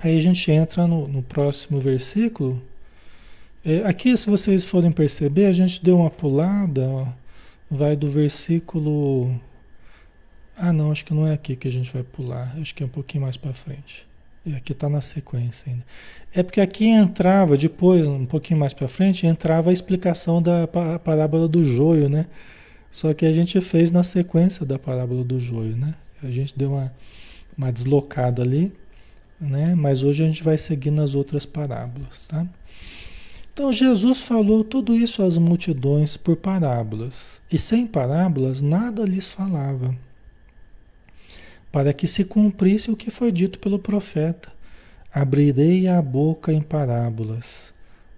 Aí 0.02 0.18
a 0.18 0.20
gente 0.20 0.50
entra 0.50 0.84
no, 0.84 1.06
no 1.06 1.22
próximo 1.22 1.78
versículo. 1.78 2.60
É, 3.64 3.86
aqui, 3.86 4.16
se 4.16 4.28
vocês 4.28 4.64
forem 4.64 4.90
perceber, 4.90 5.46
a 5.46 5.52
gente 5.52 5.82
deu 5.84 5.98
uma 5.98 6.10
pulada, 6.10 6.88
ó, 6.88 7.06
vai 7.70 7.94
do 7.94 8.10
versículo. 8.10 9.40
Ah, 10.56 10.72
não, 10.72 10.90
acho 10.90 11.04
que 11.04 11.14
não 11.14 11.24
é 11.24 11.34
aqui 11.34 11.54
que 11.54 11.68
a 11.68 11.70
gente 11.70 11.92
vai 11.92 12.02
pular, 12.02 12.52
acho 12.60 12.74
que 12.74 12.82
é 12.82 12.86
um 12.86 12.88
pouquinho 12.88 13.22
mais 13.22 13.36
para 13.36 13.52
frente. 13.52 14.04
É, 14.44 14.56
aqui 14.56 14.72
está 14.72 14.88
na 14.88 15.00
sequência 15.00 15.70
ainda. 15.70 15.84
É 16.34 16.42
porque 16.42 16.60
aqui 16.60 16.86
entrava, 16.86 17.56
depois, 17.56 18.04
um 18.04 18.26
pouquinho 18.26 18.58
mais 18.58 18.74
para 18.74 18.88
frente, 18.88 19.24
entrava 19.24 19.70
a 19.70 19.72
explicação 19.72 20.42
da 20.42 20.66
parábola 20.66 21.46
do 21.46 21.62
joio, 21.62 22.08
né? 22.08 22.26
Só 22.90 23.14
que 23.14 23.24
a 23.24 23.32
gente 23.32 23.60
fez 23.60 23.92
na 23.92 24.02
sequência 24.02 24.66
da 24.66 24.80
parábola 24.80 25.22
do 25.22 25.38
joio, 25.38 25.76
né? 25.76 25.94
A 26.22 26.30
gente 26.30 26.56
deu 26.56 26.72
uma, 26.72 26.92
uma 27.56 27.72
deslocada 27.72 28.42
ali, 28.42 28.72
né? 29.40 29.74
Mas 29.74 30.02
hoje 30.02 30.24
a 30.24 30.26
gente 30.26 30.42
vai 30.42 30.58
seguir 30.58 30.90
nas 30.90 31.14
outras 31.14 31.46
parábolas, 31.46 32.26
tá? 32.26 32.46
Então 33.52 33.72
Jesus 33.72 34.20
falou 34.20 34.62
tudo 34.62 34.94
isso 34.94 35.20
às 35.20 35.36
multidões 35.36 36.16
por 36.16 36.36
parábolas, 36.36 37.42
e 37.50 37.58
sem 37.58 37.88
parábolas 37.88 38.62
nada 38.62 39.04
lhes 39.04 39.28
falava, 39.28 39.96
para 41.72 41.92
que 41.92 42.06
se 42.06 42.24
cumprisse 42.24 42.88
o 42.88 42.96
que 42.96 43.10
foi 43.10 43.32
dito 43.32 43.58
pelo 43.58 43.78
profeta: 43.78 44.52
Abrirei 45.12 45.88
a 45.88 46.00
boca 46.00 46.52
em 46.52 46.62
parábolas, 46.62 47.72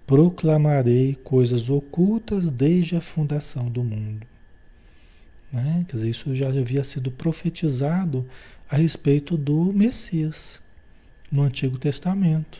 proclamarei 0.05 1.15
coisas 1.15 1.69
ocultas 1.69 2.51
desde 2.51 2.95
a 2.95 3.01
fundação 3.01 3.67
do 3.67 3.83
mundo. 3.83 4.30
Né? 5.51 5.85
Quer 5.87 5.97
dizer, 5.97 6.09
isso 6.09 6.35
já 6.35 6.47
havia 6.47 6.83
sido 6.83 7.11
profetizado 7.11 8.25
a 8.69 8.77
respeito 8.77 9.35
do 9.35 9.73
Messias 9.73 10.59
no 11.31 11.41
Antigo 11.41 11.77
Testamento. 11.77 12.59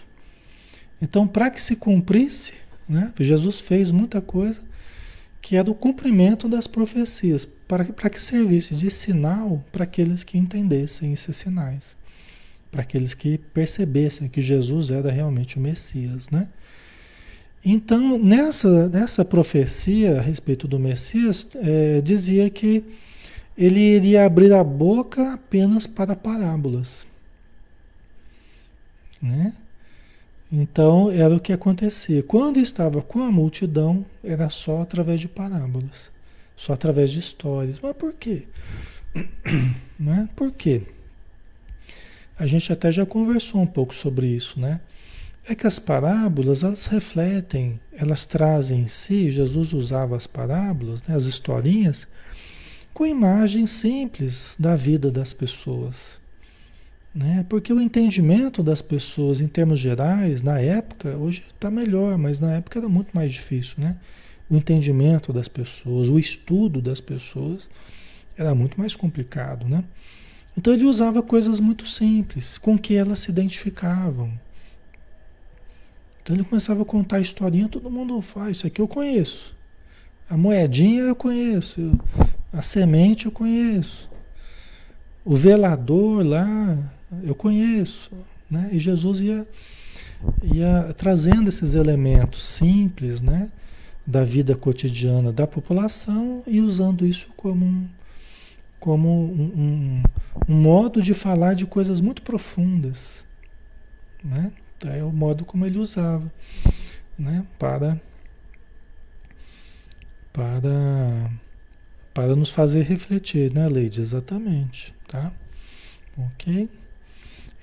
Então, 1.02 1.28
para 1.28 1.50
que 1.50 1.62
se 1.62 1.76
cumprisse, 1.76 2.54
né? 2.88 3.14
Jesus 3.20 3.60
fez 3.60 3.90
muita 3.92 4.22
coisa 4.22 4.62
que 5.42 5.56
era 5.56 5.70
o 5.72 5.74
cumprimento 5.74 6.48
das 6.48 6.68
profecias, 6.68 7.48
para, 7.68 7.86
para 7.86 8.10
que 8.10 8.22
servisse 8.22 8.76
de 8.76 8.92
sinal 8.92 9.64
para 9.72 9.86
aqueles 9.86 10.24
que 10.24 10.38
entendessem 10.38 11.12
esses 11.14 11.36
sinais, 11.36 11.98
para 12.70 12.82
aqueles 12.82 13.14
que 13.14 13.38
percebessem 13.38 14.30
que 14.30 14.42
Jesus 14.42 14.92
era 14.92 15.12
realmente 15.12 15.58
o 15.58 15.62
Messias, 15.62 16.30
né? 16.30 16.48
Então, 17.64 18.18
nessa, 18.18 18.90
nessa 18.90 19.24
profecia 19.24 20.18
a 20.18 20.22
respeito 20.22 20.68
do 20.68 20.80
Messias, 20.80 21.48
é, 21.56 22.02
dizia 22.02 22.50
que 22.50 22.84
ele 23.58 23.80
iria 23.80 24.26
abrir 24.26 24.52
a 24.54 24.64
boca 24.64 25.34
apenas 25.34 25.86
para 25.86 26.16
parábolas. 26.16 27.06
né? 29.22 29.54
Então 30.52 31.10
era 31.10 31.34
o 31.36 31.40
que 31.40 31.54
acontecia. 31.54 32.24
Quando 32.24 32.60
estava 32.60 33.02
com 33.02 33.22
a 33.22 33.32
multidão, 33.32 34.06
era 34.24 34.50
só 34.50 34.82
através 34.82 35.22
de 35.22 35.28
parábolas, 35.28 36.12
só 36.56 36.74
através 36.74 37.12
de 37.12 37.20
histórias. 37.20 37.80
Mas 37.80 37.96
por 37.96 38.14
quê? 38.14 38.48
Né? 40.00 40.28
Por 40.36 40.52
quê? 40.52 40.82
A 42.40 42.48
gente 42.48 42.74
até 42.74 42.92
já 42.92 43.06
conversou 43.06 43.62
um 43.62 43.68
pouco 43.68 43.94
sobre 43.94 44.26
isso, 44.26 44.60
né? 44.60 44.82
É 45.46 45.56
que 45.56 45.66
as 45.66 45.80
parábolas, 45.80 46.64
elas 46.64 46.86
refletem, 46.86 47.80
elas 47.92 48.26
trazem 48.26 48.82
em 48.82 48.88
si, 48.88 49.32
Jesus 49.32 49.74
usava 49.74 50.16
as 50.16 50.28
parábolas, 50.28 51.02
né, 51.04 51.16
as 51.16 51.26
historinhas, 51.26 52.08
com 52.94 53.06
imagens 53.06 53.72
simples 53.72 54.56
da 54.60 54.76
vida 54.76 55.10
das 55.10 55.34
pessoas. 55.34 56.20
Né? 57.14 57.46
Porque 57.50 57.74
o 57.74 57.82
entendimento 57.82 58.62
das 58.62 58.82
pessoas 58.82 59.42
em 59.42 59.48
termos 59.48 59.80
gerais, 59.80 60.42
na 60.44 60.60
época, 60.60 61.18
hoje 61.18 61.44
está 61.54 61.72
melhor, 61.72 62.18
mas 62.18 62.40
na 62.40 62.54
época 62.54 62.80
era 62.80 62.88
muito 62.88 63.10
mais 63.12 63.32
difícil. 63.32 63.76
Né? 63.80 63.98
O 64.50 64.56
entendimento 64.56 65.34
das 65.34 65.48
pessoas, 65.48 66.08
o 66.08 66.20
estudo 66.20 66.82
das 66.82 67.02
pessoas 67.02 67.68
era 68.38 68.54
muito 68.54 68.80
mais 68.80 68.96
complicado. 68.96 69.68
Né? 69.68 69.84
Então 70.56 70.74
ele 70.74 70.86
usava 70.86 71.22
coisas 71.22 71.60
muito 71.60 71.88
simples, 71.88 72.58
com 72.58 72.78
que 72.78 72.96
elas 72.96 73.20
se 73.20 73.32
identificavam. 73.32 74.32
Então 76.22 76.36
ele 76.36 76.44
começava 76.44 76.84
a 76.84 76.86
contar 76.86 77.18
a 77.18 77.22
historinha, 77.22 77.68
todo 77.68 77.90
mundo 77.90 78.22
faz, 78.22 78.58
isso 78.58 78.68
aqui 78.68 78.80
eu 78.82 78.88
conheço. 78.88 79.56
A 80.30 80.38
moedinha 80.38 81.02
eu 81.02 81.16
conheço, 81.16 81.92
a 82.54 82.62
semente 82.62 83.26
eu 83.26 83.32
conheço. 83.32 84.10
O 85.26 85.36
velador 85.36 86.26
lá, 86.26 86.78
eu 87.24 87.36
conheço, 87.36 88.12
né? 88.50 88.70
E 88.72 88.80
Jesus 88.80 89.20
ia, 89.20 89.48
ia 90.44 90.94
trazendo 90.98 91.50
esses 91.50 91.74
elementos 91.74 92.46
simples, 92.46 93.22
né? 93.22 93.52
Da 94.06 94.24
vida 94.24 94.56
cotidiana 94.56 95.32
da 95.32 95.46
população 95.46 96.44
e 96.48 96.62
usando 96.62 97.06
isso 97.06 97.28
como 97.36 97.66
um, 97.66 97.88
como 98.80 99.10
um, 99.10 99.44
um, 99.44 100.04
um 100.48 100.56
modo 100.56 101.02
de 101.02 101.14
falar 101.14 101.56
de 101.56 101.66
coisas 101.66 102.00
muito 102.00 102.22
profundas, 102.22 103.24
né? 104.24 104.52
É 104.86 105.04
o 105.04 105.12
modo 105.12 105.46
como 105.46 105.66
ele 105.66 105.78
usava, 105.78 106.32
né? 107.18 107.46
Para 107.60 108.00
para 110.34 111.32
para 112.14 112.36
nos 112.36 112.50
fazer 112.50 112.84
refletir, 112.84 113.54
né, 113.54 113.68
Leide? 113.68 114.02
Exatamente, 114.02 114.94
tá? 115.08 115.32
Ok? 116.18 116.70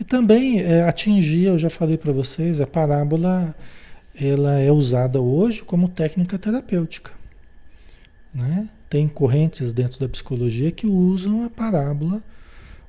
E 0.00 0.04
também 0.04 0.60
é, 0.60 0.82
atingir, 0.82 1.44
eu 1.44 1.58
já 1.58 1.68
falei 1.68 1.98
para 1.98 2.12
vocês, 2.12 2.60
a 2.60 2.66
parábola 2.66 3.54
ela 4.14 4.58
é 4.58 4.70
usada 4.72 5.20
hoje 5.20 5.62
como 5.62 5.88
técnica 5.88 6.38
terapêutica. 6.38 7.12
Né? 8.32 8.68
Tem 8.88 9.06
correntes 9.06 9.72
dentro 9.72 10.00
da 10.00 10.08
psicologia 10.08 10.70
que 10.70 10.86
usam 10.86 11.44
a 11.44 11.50
parábola, 11.50 12.22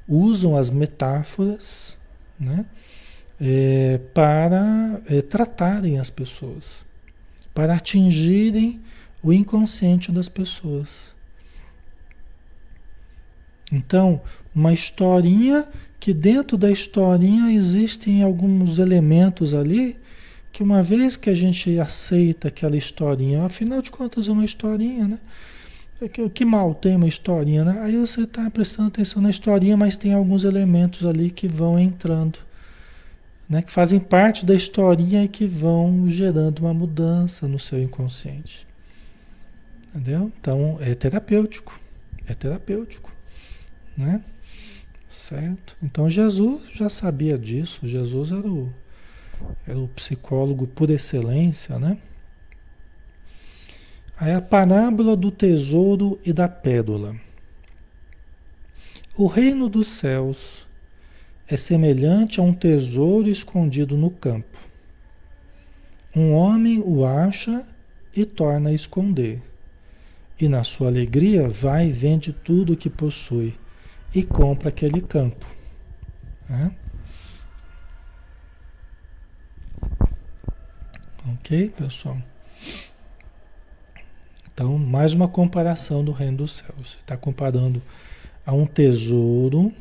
usam 0.07 0.55
as 0.55 0.69
metáforas 0.69 1.97
né? 2.39 2.65
É, 3.41 3.99
para 4.13 5.01
é, 5.07 5.21
tratarem 5.21 5.97
as 5.97 6.09
pessoas, 6.09 6.85
para 7.53 7.75
atingirem 7.75 8.81
o 9.23 9.31
inconsciente 9.31 10.11
das 10.11 10.27
pessoas. 10.27 11.15
Então, 13.71 14.21
uma 14.53 14.73
historinha 14.73 15.67
que 15.99 16.13
dentro 16.13 16.57
da 16.57 16.71
historinha 16.71 17.53
existem 17.53 18.23
alguns 18.23 18.79
elementos 18.79 19.53
ali 19.53 19.97
que 20.51 20.63
uma 20.63 20.81
vez 20.81 21.15
que 21.15 21.29
a 21.29 21.35
gente 21.35 21.79
aceita 21.79 22.47
aquela 22.47 22.75
historinha, 22.75 23.45
afinal 23.45 23.81
de 23.81 23.91
contas 23.91 24.27
é 24.27 24.31
uma 24.31 24.45
historinha, 24.45 25.07
né? 25.07 25.19
É 26.01 26.07
que, 26.07 26.45
mal 26.45 26.73
tem 26.73 26.95
uma 26.95 27.07
historinha, 27.07 27.65
né? 27.65 27.79
Aí 27.81 27.97
você 27.97 28.23
está 28.23 28.49
prestando 28.49 28.87
atenção 28.87 29.21
na 29.21 29.29
historinha, 29.29 29.75
mas 29.75 29.97
tem 29.97 30.13
alguns 30.13 30.45
elementos 30.45 31.05
ali 31.05 31.29
que 31.29 31.47
vão 31.47 31.77
entrando, 31.77 32.39
né? 33.49 33.63
Que 33.63 33.71
fazem 33.71 33.99
parte 33.99 34.45
da 34.45 34.53
historinha 34.53 35.23
e 35.23 35.27
que 35.27 35.47
vão 35.47 36.07
gerando 36.07 36.59
uma 36.59 36.73
mudança 36.73 37.47
no 37.47 37.57
seu 37.57 37.81
inconsciente. 37.81 38.67
Entendeu? 39.89 40.31
Então 40.39 40.77
é 40.79 40.93
terapêutico, 40.93 41.79
é 42.27 42.33
terapêutico, 42.35 43.11
né? 43.97 44.23
Certo? 45.09 45.75
Então 45.81 46.07
Jesus 46.07 46.69
já 46.71 46.87
sabia 46.87 47.35
disso, 47.39 47.87
Jesus 47.87 48.31
era 48.31 48.47
o, 48.47 48.71
era 49.67 49.79
o 49.79 49.87
psicólogo 49.87 50.67
por 50.67 50.91
excelência, 50.91 51.79
né? 51.79 51.97
Aí 54.15 54.33
a 54.33 54.41
parábola 54.41 55.15
do 55.15 55.31
tesouro 55.31 56.19
e 56.23 56.31
da 56.31 56.47
pérola. 56.47 57.15
O 59.17 59.25
reino 59.25 59.67
dos 59.67 59.87
céus 59.87 60.67
é 61.49 61.57
semelhante 61.57 62.39
a 62.39 62.43
um 62.43 62.53
tesouro 62.53 63.27
escondido 63.27 63.97
no 63.97 64.11
campo. 64.11 64.59
Um 66.15 66.33
homem 66.33 66.79
o 66.79 67.03
acha 67.03 67.67
e 68.15 68.23
torna 68.23 68.69
a 68.69 68.73
esconder. 68.73 69.41
E 70.39 70.47
na 70.47 70.63
sua 70.63 70.87
alegria 70.87 71.49
vai 71.49 71.87
e 71.87 71.91
vende 71.91 72.31
tudo 72.31 72.73
o 72.73 72.77
que 72.77 72.89
possui 72.89 73.57
e 74.13 74.23
compra 74.23 74.69
aquele 74.69 75.01
campo. 75.01 75.45
Né? 76.47 76.71
Ok, 81.33 81.69
pessoal? 81.75 82.17
Então, 84.53 84.77
mais 84.77 85.13
uma 85.13 85.27
comparação 85.27 86.03
do 86.03 86.11
reino 86.11 86.37
dos 86.37 86.57
céus. 86.57 86.91
Você 86.91 86.97
está 86.97 87.17
comparando 87.17 87.81
a 88.45 88.53
um 88.53 88.65
tesouro 88.65 89.73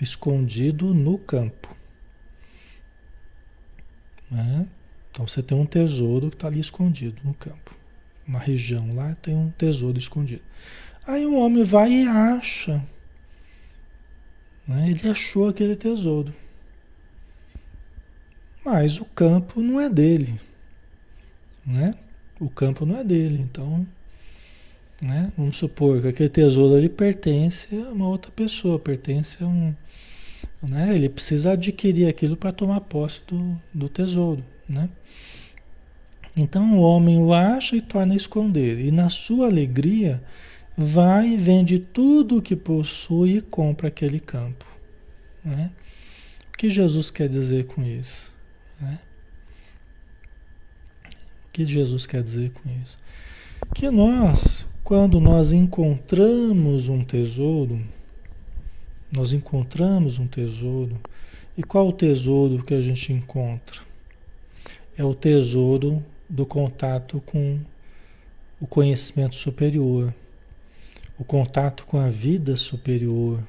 escondido 0.00 0.94
no 0.94 1.18
campo. 1.18 1.76
Né? 4.30 4.66
Então, 5.10 5.26
você 5.26 5.42
tem 5.42 5.58
um 5.58 5.66
tesouro 5.66 6.30
que 6.30 6.36
está 6.36 6.48
ali 6.48 6.60
escondido 6.60 7.20
no 7.24 7.34
campo. 7.34 7.74
Uma 8.26 8.38
região 8.38 8.94
lá 8.94 9.14
tem 9.16 9.34
um 9.34 9.50
tesouro 9.50 9.98
escondido. 9.98 10.42
Aí 11.06 11.26
um 11.26 11.38
homem 11.38 11.64
vai 11.64 11.90
e 11.90 12.06
acha 12.06 12.84
né? 14.68 14.90
Ele 14.90 15.08
achou 15.08 15.48
aquele 15.48 15.74
tesouro. 15.74 16.34
Mas 18.62 19.00
o 19.00 19.04
campo 19.06 19.62
não 19.62 19.80
é 19.80 19.88
dele. 19.88 20.38
Né? 21.64 21.94
O 22.38 22.50
campo 22.50 22.84
não 22.84 22.98
é 22.98 23.02
dele. 23.02 23.40
Então, 23.40 23.86
né? 25.00 25.32
vamos 25.38 25.56
supor 25.56 26.02
que 26.02 26.08
aquele 26.08 26.28
tesouro 26.28 26.76
ali 26.76 26.90
pertence 26.90 27.74
a 27.74 27.90
uma 27.90 28.06
outra 28.06 28.30
pessoa, 28.30 28.78
pertence 28.78 29.42
a 29.42 29.46
um. 29.46 29.74
Né? 30.62 30.94
Ele 30.94 31.08
precisa 31.08 31.52
adquirir 31.52 32.08
aquilo 32.08 32.36
para 32.36 32.52
tomar 32.52 32.80
posse 32.80 33.20
do, 33.26 33.60
do 33.72 33.88
tesouro. 33.88 34.44
Né? 34.68 34.88
Então 36.36 36.78
o 36.78 36.80
homem 36.80 37.18
o 37.18 37.32
acha 37.32 37.76
e 37.76 37.80
torna 37.80 38.14
a 38.14 38.16
esconder. 38.16 38.80
E 38.80 38.90
na 38.90 39.08
sua 39.08 39.46
alegria 39.46 40.22
vai, 40.76 41.36
vende 41.36 41.78
tudo 41.78 42.38
o 42.38 42.42
que 42.42 42.54
possui 42.54 43.38
e 43.38 43.42
compra 43.42 43.88
aquele 43.88 44.20
campo. 44.20 44.64
Né? 45.44 45.70
O 46.52 46.56
que 46.56 46.68
Jesus 46.68 47.10
quer 47.10 47.28
dizer 47.28 47.66
com 47.66 47.82
isso? 47.84 48.32
Né? 48.80 48.98
O 51.46 51.52
que 51.52 51.64
Jesus 51.64 52.06
quer 52.06 52.22
dizer 52.22 52.50
com 52.50 52.68
isso? 52.82 52.98
Que 53.74 53.90
nós, 53.90 54.64
quando 54.84 55.20
nós 55.20 55.52
encontramos 55.52 56.88
um 56.88 57.04
tesouro, 57.04 57.84
nós 59.10 59.32
encontramos 59.32 60.18
um 60.18 60.26
tesouro, 60.26 61.00
e 61.56 61.62
qual 61.62 61.88
o 61.88 61.92
tesouro 61.92 62.62
que 62.62 62.74
a 62.74 62.82
gente 62.82 63.12
encontra? 63.12 63.80
É 64.96 65.04
o 65.04 65.14
tesouro 65.14 66.04
do 66.28 66.44
contato 66.44 67.20
com 67.24 67.58
o 68.60 68.66
conhecimento 68.66 69.34
superior 69.34 70.12
o 71.18 71.24
contato 71.24 71.84
com 71.84 71.98
a 71.98 72.08
vida 72.08 72.56
superior, 72.56 73.42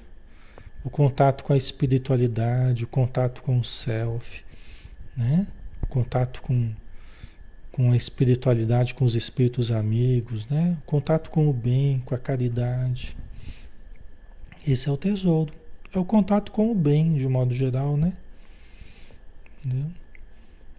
o 0.83 0.89
contato 0.89 1.43
com 1.43 1.53
a 1.53 1.57
espiritualidade, 1.57 2.83
o 2.83 2.87
contato 2.87 3.43
com 3.43 3.59
o 3.59 3.63
self, 3.63 4.43
né? 5.15 5.45
o 5.83 5.85
contato 5.85 6.41
com, 6.41 6.71
com 7.71 7.91
a 7.91 7.95
espiritualidade, 7.95 8.95
com 8.95 9.05
os 9.05 9.15
espíritos 9.15 9.71
amigos, 9.71 10.47
né? 10.47 10.77
o 10.81 10.85
contato 10.85 11.29
com 11.29 11.47
o 11.47 11.53
bem, 11.53 11.99
com 11.99 12.15
a 12.15 12.17
caridade. 12.17 13.15
Esse 14.67 14.89
é 14.89 14.91
o 14.91 14.97
tesouro. 14.97 15.53
É 15.93 15.99
o 15.99 16.05
contato 16.05 16.51
com 16.51 16.71
o 16.71 16.75
bem, 16.75 17.13
de 17.13 17.25
um 17.25 17.31
modo 17.31 17.53
geral, 17.53 17.97
né? 17.97 18.13
Entendeu? 19.65 19.87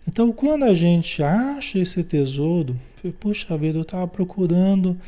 Então, 0.06 0.32
quando 0.32 0.64
a 0.64 0.74
gente 0.74 1.22
acha 1.22 1.78
esse 1.78 2.02
tesouro, 2.02 2.78
puxa 3.18 3.56
vida, 3.56 3.78
eu 3.78 3.82
estava 3.82 4.06
procurando 4.08 4.98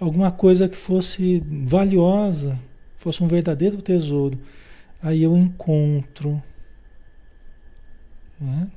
alguma 0.00 0.30
coisa 0.30 0.68
que 0.68 0.76
fosse 0.76 1.42
valiosa, 1.64 2.58
fosse 2.96 3.22
um 3.22 3.28
verdadeiro 3.28 3.80
tesouro. 3.82 4.38
Aí 5.02 5.22
eu 5.22 5.36
encontro. 5.36 6.42
Né? 8.40 8.68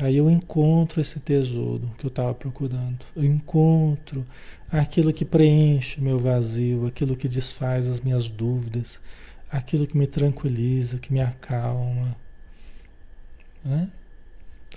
Aí 0.00 0.16
eu 0.16 0.28
encontro 0.28 1.00
esse 1.00 1.20
tesouro 1.20 1.90
que 1.96 2.04
eu 2.04 2.08
estava 2.08 2.34
procurando. 2.34 3.04
Eu 3.14 3.24
encontro 3.24 4.26
aquilo 4.70 5.12
que 5.12 5.24
preenche 5.24 6.00
meu 6.00 6.18
vazio, 6.18 6.86
aquilo 6.86 7.16
que 7.16 7.28
desfaz 7.28 7.88
as 7.88 8.00
minhas 8.00 8.28
dúvidas, 8.28 9.00
aquilo 9.48 9.86
que 9.86 9.96
me 9.96 10.06
tranquiliza, 10.06 10.98
que 10.98 11.12
me 11.12 11.20
acalma. 11.20 12.16
Né? 13.64 13.88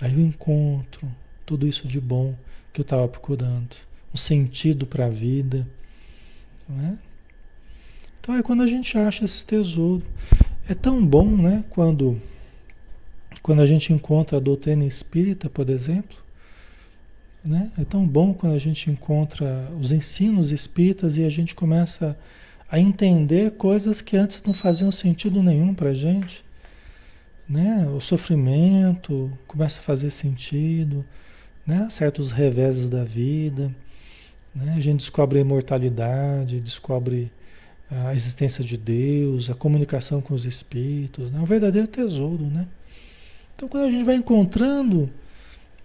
Aí 0.00 0.12
eu 0.12 0.20
encontro 0.20 1.08
tudo 1.44 1.66
isso 1.66 1.88
de 1.88 2.00
bom 2.00 2.36
que 2.72 2.80
eu 2.80 2.84
estava 2.84 3.08
procurando, 3.08 3.76
um 4.14 4.16
sentido 4.16 4.86
para 4.86 5.06
a 5.06 5.10
vida. 5.10 5.66
Né? 6.68 6.96
Então 8.20 8.36
é 8.36 8.42
quando 8.42 8.62
a 8.62 8.66
gente 8.66 8.96
acha 8.96 9.24
esse 9.24 9.44
tesouro. 9.44 10.04
É 10.68 10.74
tão 10.74 11.04
bom, 11.04 11.34
né? 11.34 11.64
Quando 11.70 12.20
quando 13.42 13.62
a 13.62 13.66
gente 13.66 13.92
encontra 13.92 14.36
a 14.36 14.40
doutrina 14.40 14.84
espírita, 14.84 15.48
por 15.48 15.68
exemplo, 15.70 16.16
né? 17.44 17.70
é 17.78 17.84
tão 17.84 18.06
bom 18.06 18.34
quando 18.34 18.54
a 18.54 18.58
gente 18.58 18.90
encontra 18.90 19.70
os 19.80 19.92
ensinos 19.92 20.52
espíritas 20.52 21.16
e 21.16 21.24
a 21.24 21.30
gente 21.30 21.54
começa 21.54 22.16
a 22.70 22.78
entender 22.78 23.52
coisas 23.52 24.02
que 24.02 24.16
antes 24.16 24.42
não 24.42 24.52
faziam 24.52 24.92
sentido 24.92 25.42
nenhum 25.42 25.74
para 25.74 25.90
a 25.90 25.94
gente. 25.94 26.44
Né? 27.48 27.88
O 27.88 28.00
sofrimento 28.00 29.30
começa 29.46 29.80
a 29.80 29.82
fazer 29.82 30.10
sentido, 30.10 31.04
né? 31.66 31.88
certos 31.90 32.30
reveses 32.30 32.88
da 32.88 33.04
vida. 33.04 33.74
Né? 34.54 34.74
A 34.76 34.80
gente 34.80 34.98
descobre 34.98 35.38
a 35.38 35.40
imortalidade, 35.40 36.60
descobre 36.60 37.32
a 37.90 38.14
existência 38.14 38.62
de 38.62 38.76
Deus, 38.76 39.48
a 39.48 39.54
comunicação 39.54 40.20
com 40.20 40.34
os 40.34 40.44
espíritos, 40.44 41.30
né? 41.30 41.40
um 41.40 41.46
verdadeiro 41.46 41.88
tesouro, 41.88 42.44
né? 42.44 42.68
Então, 43.58 43.68
quando 43.68 43.86
a 43.86 43.90
gente 43.90 44.04
vai 44.04 44.14
encontrando 44.14 45.10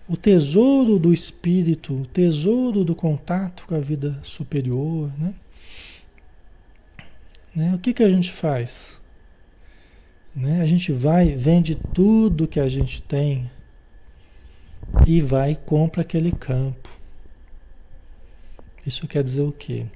o 0.07 0.15
tesouro 0.15 0.99
do 0.99 1.11
espírito, 1.11 2.01
o 2.01 2.05
tesouro 2.05 2.83
do 2.83 2.93
contato 2.93 3.65
com 3.65 3.73
a 3.73 3.79
vida 3.79 4.19
superior, 4.21 5.11
né? 5.17 5.33
né? 7.55 7.73
O 7.73 7.79
que, 7.79 7.91
que 7.91 8.03
a 8.03 8.09
gente 8.11 8.31
faz? 8.31 9.01
Né? 10.35 10.61
A 10.61 10.67
gente 10.67 10.91
vai, 10.91 11.29
vende 11.29 11.73
tudo 11.73 12.47
que 12.47 12.59
a 12.59 12.69
gente 12.69 13.01
tem 13.01 13.49
e 15.07 15.19
vai 15.19 15.53
e 15.53 15.55
compra 15.55 16.03
aquele 16.03 16.31
campo. 16.31 16.91
Isso 18.85 19.07
quer 19.07 19.23
dizer 19.23 19.41
o 19.41 19.51
quê? 19.51 19.87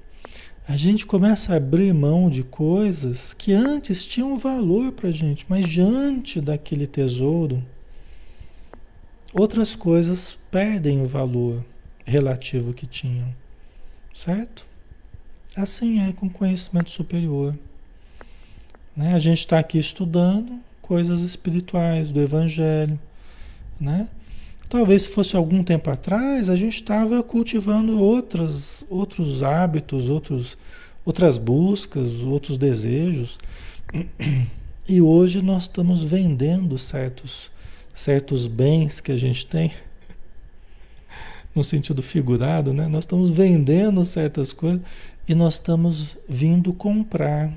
A 0.68 0.76
gente 0.76 1.06
começa 1.06 1.54
a 1.54 1.56
abrir 1.56 1.94
mão 1.94 2.28
de 2.28 2.42
coisas 2.42 3.32
que 3.32 3.54
antes 3.54 4.04
tinham 4.04 4.36
valor 4.36 4.92
para 4.92 5.10
gente, 5.10 5.46
mas 5.48 5.66
diante 5.66 6.42
daquele 6.42 6.86
tesouro, 6.86 7.64
outras 9.32 9.74
coisas 9.74 10.38
perdem 10.50 11.00
o 11.00 11.08
valor 11.08 11.64
relativo 12.04 12.74
que 12.74 12.86
tinham, 12.86 13.34
certo? 14.12 14.66
Assim 15.56 16.06
é 16.06 16.12
com 16.12 16.28
conhecimento 16.28 16.90
superior. 16.90 17.58
Né? 18.94 19.14
A 19.14 19.18
gente 19.18 19.38
está 19.38 19.58
aqui 19.58 19.78
estudando 19.78 20.60
coisas 20.82 21.22
espirituais 21.22 22.12
do 22.12 22.20
Evangelho, 22.20 23.00
né? 23.80 24.06
Talvez 24.68 25.02
se 25.02 25.08
fosse 25.08 25.34
algum 25.34 25.64
tempo 25.64 25.88
atrás, 25.88 26.50
a 26.50 26.56
gente 26.56 26.74
estava 26.74 27.22
cultivando 27.22 27.98
outras, 27.98 28.84
outros 28.90 29.42
hábitos, 29.42 30.10
outros, 30.10 30.58
outras 31.06 31.38
buscas, 31.38 32.20
outros 32.20 32.58
desejos. 32.58 33.38
E 34.86 35.00
hoje 35.00 35.40
nós 35.40 35.64
estamos 35.64 36.02
vendendo 36.02 36.76
certos, 36.76 37.50
certos 37.94 38.46
bens 38.46 39.00
que 39.00 39.12
a 39.12 39.16
gente 39.16 39.46
tem, 39.46 39.72
no 41.54 41.64
sentido 41.64 42.02
figurado, 42.02 42.72
né? 42.72 42.88
Nós 42.88 43.04
estamos 43.04 43.30
vendendo 43.30 44.04
certas 44.04 44.52
coisas 44.52 44.80
e 45.26 45.34
nós 45.34 45.54
estamos 45.54 46.16
vindo 46.28 46.72
comprar 46.72 47.52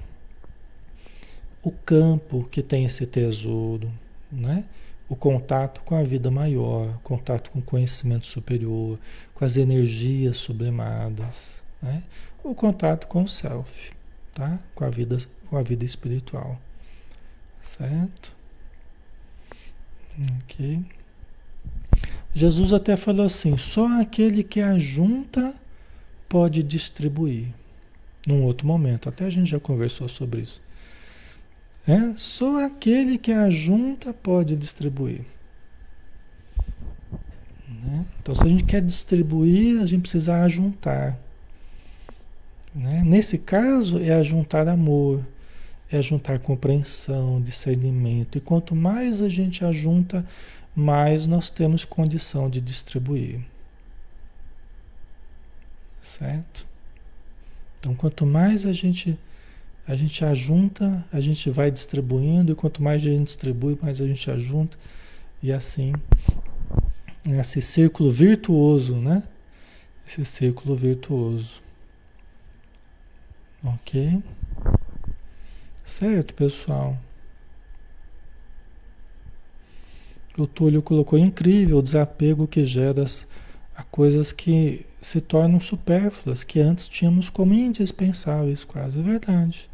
o 1.64 1.72
campo 1.72 2.48
que 2.50 2.62
tem 2.62 2.86
esse 2.86 3.06
tesouro, 3.06 3.92
né? 4.32 4.64
O 5.12 5.16
contato 5.18 5.82
com 5.82 5.94
a 5.94 6.04
vida 6.04 6.32
maior, 6.32 6.98
contato 7.04 7.52
com 7.52 7.60
o 7.60 7.62
conhecimento 7.62 8.26
superior, 8.26 8.98
com 9.34 9.44
as 9.44 9.58
energias 9.58 10.38
sublimadas, 10.38 11.62
né? 11.82 12.02
o 12.42 12.56
contato 12.56 13.08
com 13.08 13.24
o 13.24 13.28
self, 13.28 13.92
tá? 14.34 14.58
com, 14.74 14.86
a 14.86 14.90
vida, 14.90 15.18
com 15.50 15.58
a 15.58 15.62
vida 15.62 15.84
espiritual. 15.84 16.58
Certo? 17.60 18.34
Ok. 20.44 20.82
Jesus 22.34 22.72
até 22.72 22.96
falou 22.96 23.26
assim: 23.26 23.58
só 23.58 24.00
aquele 24.00 24.46
que 24.46 24.62
ajunta 24.62 25.54
pode 26.30 26.64
distribuir. 26.64 27.48
Num 28.26 28.44
outro 28.44 28.66
momento, 28.66 29.10
até 29.10 29.26
a 29.26 29.30
gente 29.30 29.50
já 29.50 29.60
conversou 29.60 30.08
sobre 30.08 30.42
isso. 30.42 30.62
É? 31.92 32.14
Só 32.16 32.64
aquele 32.64 33.18
que 33.18 33.34
ajunta 33.34 34.14
pode 34.14 34.56
distribuir. 34.56 35.26
Né? 37.68 38.06
Então, 38.22 38.34
se 38.34 38.44
a 38.44 38.48
gente 38.48 38.64
quer 38.64 38.82
distribuir, 38.82 39.82
a 39.82 39.86
gente 39.86 40.04
precisa 40.04 40.42
ajuntar. 40.44 41.20
Né? 42.74 43.04
Nesse 43.06 43.38
caso, 43.38 44.00
é 44.00 44.14
ajuntar 44.14 44.70
amor, 44.70 45.26
é 45.92 45.98
ajuntar 45.98 46.40
compreensão, 46.40 47.42
discernimento. 47.42 48.38
E 48.38 48.42
quanto 48.42 48.74
mais 48.74 49.22
a 49.22 49.28
gente 49.28 49.66
ajunta, 49.66 50.26
mais 50.74 51.28
nós 51.28 51.50
temos 51.50 51.84
condição 51.84 52.50
de 52.50 52.62
distribuir. 52.62 53.42
Certo? 56.00 56.66
Então, 57.80 57.94
quanto 57.94 58.26
mais 58.26 58.66
a 58.66 58.72
gente 58.72 59.20
a 59.92 59.96
gente 59.98 60.24
ajunta, 60.24 61.06
a 61.12 61.20
gente 61.20 61.50
vai 61.50 61.70
distribuindo, 61.70 62.54
e 62.54 62.56
quanto 62.56 62.82
mais 62.82 63.02
a 63.02 63.10
gente 63.10 63.26
distribui, 63.26 63.78
mais 63.82 64.00
a 64.00 64.08
gente 64.08 64.32
ajunta, 64.32 64.78
e 65.44 65.52
assim, 65.52 65.92
esse 67.26 67.62
círculo 67.62 68.10
virtuoso, 68.10 68.96
né? 68.96 69.22
Esse 70.08 70.24
círculo 70.24 70.78
virtuoso. 70.78 71.62
Ok? 73.62 74.24
Certo, 75.84 76.34
pessoal? 76.36 76.98
O 80.38 80.48
Túlio 80.48 80.82
colocou 80.82 81.20
incrível 81.20 81.80
o 81.80 81.84
desapego 81.84 82.48
que 82.48 82.64
gera 82.64 83.04
a 83.76 83.84
coisas 83.84 84.32
que 84.32 84.86
se 85.02 85.20
tornam 85.20 85.60
supérfluas, 85.60 86.46
que 86.46 86.62
antes 86.62 86.88
tínhamos 86.88 87.30
como 87.30 87.54
indispensáveis, 87.54 88.64
quase 88.64 88.98
é 88.98 89.04
verdade. 89.04 89.71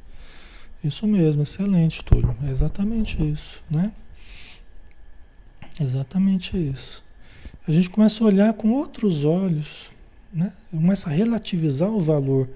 Isso 0.83 1.07
mesmo, 1.07 1.43
excelente, 1.43 2.03
Túlio. 2.03 2.35
É 2.45 2.51
exatamente 2.51 3.21
isso, 3.21 3.61
né? 3.69 3.91
Exatamente 5.79 6.57
isso. 6.57 7.03
A 7.67 7.71
gente 7.71 7.89
começa 7.89 8.23
a 8.23 8.27
olhar 8.27 8.53
com 8.53 8.71
outros 8.71 9.25
olhos, 9.25 9.89
né? 10.31 10.53
Começa 10.71 11.09
a 11.09 11.13
relativizar 11.13 11.89
o 11.89 11.99
valor 11.99 12.47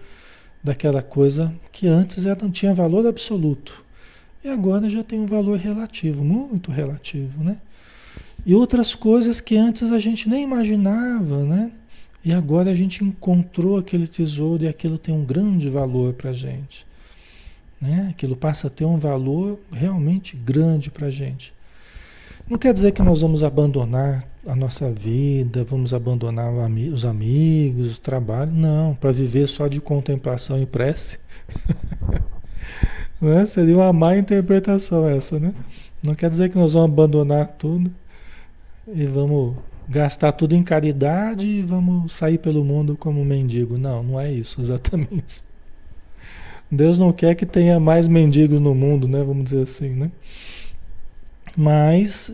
daquela 0.63 1.01
coisa 1.01 1.53
que 1.72 1.88
antes 1.88 2.26
era, 2.26 2.38
não 2.41 2.51
tinha 2.51 2.74
valor 2.74 3.05
absoluto. 3.05 3.84
E 4.43 4.49
agora 4.49 4.89
já 4.89 5.03
tem 5.03 5.19
um 5.19 5.26
valor 5.26 5.57
relativo, 5.57 6.24
muito 6.24 6.72
relativo, 6.72 7.43
né? 7.43 7.57
E 8.45 8.55
outras 8.55 8.95
coisas 8.95 9.39
que 9.39 9.55
antes 9.55 9.91
a 9.91 9.99
gente 9.99 10.28
nem 10.28 10.43
imaginava, 10.43 11.43
né? 11.43 11.72
E 12.24 12.32
agora 12.32 12.72
a 12.72 12.76
gente 12.76 13.03
encontrou 13.03 13.78
aquele 13.78 14.07
tesouro 14.07 14.63
e 14.63 14.67
aquilo 14.67 14.97
tem 14.97 15.13
um 15.13 15.26
grande 15.26 15.69
valor 15.69 16.13
para 16.13 16.32
a 16.32 16.34
gente. 16.34 16.86
Né? 17.82 18.08
Aquilo 18.12 18.36
passa 18.36 18.68
a 18.68 18.70
ter 18.70 18.86
um 18.86 18.98
valor 18.98 19.60
realmente 19.72 20.38
grande 20.38 20.92
para 20.92 21.08
a 21.08 21.12
gente. 21.12 21.54
Não 22.48 22.58
quer 22.58 22.74
dizer 22.74 22.92
que 22.92 23.02
nós 23.02 23.22
vamos 23.22 23.44
abandonar 23.44 24.24
a 24.46 24.56
nossa 24.56 24.92
vida, 24.92 25.64
vamos 25.64 25.94
abandonar 25.94 26.52
os 26.92 27.06
amigos, 27.06 27.98
o 27.98 28.02
trabalho. 28.02 28.52
Não, 28.52 28.94
para 28.94 29.12
viver 29.12 29.48
só 29.48 29.68
de 29.68 29.80
contemplação 29.80 30.62
e 30.62 30.66
prece. 30.66 31.18
né? 33.22 33.46
Seria 33.46 33.78
uma 33.78 33.94
má 33.94 34.18
interpretação 34.18 35.08
essa, 35.08 35.40
né? 35.40 35.54
Não 36.04 36.16
quer 36.16 36.30
dizer 36.30 36.50
que 36.50 36.58
nós 36.58 36.74
vamos 36.74 36.92
abandonar 36.92 37.48
tudo 37.48 37.92
e 38.88 39.06
vamos 39.06 39.56
gastar 39.88 40.32
tudo 40.32 40.56
em 40.56 40.64
caridade 40.64 41.46
e 41.46 41.62
vamos 41.62 42.14
sair 42.14 42.38
pelo 42.38 42.64
mundo 42.64 42.98
como 42.98 43.24
mendigo. 43.24 43.78
Não, 43.78 44.02
não 44.04 44.20
é 44.20 44.32
isso 44.32 44.60
exatamente. 44.62 45.44
Deus 46.72 46.97
não 46.97 47.11
quer 47.11 47.36
que 47.36 47.45
tenha 47.45 47.80
mais 47.82 48.07
mendigos 48.07 48.61
no 48.61 48.74
mundo, 48.74 49.05
né? 49.05 49.22
Vamos 49.22 49.43
dizer 49.43 49.63
assim, 49.63 49.89
né? 49.89 50.09
Mas 51.57 52.34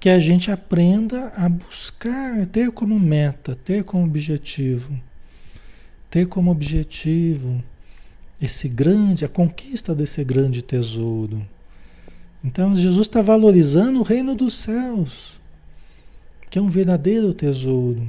que 0.00 0.08
a 0.08 0.18
gente 0.18 0.50
aprenda 0.50 1.28
a 1.36 1.48
buscar, 1.48 2.44
ter 2.46 2.72
como 2.72 2.98
meta, 2.98 3.54
ter 3.54 3.84
como 3.84 4.04
objetivo, 4.04 4.98
ter 6.10 6.26
como 6.26 6.50
objetivo 6.50 7.62
esse 8.42 8.68
grande, 8.68 9.24
a 9.24 9.28
conquista 9.28 9.94
desse 9.94 10.24
grande 10.24 10.62
tesouro. 10.62 11.46
Então 12.42 12.74
Jesus 12.74 13.06
está 13.06 13.22
valorizando 13.22 14.00
o 14.00 14.02
reino 14.02 14.34
dos 14.34 14.54
céus, 14.54 15.40
que 16.50 16.58
é 16.58 16.62
um 16.62 16.68
verdadeiro 16.68 17.32
tesouro. 17.32 18.06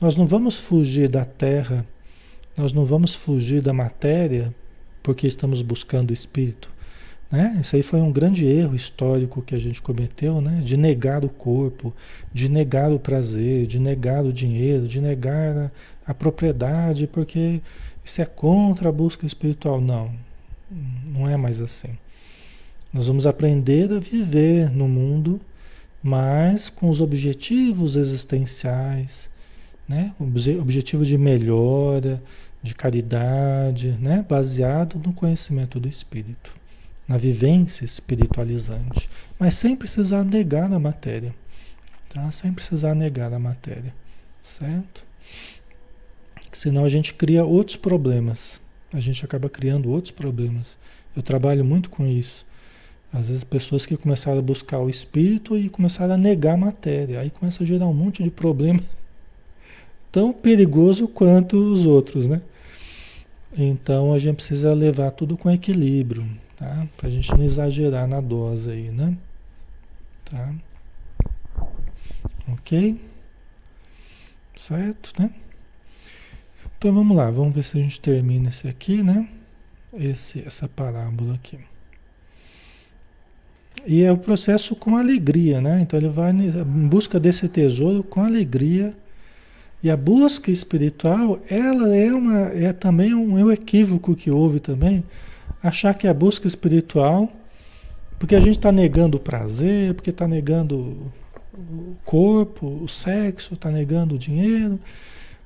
Nós 0.00 0.16
não 0.16 0.26
vamos 0.26 0.58
fugir 0.58 1.08
da 1.08 1.24
terra, 1.24 1.86
nós 2.56 2.72
não 2.72 2.84
vamos 2.84 3.14
fugir 3.14 3.62
da 3.62 3.72
matéria 3.72 4.52
porque 5.06 5.28
estamos 5.28 5.62
buscando 5.62 6.10
o 6.10 6.12
espírito. 6.12 6.68
Né? 7.30 7.58
Isso 7.60 7.76
aí 7.76 7.82
foi 7.84 8.00
um 8.00 8.10
grande 8.10 8.44
erro 8.44 8.74
histórico 8.74 9.40
que 9.40 9.54
a 9.54 9.58
gente 9.58 9.80
cometeu, 9.80 10.40
né? 10.40 10.60
de 10.64 10.76
negar 10.76 11.24
o 11.24 11.28
corpo, 11.28 11.94
de 12.32 12.48
negar 12.48 12.90
o 12.90 12.98
prazer, 12.98 13.68
de 13.68 13.78
negar 13.78 14.24
o 14.24 14.32
dinheiro, 14.32 14.88
de 14.88 15.00
negar 15.00 15.56
a, 15.56 15.70
a 16.08 16.12
propriedade, 16.12 17.06
porque 17.06 17.60
isso 18.04 18.20
é 18.20 18.24
contra 18.24 18.88
a 18.88 18.92
busca 18.92 19.24
espiritual. 19.24 19.80
Não, 19.80 20.12
não 21.14 21.28
é 21.28 21.36
mais 21.36 21.60
assim. 21.60 21.96
Nós 22.92 23.06
vamos 23.06 23.28
aprender 23.28 23.92
a 23.92 24.00
viver 24.00 24.72
no 24.72 24.88
mundo, 24.88 25.40
mas 26.02 26.68
com 26.68 26.90
os 26.90 27.00
objetivos 27.00 27.94
existenciais, 27.94 29.30
né? 29.88 30.12
objetivo 30.18 31.04
de 31.04 31.16
melhora, 31.16 32.20
de 32.66 32.74
caridade, 32.74 33.92
né? 34.00 34.24
baseado 34.28 35.00
no 35.04 35.12
conhecimento 35.12 35.80
do 35.80 35.88
Espírito 35.88 36.52
na 37.06 37.16
vivência 37.16 37.84
espiritualizante, 37.84 39.08
mas 39.38 39.54
sem 39.54 39.76
precisar 39.76 40.24
negar 40.24 40.72
a 40.72 40.78
matéria, 40.78 41.34
tá? 42.08 42.30
Sem 42.30 42.52
precisar 42.52 42.94
negar 42.94 43.32
a 43.32 43.38
matéria, 43.38 43.94
certo? 44.42 45.04
Senão 46.50 46.84
a 46.84 46.88
gente 46.88 47.14
cria 47.14 47.44
outros 47.44 47.76
problemas, 47.76 48.60
a 48.92 48.98
gente 48.98 49.24
acaba 49.24 49.48
criando 49.48 49.90
outros 49.90 50.10
problemas. 50.10 50.78
Eu 51.14 51.22
trabalho 51.22 51.64
muito 51.64 51.90
com 51.90 52.06
isso. 52.06 52.46
Às 53.12 53.28
vezes 53.28 53.44
pessoas 53.44 53.86
que 53.86 53.96
começaram 53.96 54.38
a 54.38 54.42
buscar 54.42 54.80
o 54.80 54.90
espírito 54.90 55.56
e 55.56 55.68
começaram 55.68 56.14
a 56.14 56.18
negar 56.18 56.54
a 56.54 56.56
matéria, 56.56 57.20
aí 57.20 57.30
começa 57.30 57.62
a 57.62 57.66
gerar 57.66 57.86
um 57.86 57.94
monte 57.94 58.22
de 58.22 58.30
problema 58.30 58.82
tão 60.10 60.32
perigoso 60.32 61.06
quanto 61.06 61.56
os 61.56 61.86
outros, 61.86 62.26
né? 62.26 62.42
Então 63.56 64.12
a 64.12 64.18
gente 64.18 64.36
precisa 64.36 64.74
levar 64.74 65.10
tudo 65.12 65.36
com 65.36 65.50
equilíbrio, 65.50 66.28
tá? 66.56 66.86
Para 66.96 67.08
a 67.08 67.10
gente 67.10 67.30
não 67.30 67.42
exagerar 67.42 68.06
na 68.06 68.20
dose 68.20 68.70
aí, 68.70 68.90
né? 68.90 69.16
Tá? 70.24 70.54
Ok? 72.52 73.00
Certo, 74.54 75.12
né? 75.18 75.30
Então 76.76 76.92
vamos 76.92 77.16
lá, 77.16 77.30
vamos 77.30 77.54
ver 77.54 77.62
se 77.62 77.78
a 77.78 77.82
gente 77.82 77.98
termina 77.98 78.50
esse 78.50 78.68
aqui, 78.68 79.02
né? 79.02 79.26
Esse, 79.94 80.42
essa 80.46 80.68
parábola 80.68 81.34
aqui. 81.34 81.58
E 83.86 84.02
é 84.02 84.12
o 84.12 84.18
processo 84.18 84.76
com 84.76 84.96
alegria, 84.96 85.60
né? 85.60 85.80
Então 85.80 85.98
ele 85.98 86.08
vai 86.08 86.32
em 86.32 86.88
busca 86.88 87.18
desse 87.18 87.48
tesouro 87.48 88.02
com 88.02 88.22
alegria. 88.22 88.94
E 89.86 89.90
a 89.90 89.96
busca 89.96 90.50
espiritual, 90.50 91.38
ela 91.48 91.94
é 91.94 92.12
uma 92.12 92.40
é 92.48 92.72
também 92.72 93.14
um, 93.14 93.52
equívoco 93.52 94.16
que 94.16 94.32
houve 94.32 94.58
também 94.58 95.04
achar 95.62 95.94
que 95.94 96.08
a 96.08 96.12
busca 96.12 96.48
espiritual, 96.48 97.32
porque 98.18 98.34
a 98.34 98.40
gente 98.40 98.56
está 98.56 98.72
negando 98.72 99.16
o 99.16 99.20
prazer, 99.20 99.94
porque 99.94 100.10
está 100.10 100.26
negando 100.26 101.12
o 101.56 101.96
corpo, 102.04 102.66
o 102.66 102.88
sexo, 102.88 103.54
está 103.54 103.70
negando 103.70 104.16
o 104.16 104.18
dinheiro, 104.18 104.76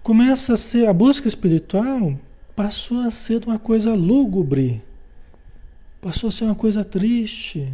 começa 0.02 0.54
a 0.54 0.56
ser 0.56 0.88
a 0.88 0.92
busca 0.94 1.28
espiritual 1.28 2.18
passou 2.56 3.00
a 3.00 3.10
ser 3.10 3.44
uma 3.46 3.58
coisa 3.58 3.92
lúgubre, 3.92 4.82
passou 6.00 6.30
a 6.30 6.32
ser 6.32 6.44
uma 6.44 6.54
coisa 6.54 6.82
triste, 6.82 7.70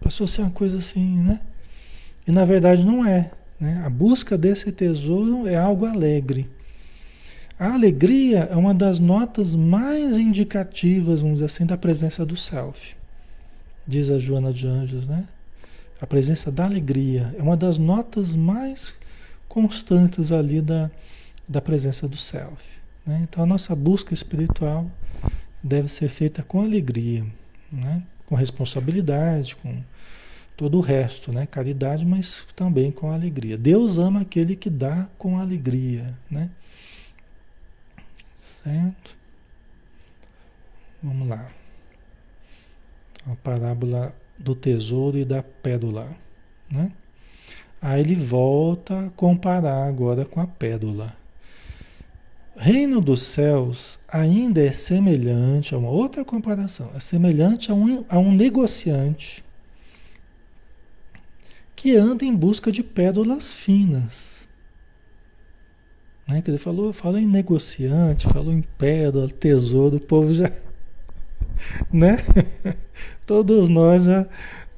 passou 0.00 0.24
a 0.24 0.28
ser 0.28 0.40
uma 0.40 0.50
coisa 0.50 0.78
assim, 0.78 1.16
né? 1.20 1.40
E 2.26 2.32
na 2.32 2.44
verdade 2.44 2.84
não 2.84 3.06
é. 3.06 3.30
Né? 3.60 3.82
A 3.84 3.90
busca 3.90 4.38
desse 4.38 4.70
tesouro 4.72 5.46
é 5.46 5.56
algo 5.56 5.84
alegre. 5.84 6.48
A 7.58 7.74
alegria 7.74 8.48
é 8.50 8.56
uma 8.56 8.72
das 8.72 9.00
notas 9.00 9.56
mais 9.56 10.16
indicativas, 10.16 11.20
vamos 11.20 11.36
dizer 11.36 11.46
assim, 11.46 11.66
da 11.66 11.76
presença 11.76 12.24
do 12.24 12.36
self. 12.36 12.94
Diz 13.86 14.10
a 14.10 14.18
Joana 14.18 14.52
de 14.52 14.66
Anjos, 14.66 15.08
né? 15.08 15.26
A 16.00 16.06
presença 16.06 16.52
da 16.52 16.64
alegria 16.64 17.34
é 17.36 17.42
uma 17.42 17.56
das 17.56 17.76
notas 17.76 18.36
mais 18.36 18.94
constantes 19.48 20.30
ali 20.30 20.60
da, 20.60 20.88
da 21.48 21.60
presença 21.60 22.06
do 22.06 22.16
self. 22.16 22.78
Né? 23.04 23.26
Então 23.28 23.42
a 23.42 23.46
nossa 23.46 23.74
busca 23.74 24.14
espiritual 24.14 24.88
deve 25.60 25.88
ser 25.88 26.08
feita 26.08 26.42
com 26.42 26.60
alegria, 26.60 27.26
né? 27.72 28.02
com 28.26 28.36
responsabilidade, 28.36 29.56
com 29.56 29.82
todo 30.58 30.78
o 30.78 30.80
resto, 30.80 31.32
né? 31.32 31.46
caridade, 31.46 32.04
mas 32.04 32.44
também 32.56 32.90
com 32.90 33.12
alegria. 33.12 33.56
Deus 33.56 33.96
ama 33.96 34.22
aquele 34.22 34.56
que 34.56 34.68
dá 34.68 35.08
com 35.16 35.38
alegria. 35.38 36.18
Né? 36.28 36.50
Certo? 38.40 39.16
Vamos 41.00 41.28
lá. 41.28 41.48
A 43.24 43.36
parábola 43.36 44.12
do 44.36 44.52
tesouro 44.52 45.16
e 45.16 45.24
da 45.24 45.44
pérola, 45.44 46.08
né? 46.68 46.90
Aí 47.80 48.00
ele 48.00 48.16
volta 48.16 49.06
a 49.06 49.10
comparar 49.10 49.86
agora 49.86 50.24
com 50.24 50.40
a 50.40 50.46
pérola. 50.46 51.16
Reino 52.56 53.00
dos 53.00 53.22
céus 53.22 54.00
ainda 54.08 54.60
é 54.60 54.72
semelhante 54.72 55.72
a 55.72 55.78
uma 55.78 55.90
outra 55.90 56.24
comparação, 56.24 56.90
é 56.96 56.98
semelhante 56.98 57.70
a 57.70 57.74
um, 57.74 58.04
a 58.08 58.18
um 58.18 58.32
negociante 58.32 59.44
que 61.80 61.96
anda 61.96 62.24
em 62.24 62.34
busca 62.34 62.70
de 62.70 62.82
pérolas 62.82 63.52
finas 63.52 64.38
né? 66.28 66.42
Que 66.42 66.50
ele 66.50 66.58
falou, 66.58 66.92
falou 66.92 67.18
em 67.18 67.26
negociante, 67.26 68.28
falou 68.28 68.52
em 68.52 68.62
pedra, 68.76 69.26
tesouro, 69.28 69.96
o 69.96 70.00
povo 70.00 70.34
já. 70.34 70.52
Né? 71.92 72.18
Todos 73.26 73.68
nós 73.68 74.04
já, 74.04 74.28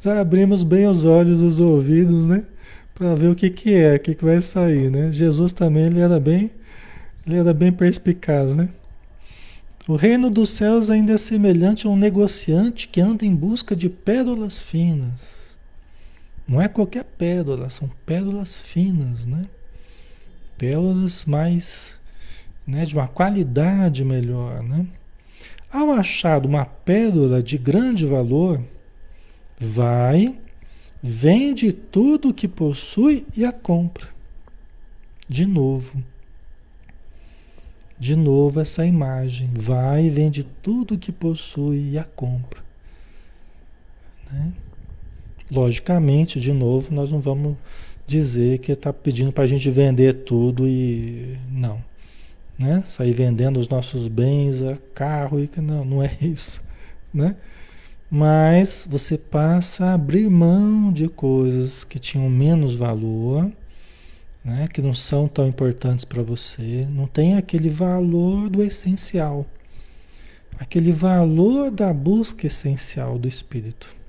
já 0.00 0.18
abrimos 0.18 0.64
bem 0.64 0.86
os 0.86 1.04
olhos, 1.04 1.42
os 1.42 1.60
ouvidos, 1.60 2.26
né? 2.26 2.46
Para 2.94 3.14
ver 3.14 3.28
o 3.28 3.34
que, 3.34 3.50
que 3.50 3.74
é, 3.74 3.96
o 3.96 4.00
que, 4.00 4.14
que 4.14 4.24
vai 4.24 4.40
sair, 4.40 4.90
né? 4.90 5.12
Jesus 5.12 5.52
também 5.52 5.84
ele 5.84 6.00
era 6.00 6.18
bem, 6.18 6.50
ele 7.26 7.36
era 7.36 7.52
bem 7.52 7.70
perspicaz, 7.70 8.56
né? 8.56 8.70
O 9.86 9.94
reino 9.94 10.30
dos 10.30 10.48
céus 10.48 10.88
ainda 10.88 11.12
é 11.12 11.18
semelhante 11.18 11.86
a 11.86 11.90
um 11.90 11.96
negociante 11.96 12.88
que 12.88 13.00
anda 13.00 13.26
em 13.26 13.34
busca 13.34 13.76
de 13.76 13.90
pérolas 13.90 14.58
finas. 14.58 15.39
Não 16.50 16.60
é 16.60 16.66
qualquer 16.66 17.04
pérola, 17.04 17.70
são 17.70 17.88
pérolas 18.04 18.56
finas, 18.60 19.24
né? 19.24 19.46
pérolas 20.58 21.24
mais, 21.24 21.96
né, 22.66 22.84
de 22.84 22.92
uma 22.92 23.06
qualidade 23.06 24.04
melhor, 24.04 24.60
né? 24.60 24.84
Ao 25.72 25.92
achar 25.92 26.44
uma 26.44 26.64
pérola 26.64 27.40
de 27.40 27.56
grande 27.56 28.04
valor, 28.04 28.60
vai, 29.60 30.36
vende 31.00 31.72
tudo 31.72 32.30
o 32.30 32.34
que 32.34 32.48
possui 32.48 33.24
e 33.36 33.44
a 33.44 33.52
compra. 33.52 34.08
De 35.28 35.46
novo. 35.46 36.02
De 37.96 38.16
novo 38.16 38.58
essa 38.58 38.84
imagem. 38.84 39.50
Vai, 39.54 40.10
vende 40.10 40.42
tudo 40.42 40.96
o 40.96 40.98
que 40.98 41.12
possui 41.12 41.92
e 41.92 41.98
a 41.98 42.02
compra. 42.02 42.60
Né? 44.32 44.52
Logicamente, 45.50 46.38
de 46.38 46.52
novo, 46.52 46.94
nós 46.94 47.10
não 47.10 47.20
vamos 47.20 47.56
dizer 48.06 48.58
que 48.58 48.72
está 48.72 48.92
pedindo 48.92 49.32
para 49.32 49.44
a 49.44 49.46
gente 49.46 49.70
vender 49.70 50.24
tudo 50.24 50.66
e 50.66 51.36
não. 51.50 51.82
Né? 52.58 52.82
Sair 52.86 53.12
vendendo 53.12 53.58
os 53.58 53.68
nossos 53.68 54.06
bens, 54.08 54.62
carro, 54.94 55.40
e 55.40 55.48
não, 55.60 55.84
não 55.84 56.02
é 56.02 56.10
isso. 56.20 56.62
Né? 57.12 57.36
Mas 58.10 58.86
você 58.90 59.16
passa 59.16 59.86
a 59.86 59.94
abrir 59.94 60.28
mão 60.28 60.92
de 60.92 61.08
coisas 61.08 61.84
que 61.84 61.98
tinham 61.98 62.28
menos 62.28 62.74
valor, 62.74 63.50
né? 64.44 64.68
que 64.72 64.82
não 64.82 64.92
são 64.92 65.28
tão 65.28 65.46
importantes 65.46 66.04
para 66.04 66.22
você, 66.22 66.86
não 66.90 67.06
tem 67.06 67.36
aquele 67.36 67.68
valor 67.68 68.48
do 68.48 68.62
essencial, 68.62 69.46
aquele 70.58 70.92
valor 70.92 71.70
da 71.70 71.92
busca 71.92 72.46
essencial 72.46 73.18
do 73.18 73.28
espírito. 73.28 73.99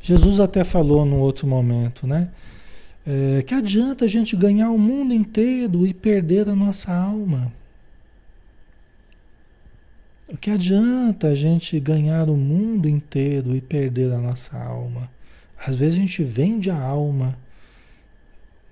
Jesus 0.00 0.40
até 0.40 0.64
falou 0.64 1.04
num 1.04 1.18
outro 1.18 1.46
momento, 1.46 2.06
né? 2.06 2.30
É, 3.06 3.42
que 3.42 3.54
adianta 3.54 4.04
a 4.04 4.08
gente 4.08 4.36
ganhar 4.36 4.70
o 4.70 4.78
mundo 4.78 5.12
inteiro 5.12 5.86
e 5.86 5.94
perder 5.94 6.48
a 6.48 6.54
nossa 6.54 6.92
alma? 6.92 7.52
O 10.32 10.36
que 10.36 10.50
adianta 10.50 11.28
a 11.28 11.34
gente 11.34 11.78
ganhar 11.80 12.28
o 12.30 12.36
mundo 12.36 12.88
inteiro 12.88 13.56
e 13.56 13.60
perder 13.60 14.12
a 14.12 14.18
nossa 14.18 14.56
alma? 14.56 15.10
Às 15.58 15.74
vezes 15.74 15.96
a 15.96 16.00
gente 16.00 16.22
vende 16.22 16.70
a 16.70 16.80
alma, 16.80 17.36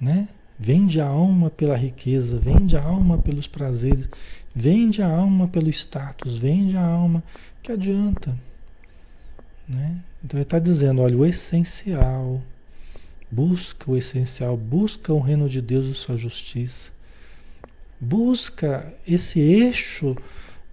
né? 0.01 0.29
Vende 0.59 1.01
a 1.01 1.07
alma 1.07 1.51
pela 1.51 1.77
riqueza, 1.77 2.39
vende 2.39 2.77
a 2.77 2.83
alma 2.83 3.19
pelos 3.19 3.47
prazeres, 3.47 4.09
vende 4.55 5.03
a 5.03 5.09
alma 5.09 5.49
pelo 5.49 5.69
status, 5.69 6.39
vende 6.39 6.77
a 6.77 6.85
alma. 6.85 7.23
Que 7.63 7.73
adianta, 7.73 8.39
né? 9.69 9.99
Então 10.25 10.39
ele 10.39 10.43
está 10.43 10.59
dizendo, 10.59 11.03
olha, 11.03 11.17
o 11.17 11.25
essencial, 11.25 12.43
busca 13.31 13.91
o 13.91 13.97
essencial, 13.97 14.57
busca 14.57 15.13
o 15.13 15.21
reino 15.21 15.49
de 15.49 15.61
Deus 15.61 15.87
e 15.87 15.95
sua 15.95 16.17
justiça. 16.17 16.91
Busca 18.01 18.93
esse 19.07 19.41
eixo 19.41 20.17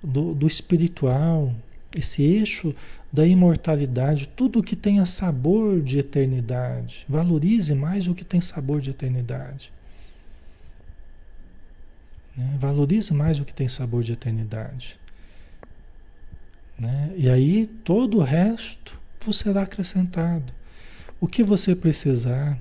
do, 0.03 0.33
do 0.33 0.47
espiritual, 0.47 1.53
esse 1.95 2.21
eixo 2.21 2.75
da 3.11 3.25
imortalidade, 3.25 4.27
tudo 4.35 4.61
que 4.63 4.75
tenha 4.75 5.05
sabor 5.05 5.81
de 5.81 5.99
eternidade. 5.99 7.05
Valorize 7.07 7.73
mais 7.73 8.07
o 8.07 8.13
que 8.13 8.25
tem 8.25 8.41
sabor 8.41 8.81
de 8.81 8.89
eternidade. 8.89 9.71
Né? 12.35 12.57
Valorize 12.59 13.13
mais 13.13 13.39
o 13.39 13.45
que 13.45 13.53
tem 13.53 13.67
sabor 13.67 14.03
de 14.03 14.13
eternidade. 14.13 14.99
Né? 16.77 17.13
E 17.15 17.29
aí 17.29 17.65
todo 17.65 18.17
o 18.17 18.21
resto 18.21 18.99
vos 19.25 19.37
será 19.37 19.63
acrescentado. 19.63 20.53
O 21.19 21.27
que 21.27 21.43
você 21.43 21.75
precisar, 21.75 22.59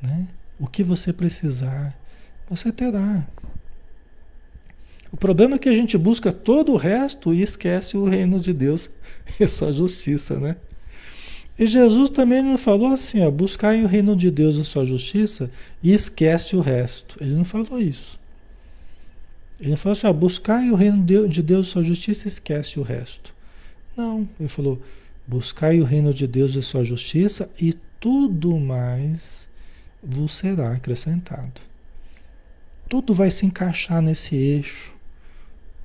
né? 0.00 0.28
o 0.58 0.66
que 0.66 0.84
você 0.84 1.12
precisar, 1.12 1.96
você 2.48 2.70
terá. 2.70 3.26
O 5.10 5.16
problema 5.16 5.56
é 5.56 5.58
que 5.58 5.68
a 5.68 5.74
gente 5.74 5.98
busca 5.98 6.32
todo 6.32 6.72
o 6.72 6.76
resto 6.76 7.34
e 7.34 7.42
esquece 7.42 7.96
o 7.96 8.04
reino 8.04 8.38
de 8.38 8.52
Deus 8.52 8.88
e 9.40 9.46
sua 9.48 9.72
justiça, 9.72 10.38
né? 10.38 10.56
E 11.58 11.66
Jesus 11.66 12.10
também 12.10 12.42
não 12.42 12.56
falou 12.56 12.88
assim, 12.88 13.22
ó, 13.22 13.30
buscai 13.30 13.82
o 13.82 13.86
reino 13.86 14.16
de 14.16 14.30
Deus 14.30 14.56
e 14.56 14.64
sua 14.64 14.86
justiça 14.86 15.50
e 15.82 15.92
esquece 15.92 16.56
o 16.56 16.60
resto. 16.60 17.16
Ele 17.20 17.34
não 17.34 17.44
falou 17.44 17.80
isso. 17.80 18.18
Ele 19.60 19.76
falou 19.76 19.92
assim, 19.92 20.06
ó, 20.06 20.12
buscai 20.12 20.70
o 20.70 20.74
reino 20.74 21.04
de 21.28 21.42
Deus 21.42 21.66
e 21.66 21.70
sua 21.70 21.82
justiça 21.82 22.26
e 22.26 22.28
esquece 22.28 22.80
o 22.80 22.82
resto. 22.82 23.34
Não, 23.96 24.28
ele 24.40 24.48
falou, 24.48 24.80
buscai 25.26 25.80
o 25.80 25.84
reino 25.84 26.12
de 26.12 26.26
Deus 26.26 26.54
e 26.54 26.62
sua 26.62 26.84
justiça 26.84 27.50
e 27.60 27.72
tudo 28.00 28.58
mais 28.58 29.48
vos 30.02 30.34
será 30.34 30.72
acrescentado. 30.72 31.60
Tudo 32.88 33.14
vai 33.14 33.30
se 33.30 33.46
encaixar 33.46 34.02
nesse 34.02 34.34
eixo 34.34 34.94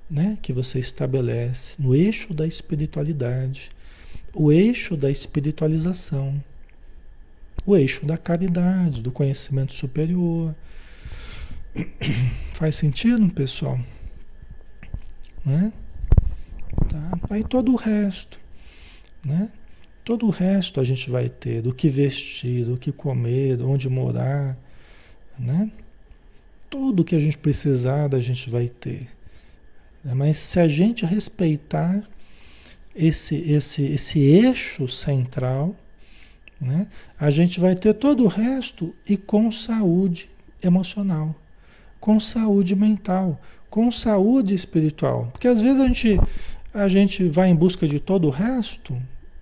né, 0.10 0.38
que 0.42 0.54
você 0.54 0.80
estabelece 0.80 1.82
no 1.82 1.94
eixo 1.94 2.34
da 2.34 2.48
espiritualidade, 2.48 3.72
o 4.34 4.52
eixo 4.52 4.96
da 4.96 5.12
espiritualização, 5.12 6.42
o 7.66 7.76
eixo 7.76 8.06
da 8.06 8.18
caridade, 8.18 9.02
do 9.02 9.12
conhecimento 9.12 9.74
superior. 9.74 10.56
Faz 12.54 12.76
sentido, 12.76 13.30
pessoal? 13.30 13.80
Né? 15.46 15.72
Tá? 16.90 17.12
Aí 17.30 17.44
todo 17.44 17.74
o 17.74 17.76
resto, 17.76 18.40
né? 19.28 19.50
Todo 20.06 20.26
o 20.26 20.30
resto 20.30 20.80
a 20.80 20.86
gente 20.86 21.10
vai 21.10 21.28
ter, 21.28 21.62
do 21.62 21.74
que 21.74 21.90
vestir, 21.90 22.64
do 22.64 22.78
que 22.78 22.94
comer, 22.94 23.62
onde 23.62 23.90
morar, 23.90 24.58
né? 25.38 25.70
Tudo 26.70 27.04
que 27.04 27.16
a 27.16 27.20
gente 27.20 27.38
precisar, 27.38 28.14
a 28.16 28.20
gente 28.22 28.50
vai 28.50 28.70
ter. 28.70 29.10
Né? 30.04 30.14
Mas 30.14 30.38
se 30.38 30.60
a 30.60 30.68
gente 30.68 31.06
respeitar 31.06 32.08
esse, 32.96 33.36
esse, 33.36 33.84
esse 33.84 34.20
eixo 34.20 34.88
central, 34.88 35.76
né? 36.60 36.88
a 37.20 37.30
gente 37.30 37.60
vai 37.60 37.76
ter 37.76 37.94
todo 37.94 38.24
o 38.24 38.28
resto 38.28 38.96
e 39.08 39.18
com 39.18 39.52
saúde 39.52 40.30
emocional, 40.64 41.36
com 42.00 42.18
saúde 42.20 42.76
mental, 42.76 43.40
com 43.70 43.92
saúde 43.92 44.56
espiritual. 44.56 45.28
Porque 45.32 45.48
às 45.48 45.60
vezes 45.60 45.82
a 45.82 45.88
gente, 45.88 46.20
a 46.74 46.88
gente 46.88 47.28
vai 47.28 47.50
em 47.50 47.56
busca 47.56 47.86
de 47.86 48.00
todo 48.00 48.28
o 48.28 48.32
resto 48.32 48.98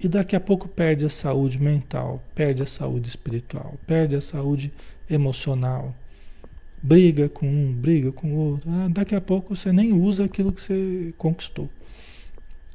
e 0.05 0.07
daqui 0.07 0.35
a 0.35 0.39
pouco 0.39 0.67
perde 0.67 1.05
a 1.05 1.09
saúde 1.09 1.59
mental, 1.59 2.23
perde 2.33 2.63
a 2.63 2.65
saúde 2.65 3.09
espiritual, 3.09 3.75
perde 3.87 4.15
a 4.15 4.21
saúde 4.21 4.71
emocional 5.09 5.93
briga 6.85 7.27
com 7.27 7.47
um, 7.47 7.73
briga 7.73 8.11
com 8.11 8.31
o 8.31 8.35
outro. 8.35 8.69
Ah, 8.69 8.87
daqui 8.87 9.15
a 9.15 9.21
pouco 9.21 9.55
você 9.55 9.71
nem 9.71 9.91
usa 9.91 10.25
aquilo 10.25 10.51
que 10.53 10.61
você 10.61 11.13
conquistou. 11.17 11.67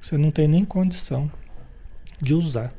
Você 0.01 0.19
não 0.19 0.33
tem 0.33 0.49
nem 0.49 0.65
condição 0.65 1.31
de 2.21 2.35
usar. 2.35 2.75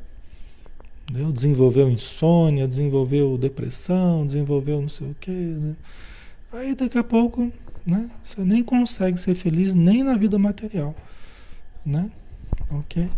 Entendeu? 1.03 1.31
Desenvolveu 1.31 1.89
insônia, 1.89 2.67
desenvolveu 2.67 3.37
depressão, 3.37 4.25
desenvolveu 4.25 4.81
não 4.81 4.89
sei 4.89 5.11
o 5.11 5.15
quê. 5.19 5.31
Né? 5.31 5.75
Aí 6.51 6.75
daqui 6.75 6.97
a 6.97 7.03
pouco 7.03 7.49
né, 7.85 8.11
você 8.21 8.41
nem 8.41 8.61
consegue 8.61 9.17
ser 9.17 9.35
feliz 9.35 9.73
nem 9.73 10.03
na 10.03 10.17
vida 10.17 10.37
material. 10.37 10.93
Né? 11.85 12.11
Ok? 12.69 13.09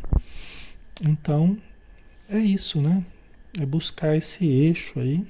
Então, 1.02 1.58
é 2.30 2.38
isso, 2.38 2.82
né? 2.82 3.04
É 3.60 3.66
buscar 3.66 4.16
esse 4.16 4.46
eixo 4.46 5.00
aí 5.00 5.26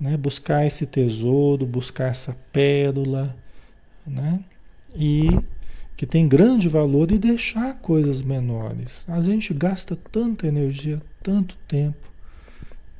né? 0.00 0.16
Buscar 0.16 0.66
esse 0.66 0.86
tesouro, 0.86 1.66
buscar 1.66 2.06
essa 2.06 2.36
pérola, 2.52 3.34
né? 4.06 4.40
E 4.94 5.28
que 5.96 6.06
tem 6.06 6.28
grande 6.28 6.68
valor 6.68 7.10
e 7.10 7.18
deixar 7.18 7.74
coisas 7.74 8.22
menores. 8.22 9.04
A 9.08 9.20
gente 9.20 9.52
gasta 9.52 9.96
tanta 9.96 10.46
energia, 10.46 11.02
tanto 11.22 11.56
tempo, 11.66 12.08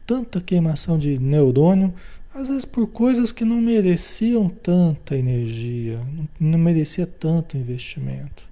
tanta 0.06 0.40
queimação 0.40 0.98
de 0.98 1.18
neurônio, 1.18 1.94
às 2.34 2.48
vezes 2.48 2.64
por 2.64 2.88
coisas 2.88 3.30
que 3.30 3.44
não 3.44 3.61
mereciam 3.61 4.48
tanta 4.48 5.16
energia, 5.16 6.00
não 6.38 6.59
merecia 6.59 7.06
tanto 7.06 7.56
investimento. 7.56 8.47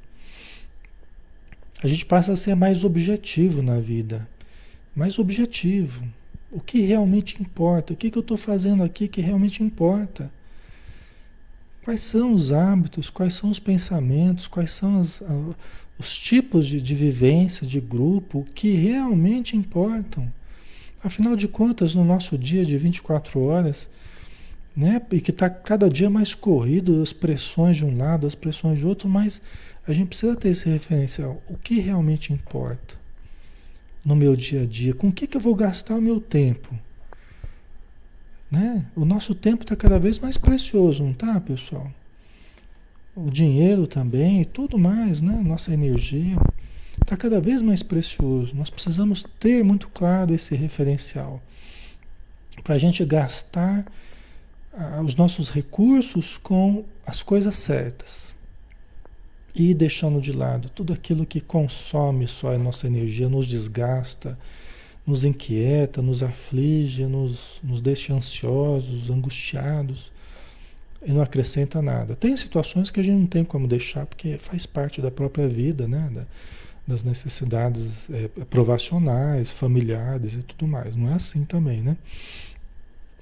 A 1.83 1.87
gente 1.87 2.07
passa 2.07 2.33
a 2.33 2.37
ser 2.37 2.55
mais 2.55 2.85
objetivo 2.85 3.63
na 3.63 3.79
vida, 3.79 4.29
mais 4.95 5.19
objetivo, 5.19 6.03
o 6.51 6.61
que 6.61 6.81
realmente 6.81 7.41
importa? 7.41 7.93
O 7.93 7.97
que, 7.97 8.11
que 8.11 8.17
eu 8.17 8.23
estou 8.23 8.37
fazendo 8.37 8.83
aqui 8.83 9.09
que 9.09 9.21
realmente 9.21 9.63
importa? 9.63 10.33
Quais 11.85 12.03
são 12.03 12.33
os 12.33 12.51
hábitos? 12.51 13.11
Quais 13.11 13.35
são 13.35 13.51
os 13.51 13.59
pensamentos? 13.59 14.49
Quais 14.49 14.71
são 14.71 15.01
as, 15.01 15.23
os 15.99 16.17
tipos 16.17 16.67
de, 16.67 16.81
de 16.81 16.95
vivência, 16.95 17.67
de 17.67 17.81
grupo 17.81 18.47
que 18.55 18.73
realmente 18.73 19.57
importam? 19.57 20.33
Afinal 21.03 21.37
de 21.37 21.47
contas, 21.47 21.95
no 21.95 22.05
nosso 22.05 22.39
dia 22.39 22.65
de 22.65 22.77
24 22.79 23.39
horas, 23.41 23.91
né, 24.75 25.01
e 25.13 25.21
que 25.21 25.31
está 25.31 25.49
cada 25.49 25.89
dia 25.89 26.11
mais 26.11 26.35
corrido, 26.35 27.03
as 27.03 27.13
pressões 27.13 27.77
de 27.77 27.85
um 27.85 27.97
lado, 27.97 28.27
as 28.27 28.35
pressões 28.35 28.79
de 28.79 28.87
outro, 28.87 29.09
mas 29.09 29.41
a 29.87 29.93
gente 29.93 30.09
precisa 30.09 30.37
ter 30.37 30.51
esse 30.51 30.69
referencial. 30.69 31.43
O 31.49 31.57
que 31.57 31.79
realmente 31.79 32.33
importa? 32.33 32.97
no 34.07 34.15
meu 34.15 34.37
dia 34.37 34.63
a 34.63 34.67
dia? 34.67 34.95
Com 34.95 35.09
o 35.09 35.13
que, 35.13 35.27
que 35.27 35.37
eu 35.37 35.41
vou 35.41 35.57
gastar 35.57 35.97
o 35.97 36.01
meu 36.01 36.21
tempo? 36.21 36.73
Né? 38.49 38.87
O 38.95 39.05
nosso 39.05 39.35
tempo 39.35 39.65
está 39.65 39.75
cada 39.75 39.99
vez 39.99 40.21
mais 40.21 40.37
precioso, 40.37 41.03
não 41.03 41.13
tá, 41.13 41.41
pessoal? 41.41 41.91
O 43.17 43.29
dinheiro 43.29 43.89
também 43.89 44.45
tudo 44.45 44.79
mais, 44.79 45.21
né? 45.21 45.43
Nossa 45.45 45.75
energia 45.75 46.37
está 47.03 47.17
cada 47.17 47.41
vez 47.41 47.61
mais 47.61 47.83
precioso. 47.83 48.55
Nós 48.55 48.71
precisamos 48.71 49.25
ter 49.41 49.65
muito 49.65 49.89
claro 49.89 50.33
esse 50.33 50.55
referencial 50.55 51.43
para 52.63 52.77
a 52.77 52.79
gente 52.79 53.05
gastar 53.05 53.85
ah, 54.73 55.03
os 55.05 55.17
nossos 55.17 55.51
recursos 55.51 56.39
com 56.39 56.85
as 57.05 57.25
coisas 57.25 57.57
certas 57.57 58.36
e 59.57 59.73
deixando 59.73 60.21
de 60.21 60.33
lado 60.33 60.69
tudo 60.69 60.93
aquilo 60.93 61.25
que 61.25 61.41
consome 61.41 62.29
só 62.29 62.53
a 62.53 62.59
nossa 62.59 62.87
energia, 62.87 63.29
nos 63.29 63.49
desgasta, 63.49 64.39
nos 65.07 65.25
inquieta, 65.25 66.03
nos 66.03 66.23
aflige, 66.23 67.07
nos, 67.07 67.59
nos 67.63 67.81
deixa 67.81 68.13
ansiosos, 68.13 69.09
angustiados 69.09 70.13
e 71.05 71.11
não 71.11 71.23
acrescenta 71.23 71.81
nada. 71.81 72.15
Tem 72.15 72.37
situações 72.37 72.91
que 72.91 73.01
a 73.01 73.03
gente 73.03 73.19
não 73.19 73.27
tem 73.27 73.45
como 73.45 73.67
deixar 73.67 74.05
porque 74.05 74.37
faz 74.39 74.67
parte 74.67 75.01
da 75.01 75.11
própria 75.11 75.49
vida, 75.49 75.89
né? 75.89 76.11
Da, 76.13 76.27
das 76.87 77.03
necessidades 77.03 78.09
é, 78.11 78.29
provacionais, 78.45 79.51
familiares 79.51 80.35
e 80.35 80.43
tudo 80.43 80.69
mais. 80.69 80.95
Não 80.95 81.11
é 81.11 81.15
assim 81.15 81.45
também, 81.45 81.83
né? 81.83 81.97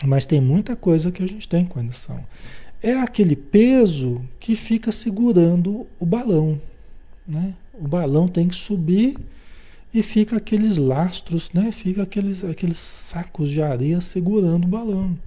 Mas 0.04 0.26
tem 0.26 0.38
muita 0.38 0.76
coisa 0.76 1.10
que 1.10 1.22
a 1.22 1.26
gente 1.26 1.48
tem 1.48 1.64
condição 1.64 2.22
é 2.84 3.00
aquele 3.00 3.34
peso 3.34 4.20
que 4.38 4.54
fica 4.54 4.92
segurando 4.92 5.86
o 5.98 6.04
balão. 6.04 6.60
Né? 7.26 7.54
O 7.72 7.88
balão 7.88 8.28
tem 8.28 8.46
que 8.46 8.54
subir 8.54 9.16
e 9.92 10.02
fica 10.02 10.36
aqueles 10.36 10.76
lastros, 10.76 11.50
né? 11.54 11.72
fica 11.72 12.02
aqueles, 12.02 12.44
aqueles 12.44 12.76
sacos 12.76 13.48
de 13.48 13.62
areia 13.62 14.02
segurando 14.02 14.64
o 14.64 14.68
balão. 14.68 15.18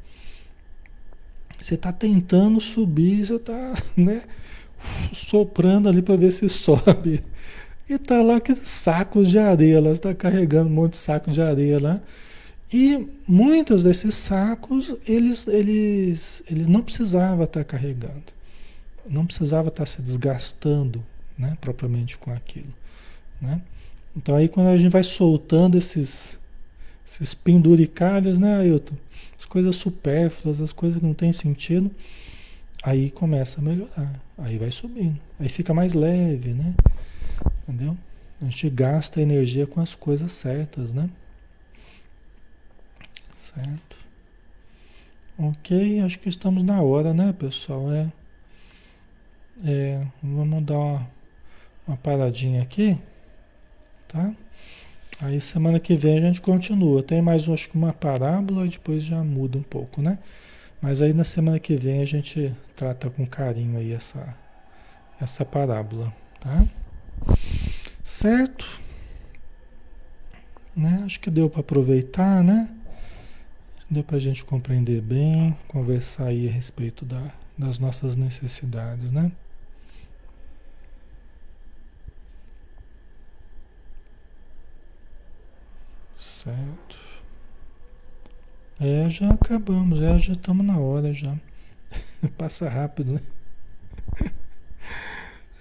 Você 1.60 1.74
está 1.74 1.91
tentando 1.91 2.62
subir, 2.62 3.26
você 3.26 3.38
está 3.38 3.74
né, 3.97 4.22
soprando 5.12 5.89
ali 5.89 6.03
para 6.03 6.16
ver 6.16 6.32
se 6.32 6.47
sobe. 6.47 7.24
E 7.89 7.93
está 7.93 8.22
lá 8.22 8.36
aqueles 8.36 8.70
sacos 8.70 9.32
de 9.32 9.39
areia, 9.39 9.82
lá 9.82 9.89
está 9.89 10.14
carregando 10.14 10.70
um 10.70 10.74
monte 10.74 10.91
de 10.91 10.97
saco 10.99 11.32
de 11.32 11.41
areia 11.41 11.82
lá. 11.82 12.01
E 12.72 13.07
muitos 13.28 13.84
desses 13.84 14.13
sacos, 14.15 14.93
eles, 15.07 15.47
eles, 15.47 16.43
eles 16.49 16.68
não 16.68 16.82
precisava 16.82 17.45
estar 17.45 17.63
carregando, 17.63 18.34
não 19.09 19.26
precisava 19.26 19.70
estar 19.70 19.86
se 19.86 20.01
desgastando, 20.01 21.03
né, 21.38 21.57
propriamente 21.61 22.18
com 22.18 22.32
aquilo, 22.32 22.74
né? 23.41 23.61
Então 24.15 24.36
aí 24.36 24.49
quando 24.49 24.68
a 24.68 24.78
gente 24.78 24.91
vai 24.91 25.03
soltando 25.03 25.78
esses, 25.78 26.38
esses 27.05 27.34
penduricalhos, 27.34 28.38
né, 28.38 28.57
Ailton? 28.57 28.95
As 29.39 29.45
coisas 29.45 29.76
supérfluas, 29.76 30.59
as 30.59 30.74
coisas 30.74 30.99
que 30.99 31.05
não 31.05 31.13
têm 31.13 31.32
sentido, 31.32 31.91
aí 32.84 33.11
começa 33.11 33.61
a 33.61 33.63
melhorar. 33.63 34.20
Aí 34.38 34.57
vai 34.57 34.72
subindo. 34.72 35.20
Aí 35.39 35.47
fica 35.47 35.74
mais 35.74 35.93
leve, 35.93 36.53
né? 36.53 36.74
Entendeu? 37.63 37.95
A 38.41 38.45
gente 38.45 38.70
gasta 38.70 39.22
energia 39.22 39.68
com 39.68 39.80
as 39.80 39.93
coisas 39.93 40.32
certas, 40.32 40.93
né? 40.93 41.09
Certo. 43.58 43.97
Ok, 45.39 46.01
acho 46.01 46.20
que 46.20 46.30
estamos 46.30 46.64
na 46.64 46.82
hora, 46.82 47.14
né, 47.14 47.34
pessoal? 47.34 47.91
É, 47.91 48.12
é 49.66 50.08
vamos 50.22 50.64
dar 50.64 50.78
uma, 50.78 51.10
uma 51.88 51.97
paradinha 51.97 52.62
aqui, 52.62 52.99
tá? 54.08 54.32
Aí 55.20 55.41
semana 55.41 55.80
que 55.80 55.95
vem 55.95 56.20
a 56.20 56.22
gente 56.22 56.39
continua. 56.39 57.01
Tem 57.01 57.20
mais, 57.20 57.49
acho 57.49 57.70
que 57.70 57.76
uma 57.76 57.93
parábola 57.93 58.66
e 58.68 58.70
depois 58.70 59.01
já 59.03 59.24
muda 59.24 59.58
um 59.58 59.64
pouco, 59.64 60.01
né? 60.01 60.20
Mas 60.80 61.01
aí 61.01 61.12
na 61.12 61.24
semana 61.24 61.60
que 61.60 61.76
vem 61.76 62.01
a 62.01 62.05
gente 62.05 62.55
trata 62.76 63.10
com 63.10 63.26
carinho 63.26 63.80
aí 63.80 63.91
essa, 63.91 64.38
essa 65.20 65.43
parábola, 65.43 66.14
tá? 66.39 66.64
Certo? 68.03 68.68
Né? 70.76 71.01
Acho 71.03 71.20
que 71.20 71.32
deu 71.32 71.49
para 71.49 71.62
aproveitar, 71.62 72.43
né? 72.43 72.77
Deu 73.90 74.04
para 74.04 74.18
a 74.18 74.20
gente 74.20 74.44
compreender 74.46 75.02
bem, 75.02 75.58
conversar 75.68 76.28
aí 76.28 76.48
a 76.48 76.52
respeito 76.52 77.06
da, 77.06 77.34
das 77.58 77.80
nossas 77.80 78.16
necessidades, 78.16 79.12
né? 79.12 79.32
Certo. 86.18 86.98
É, 88.80 89.10
já 89.10 89.30
acabamos, 89.32 90.02
é, 90.02 90.20
já 90.20 90.34
estamos 90.34 90.66
na 90.66 90.78
hora 90.78 91.14
já. 91.14 91.36
Passa 92.38 92.70
rápido, 92.70 93.16
né? 93.16 93.22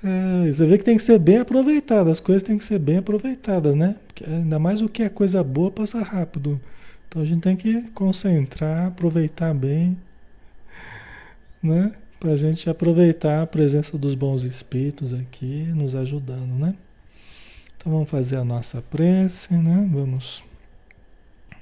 É, 0.05 0.53
você 0.53 0.66
vê 0.66 0.79
que 0.79 0.85
tem 0.85 0.97
que 0.97 1.03
ser 1.03 1.18
bem 1.18 1.39
aproveitado, 1.39 2.11
as 2.11 2.20
coisas 2.20 2.43
têm 2.43 2.59
que 2.59 2.64
ser 2.64 2.79
bem 2.79 2.99
aproveitadas, 2.99 3.74
né? 3.74 3.97
Porque 4.07 4.24
ainda 4.24 4.59
mais 4.59 4.81
o 4.83 4.89
que 4.89 5.03
é 5.03 5.09
coisa 5.09 5.43
boa 5.43 5.70
passa 5.70 6.01
rápido. 6.03 6.61
Então 7.17 7.23
a 7.23 7.27
gente 7.27 7.41
tem 7.41 7.57
que 7.57 7.81
concentrar, 7.93 8.89
aproveitar 8.89 9.55
bem, 9.55 9.97
né? 11.62 11.95
Para 12.21 12.33
a 12.33 12.37
gente 12.37 12.69
aproveitar 12.69 13.41
a 13.41 13.47
presença 13.47 13.97
dos 13.97 14.14
bons 14.14 14.43
espíritos 14.43 15.14
aqui, 15.14 15.62
nos 15.75 15.97
ajudando, 15.97 16.53
né? 16.59 16.75
Então 17.75 17.91
vamos 17.91 18.11
fazer 18.11 18.37
a 18.37 18.45
nossa 18.45 18.83
prece, 18.83 19.55
né? 19.55 19.89
Vamos 19.91 20.45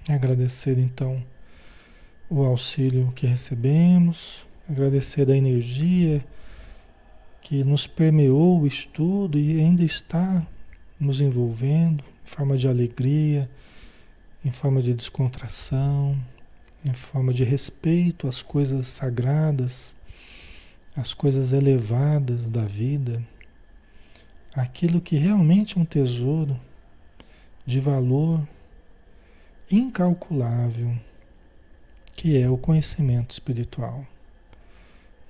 agradecer 0.09 0.77
então 0.77 1.23
o 2.29 2.43
auxílio 2.43 3.13
que 3.15 3.25
recebemos, 3.25 4.45
agradecer 4.69 5.25
da 5.25 5.37
energia 5.37 6.27
que 7.41 7.63
nos 7.63 7.87
permeou 7.87 8.61
o 8.61 8.67
estudo 8.67 9.39
e 9.39 9.61
ainda 9.61 9.85
está 9.85 10.45
nos 10.99 11.21
envolvendo 11.21 12.03
em 12.25 12.29
forma 12.29 12.57
de 12.57 12.67
alegria, 12.67 13.49
em 14.45 14.53
forma 14.53 14.83
de 14.83 14.93
descontração, 14.93 16.21
em 16.85 16.93
forma 16.93 17.33
de 17.33 17.45
respeito 17.45 18.29
às 18.29 18.43
coisas 18.43 18.87
sagradas, 18.87 19.97
às 20.95 21.15
coisas 21.15 21.53
elevadas 21.53 22.51
da 22.51 22.67
vida, 22.67 23.25
aquilo 24.55 25.01
que 25.01 25.17
realmente 25.17 25.79
é 25.79 25.81
um 25.81 25.85
tesouro 25.85 26.61
de 27.65 27.81
valor 27.81 28.47
incalculável, 29.71 30.97
que 32.15 32.41
é 32.41 32.49
o 32.49 32.59
conhecimento 32.59 33.31
espiritual 33.31 34.07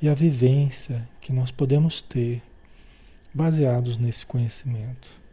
e 0.03 0.09
a 0.09 0.15
vivência 0.15 1.09
que 1.21 1.33
nós 1.33 1.51
podemos 1.51 2.03
ter 2.03 2.43
baseados 3.33 3.97
nesse 3.97 4.27
conhecimento. 4.27 5.24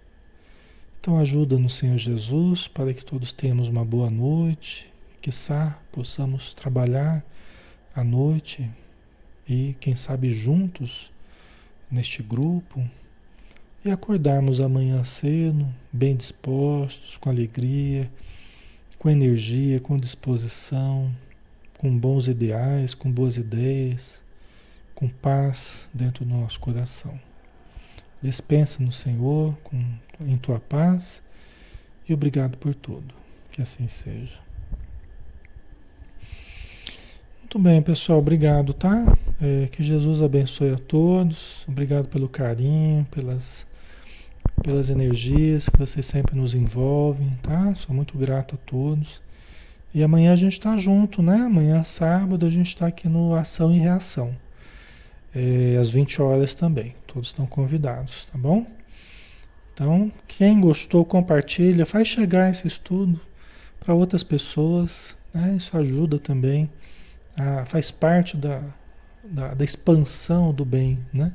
Então 1.02 1.18
ajuda 1.18 1.58
no 1.58 1.68
Senhor 1.68 1.97
Jesus 1.97 2.68
para 2.68 2.93
que 2.93 3.04
todos 3.04 3.34
tenhamos 3.34 3.68
uma 3.68 3.84
boa 3.84 4.08
noite, 4.08 4.88
que 5.20 5.32
possamos 5.91 6.54
trabalhar 6.54 7.26
à 7.95 8.04
noite 8.04 8.70
e 9.49 9.76
quem 9.80 9.95
sabe 9.95 10.32
juntos 10.32 11.12
neste 11.89 12.22
grupo 12.22 12.88
e 13.84 13.89
acordarmos 13.89 14.60
amanhã 14.60 15.04
cedo, 15.04 15.68
bem 15.91 16.16
dispostos, 16.16 17.18
com 17.18 17.32
alegria, 17.32 18.08
com 18.99 19.10
energia, 19.10 19.80
com 19.80 19.97
disposição, 19.97 21.12
com 21.80 21.97
bons 21.97 22.28
ideais, 22.28 22.93
com 22.93 23.12
boas 23.12 23.38
ideias, 23.38 24.22
com 24.93 25.08
paz 25.08 25.89
dentro 25.91 26.24
do 26.24 26.32
nosso 26.32 26.60
coração. 26.60 27.30
Despensa 28.22 28.84
no 28.84 28.91
Senhor 28.91 29.57
com, 29.63 29.82
em 30.22 30.38
tua 30.38 30.59
paz 30.59 31.24
e 32.07 32.13
obrigado 32.13 32.57
por 32.57 32.76
tudo. 32.76 33.13
Que 33.51 33.61
assim 33.61 33.88
seja. 33.88 34.39
Muito 37.39 37.59
bem, 37.59 37.82
pessoal. 37.82 38.19
Obrigado, 38.19 38.74
tá? 38.74 39.17
É, 39.41 39.67
que 39.67 39.84
Jesus 39.84 40.22
abençoe 40.22 40.72
a 40.72 40.78
todos. 40.78 41.65
Obrigado 41.67 42.07
pelo 42.07 42.30
carinho, 42.30 43.05
pelas, 43.11 43.65
pelas 44.63 44.89
energias 44.89 45.67
que 45.67 45.78
vocês 45.78 46.05
sempre 46.05 46.36
nos 46.36 46.53
envolvem, 46.53 47.38
tá? 47.41 47.74
Sou 47.76 47.93
muito 47.93 48.17
grato 48.17 48.55
a 48.55 48.57
todos. 48.57 49.22
E 49.93 50.01
amanhã 50.01 50.32
a 50.32 50.38
gente 50.38 50.53
está 50.53 50.78
junto, 50.78 51.22
né? 51.22 51.41
Amanhã, 51.41 51.84
sábado, 51.84 52.45
a 52.45 52.49
gente 52.49 52.67
está 52.67 52.88
aqui 52.88 53.09
no 53.09 53.36
Ação 53.36 53.74
e 53.74 53.80
Reação 53.80 54.34
é, 55.36 55.78
às 55.80 55.89
20 55.89 56.22
horas 56.22 56.53
também. 56.53 56.95
Todos 57.12 57.28
estão 57.30 57.45
convidados, 57.45 58.26
tá 58.26 58.38
bom? 58.38 58.66
Então, 59.74 60.12
quem 60.28 60.62
gostou, 60.62 61.03
compartilha, 61.03 61.86
faz 61.86 62.07
chegar 62.07 62.49
esse 62.49 62.68
estudo 62.68 63.20
para 63.82 63.93
outras 63.93 64.24
pessoas, 64.24 65.18
né? 65.34 65.55
Isso 65.57 65.76
ajuda 65.78 66.18
também, 66.18 66.72
a, 67.38 67.66
faz 67.66 67.91
parte 67.91 68.38
da, 68.38 68.64
da, 69.24 69.53
da, 69.53 69.66
expansão 69.66 70.53
do 70.53 70.64
bem, 70.64 71.05
né? 71.12 71.34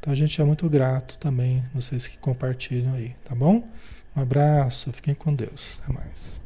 Então 0.00 0.12
a 0.12 0.16
gente 0.16 0.40
é 0.40 0.44
muito 0.44 0.68
grato 0.68 1.18
também, 1.18 1.62
vocês 1.72 2.08
que 2.08 2.18
compartilham 2.18 2.94
aí, 2.94 3.14
tá 3.24 3.34
bom? 3.34 3.68
Um 4.16 4.20
abraço, 4.20 4.92
fiquem 4.92 5.14
com 5.14 5.32
Deus, 5.32 5.80
até 5.82 5.92
mais. 5.92 6.40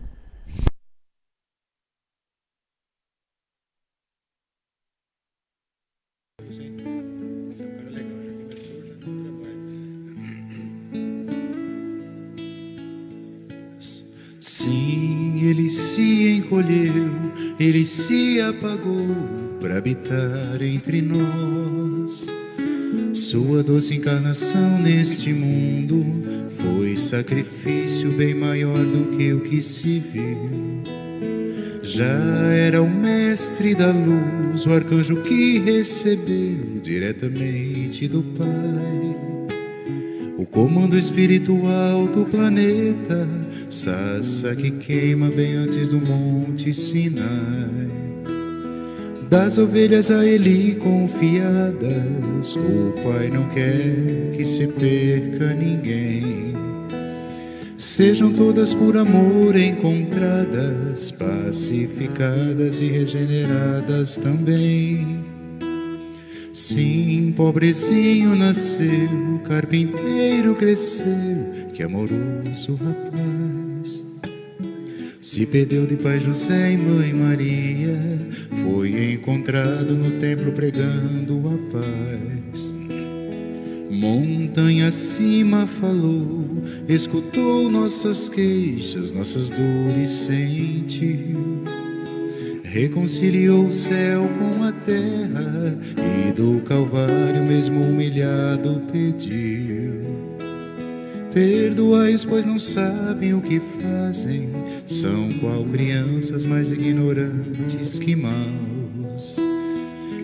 Ele 15.43 15.69
se 15.69 16.31
encolheu, 16.31 17.11
ele 17.59 17.85
se 17.85 18.41
apagou 18.41 19.07
para 19.61 19.77
habitar 19.77 20.63
entre 20.63 21.03
nós. 21.03 22.27
Sua 23.13 23.63
doce 23.63 23.97
encarnação 23.97 24.81
neste 24.81 25.33
mundo 25.33 26.05
foi 26.57 26.97
sacrifício 26.97 28.11
bem 28.13 28.35
maior 28.35 28.79
do 28.79 29.17
que 29.17 29.33
o 29.35 29.41
que 29.41 29.61
se 29.61 29.99
viu. 29.99 30.83
Já 31.83 32.05
era 32.55 32.83
o 32.83 32.89
mestre 32.89 33.75
da 33.75 33.93
luz, 33.93 34.65
o 34.65 34.73
arcanjo 34.73 35.17
que 35.23 35.59
recebeu 35.59 36.81
diretamente 36.83 38.09
do 38.09 38.23
Pai 38.23 39.40
o 40.41 40.47
comando 40.47 40.97
espiritual 40.97 42.07
do 42.07 42.25
planeta, 42.25 43.29
Sassa 43.69 44.57
que 44.57 44.71
queima 44.71 45.29
bem 45.29 45.55
antes 45.55 45.91
do 45.91 46.01
Monte 46.01 46.73
Sinai. 46.73 47.91
Das 49.29 49.59
ovelhas 49.59 50.11
a 50.11 50.25
ele 50.25 50.77
confiadas, 50.77 52.57
o 52.57 52.95
Pai 53.03 53.29
não 53.29 53.49
quer 53.51 54.35
que 54.35 54.47
se 54.47 54.67
perca 54.67 55.53
ninguém. 55.53 56.55
Sejam 57.77 58.33
todas 58.33 58.73
por 58.73 58.97
amor 58.97 59.55
encontradas, 59.57 61.13
pacificadas 61.13 62.81
e 62.81 62.87
regeneradas 62.87 64.17
também. 64.17 65.40
Sim, 66.53 67.33
pobrezinho 67.37 68.35
nasceu, 68.35 69.41
carpinteiro 69.45 70.57
cresceu, 70.57 71.07
que 71.73 71.83
amoroso 71.83 72.75
rapaz. 72.75 74.05
Se 75.21 75.47
perdeu 75.47 75.87
de 75.87 75.97
pai 75.97 76.19
José 76.19 76.73
e 76.73 76.77
mãe 76.77 77.15
Maria, 77.15 78.01
foi 78.65 79.13
encontrado 79.13 79.95
no 79.95 80.11
templo 80.19 80.51
pregando 80.51 81.41
a 81.47 81.73
paz. 81.73 82.75
Montanha 83.89 84.89
acima 84.89 85.69
falou, 85.69 86.47
escutou 86.89 87.71
nossas 87.71 88.29
queixas, 88.29 89.13
nossas 89.13 89.51
dores 89.51 90.11
sentiu. 90.11 91.50
Reconciliou 92.73 93.67
o 93.67 93.73
céu 93.73 94.31
com 94.39 94.63
a 94.63 94.71
terra 94.71 95.77
e 95.99 96.31
do 96.31 96.61
Calvário, 96.61 97.45
mesmo 97.45 97.81
humilhado, 97.81 98.81
pediu. 98.93 99.91
Perdoais, 101.35 102.25
pois 102.25 102.45
não 102.45 102.61
sabem 102.61 103.35
o 103.35 103.41
que 103.41 103.61
fazem, 103.81 104.51
são 104.87 105.31
qual 105.41 105.65
crianças 105.65 106.47
mais 106.47 106.71
ignorantes 106.71 107.99
que 107.99 108.15
maus. 108.15 109.37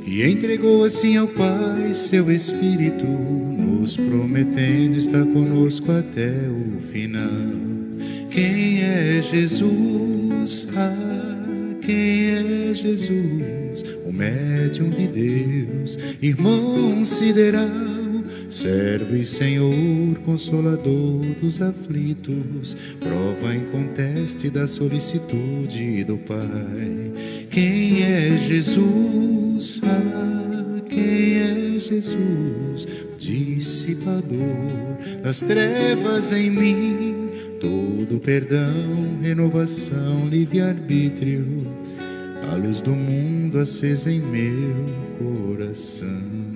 E 0.06 0.22
entregou 0.22 0.84
assim 0.84 1.16
ao 1.16 1.26
Pai 1.26 1.92
seu 1.94 2.30
Espírito, 2.30 3.06
nos 3.06 3.96
prometendo 3.96 4.96
estar 4.96 5.26
conosco 5.26 5.90
até 5.90 6.30
o 6.48 6.80
final. 6.92 7.26
Quem 8.30 8.82
é 8.82 9.20
Jesus? 9.20 10.68
Ah, 10.76 11.45
quem 11.86 12.70
é 12.70 12.74
Jesus? 12.74 13.84
O 14.04 14.12
médium 14.12 14.90
de 14.90 15.06
Deus, 15.06 15.96
irmão 16.20 17.04
sideral, 17.04 17.70
servo 18.48 19.14
e 19.14 19.24
Senhor, 19.24 19.72
consolador 20.24 21.20
dos 21.40 21.62
aflitos, 21.62 22.76
prova 22.98 23.54
inconteste 23.54 24.50
da 24.50 24.66
solicitude 24.66 26.02
do 26.02 26.18
Pai. 26.18 27.46
Quem 27.50 28.02
é 28.02 28.36
Jesus? 28.36 29.80
Ah, 29.84 30.80
quem 30.90 31.38
é 31.38 31.78
Jesus? 31.78 33.05
Dissipador 33.26 34.46
das 35.20 35.40
trevas 35.40 36.30
em 36.30 36.48
mim, 36.48 37.28
todo 37.60 38.20
perdão, 38.20 39.18
renovação, 39.20 40.28
livre-arbítrio, 40.28 41.66
a 42.52 42.54
luz 42.54 42.80
do 42.80 42.94
mundo 42.94 43.58
acesa 43.58 44.12
em 44.12 44.20
meu 44.20 44.84
coração. 45.18 46.55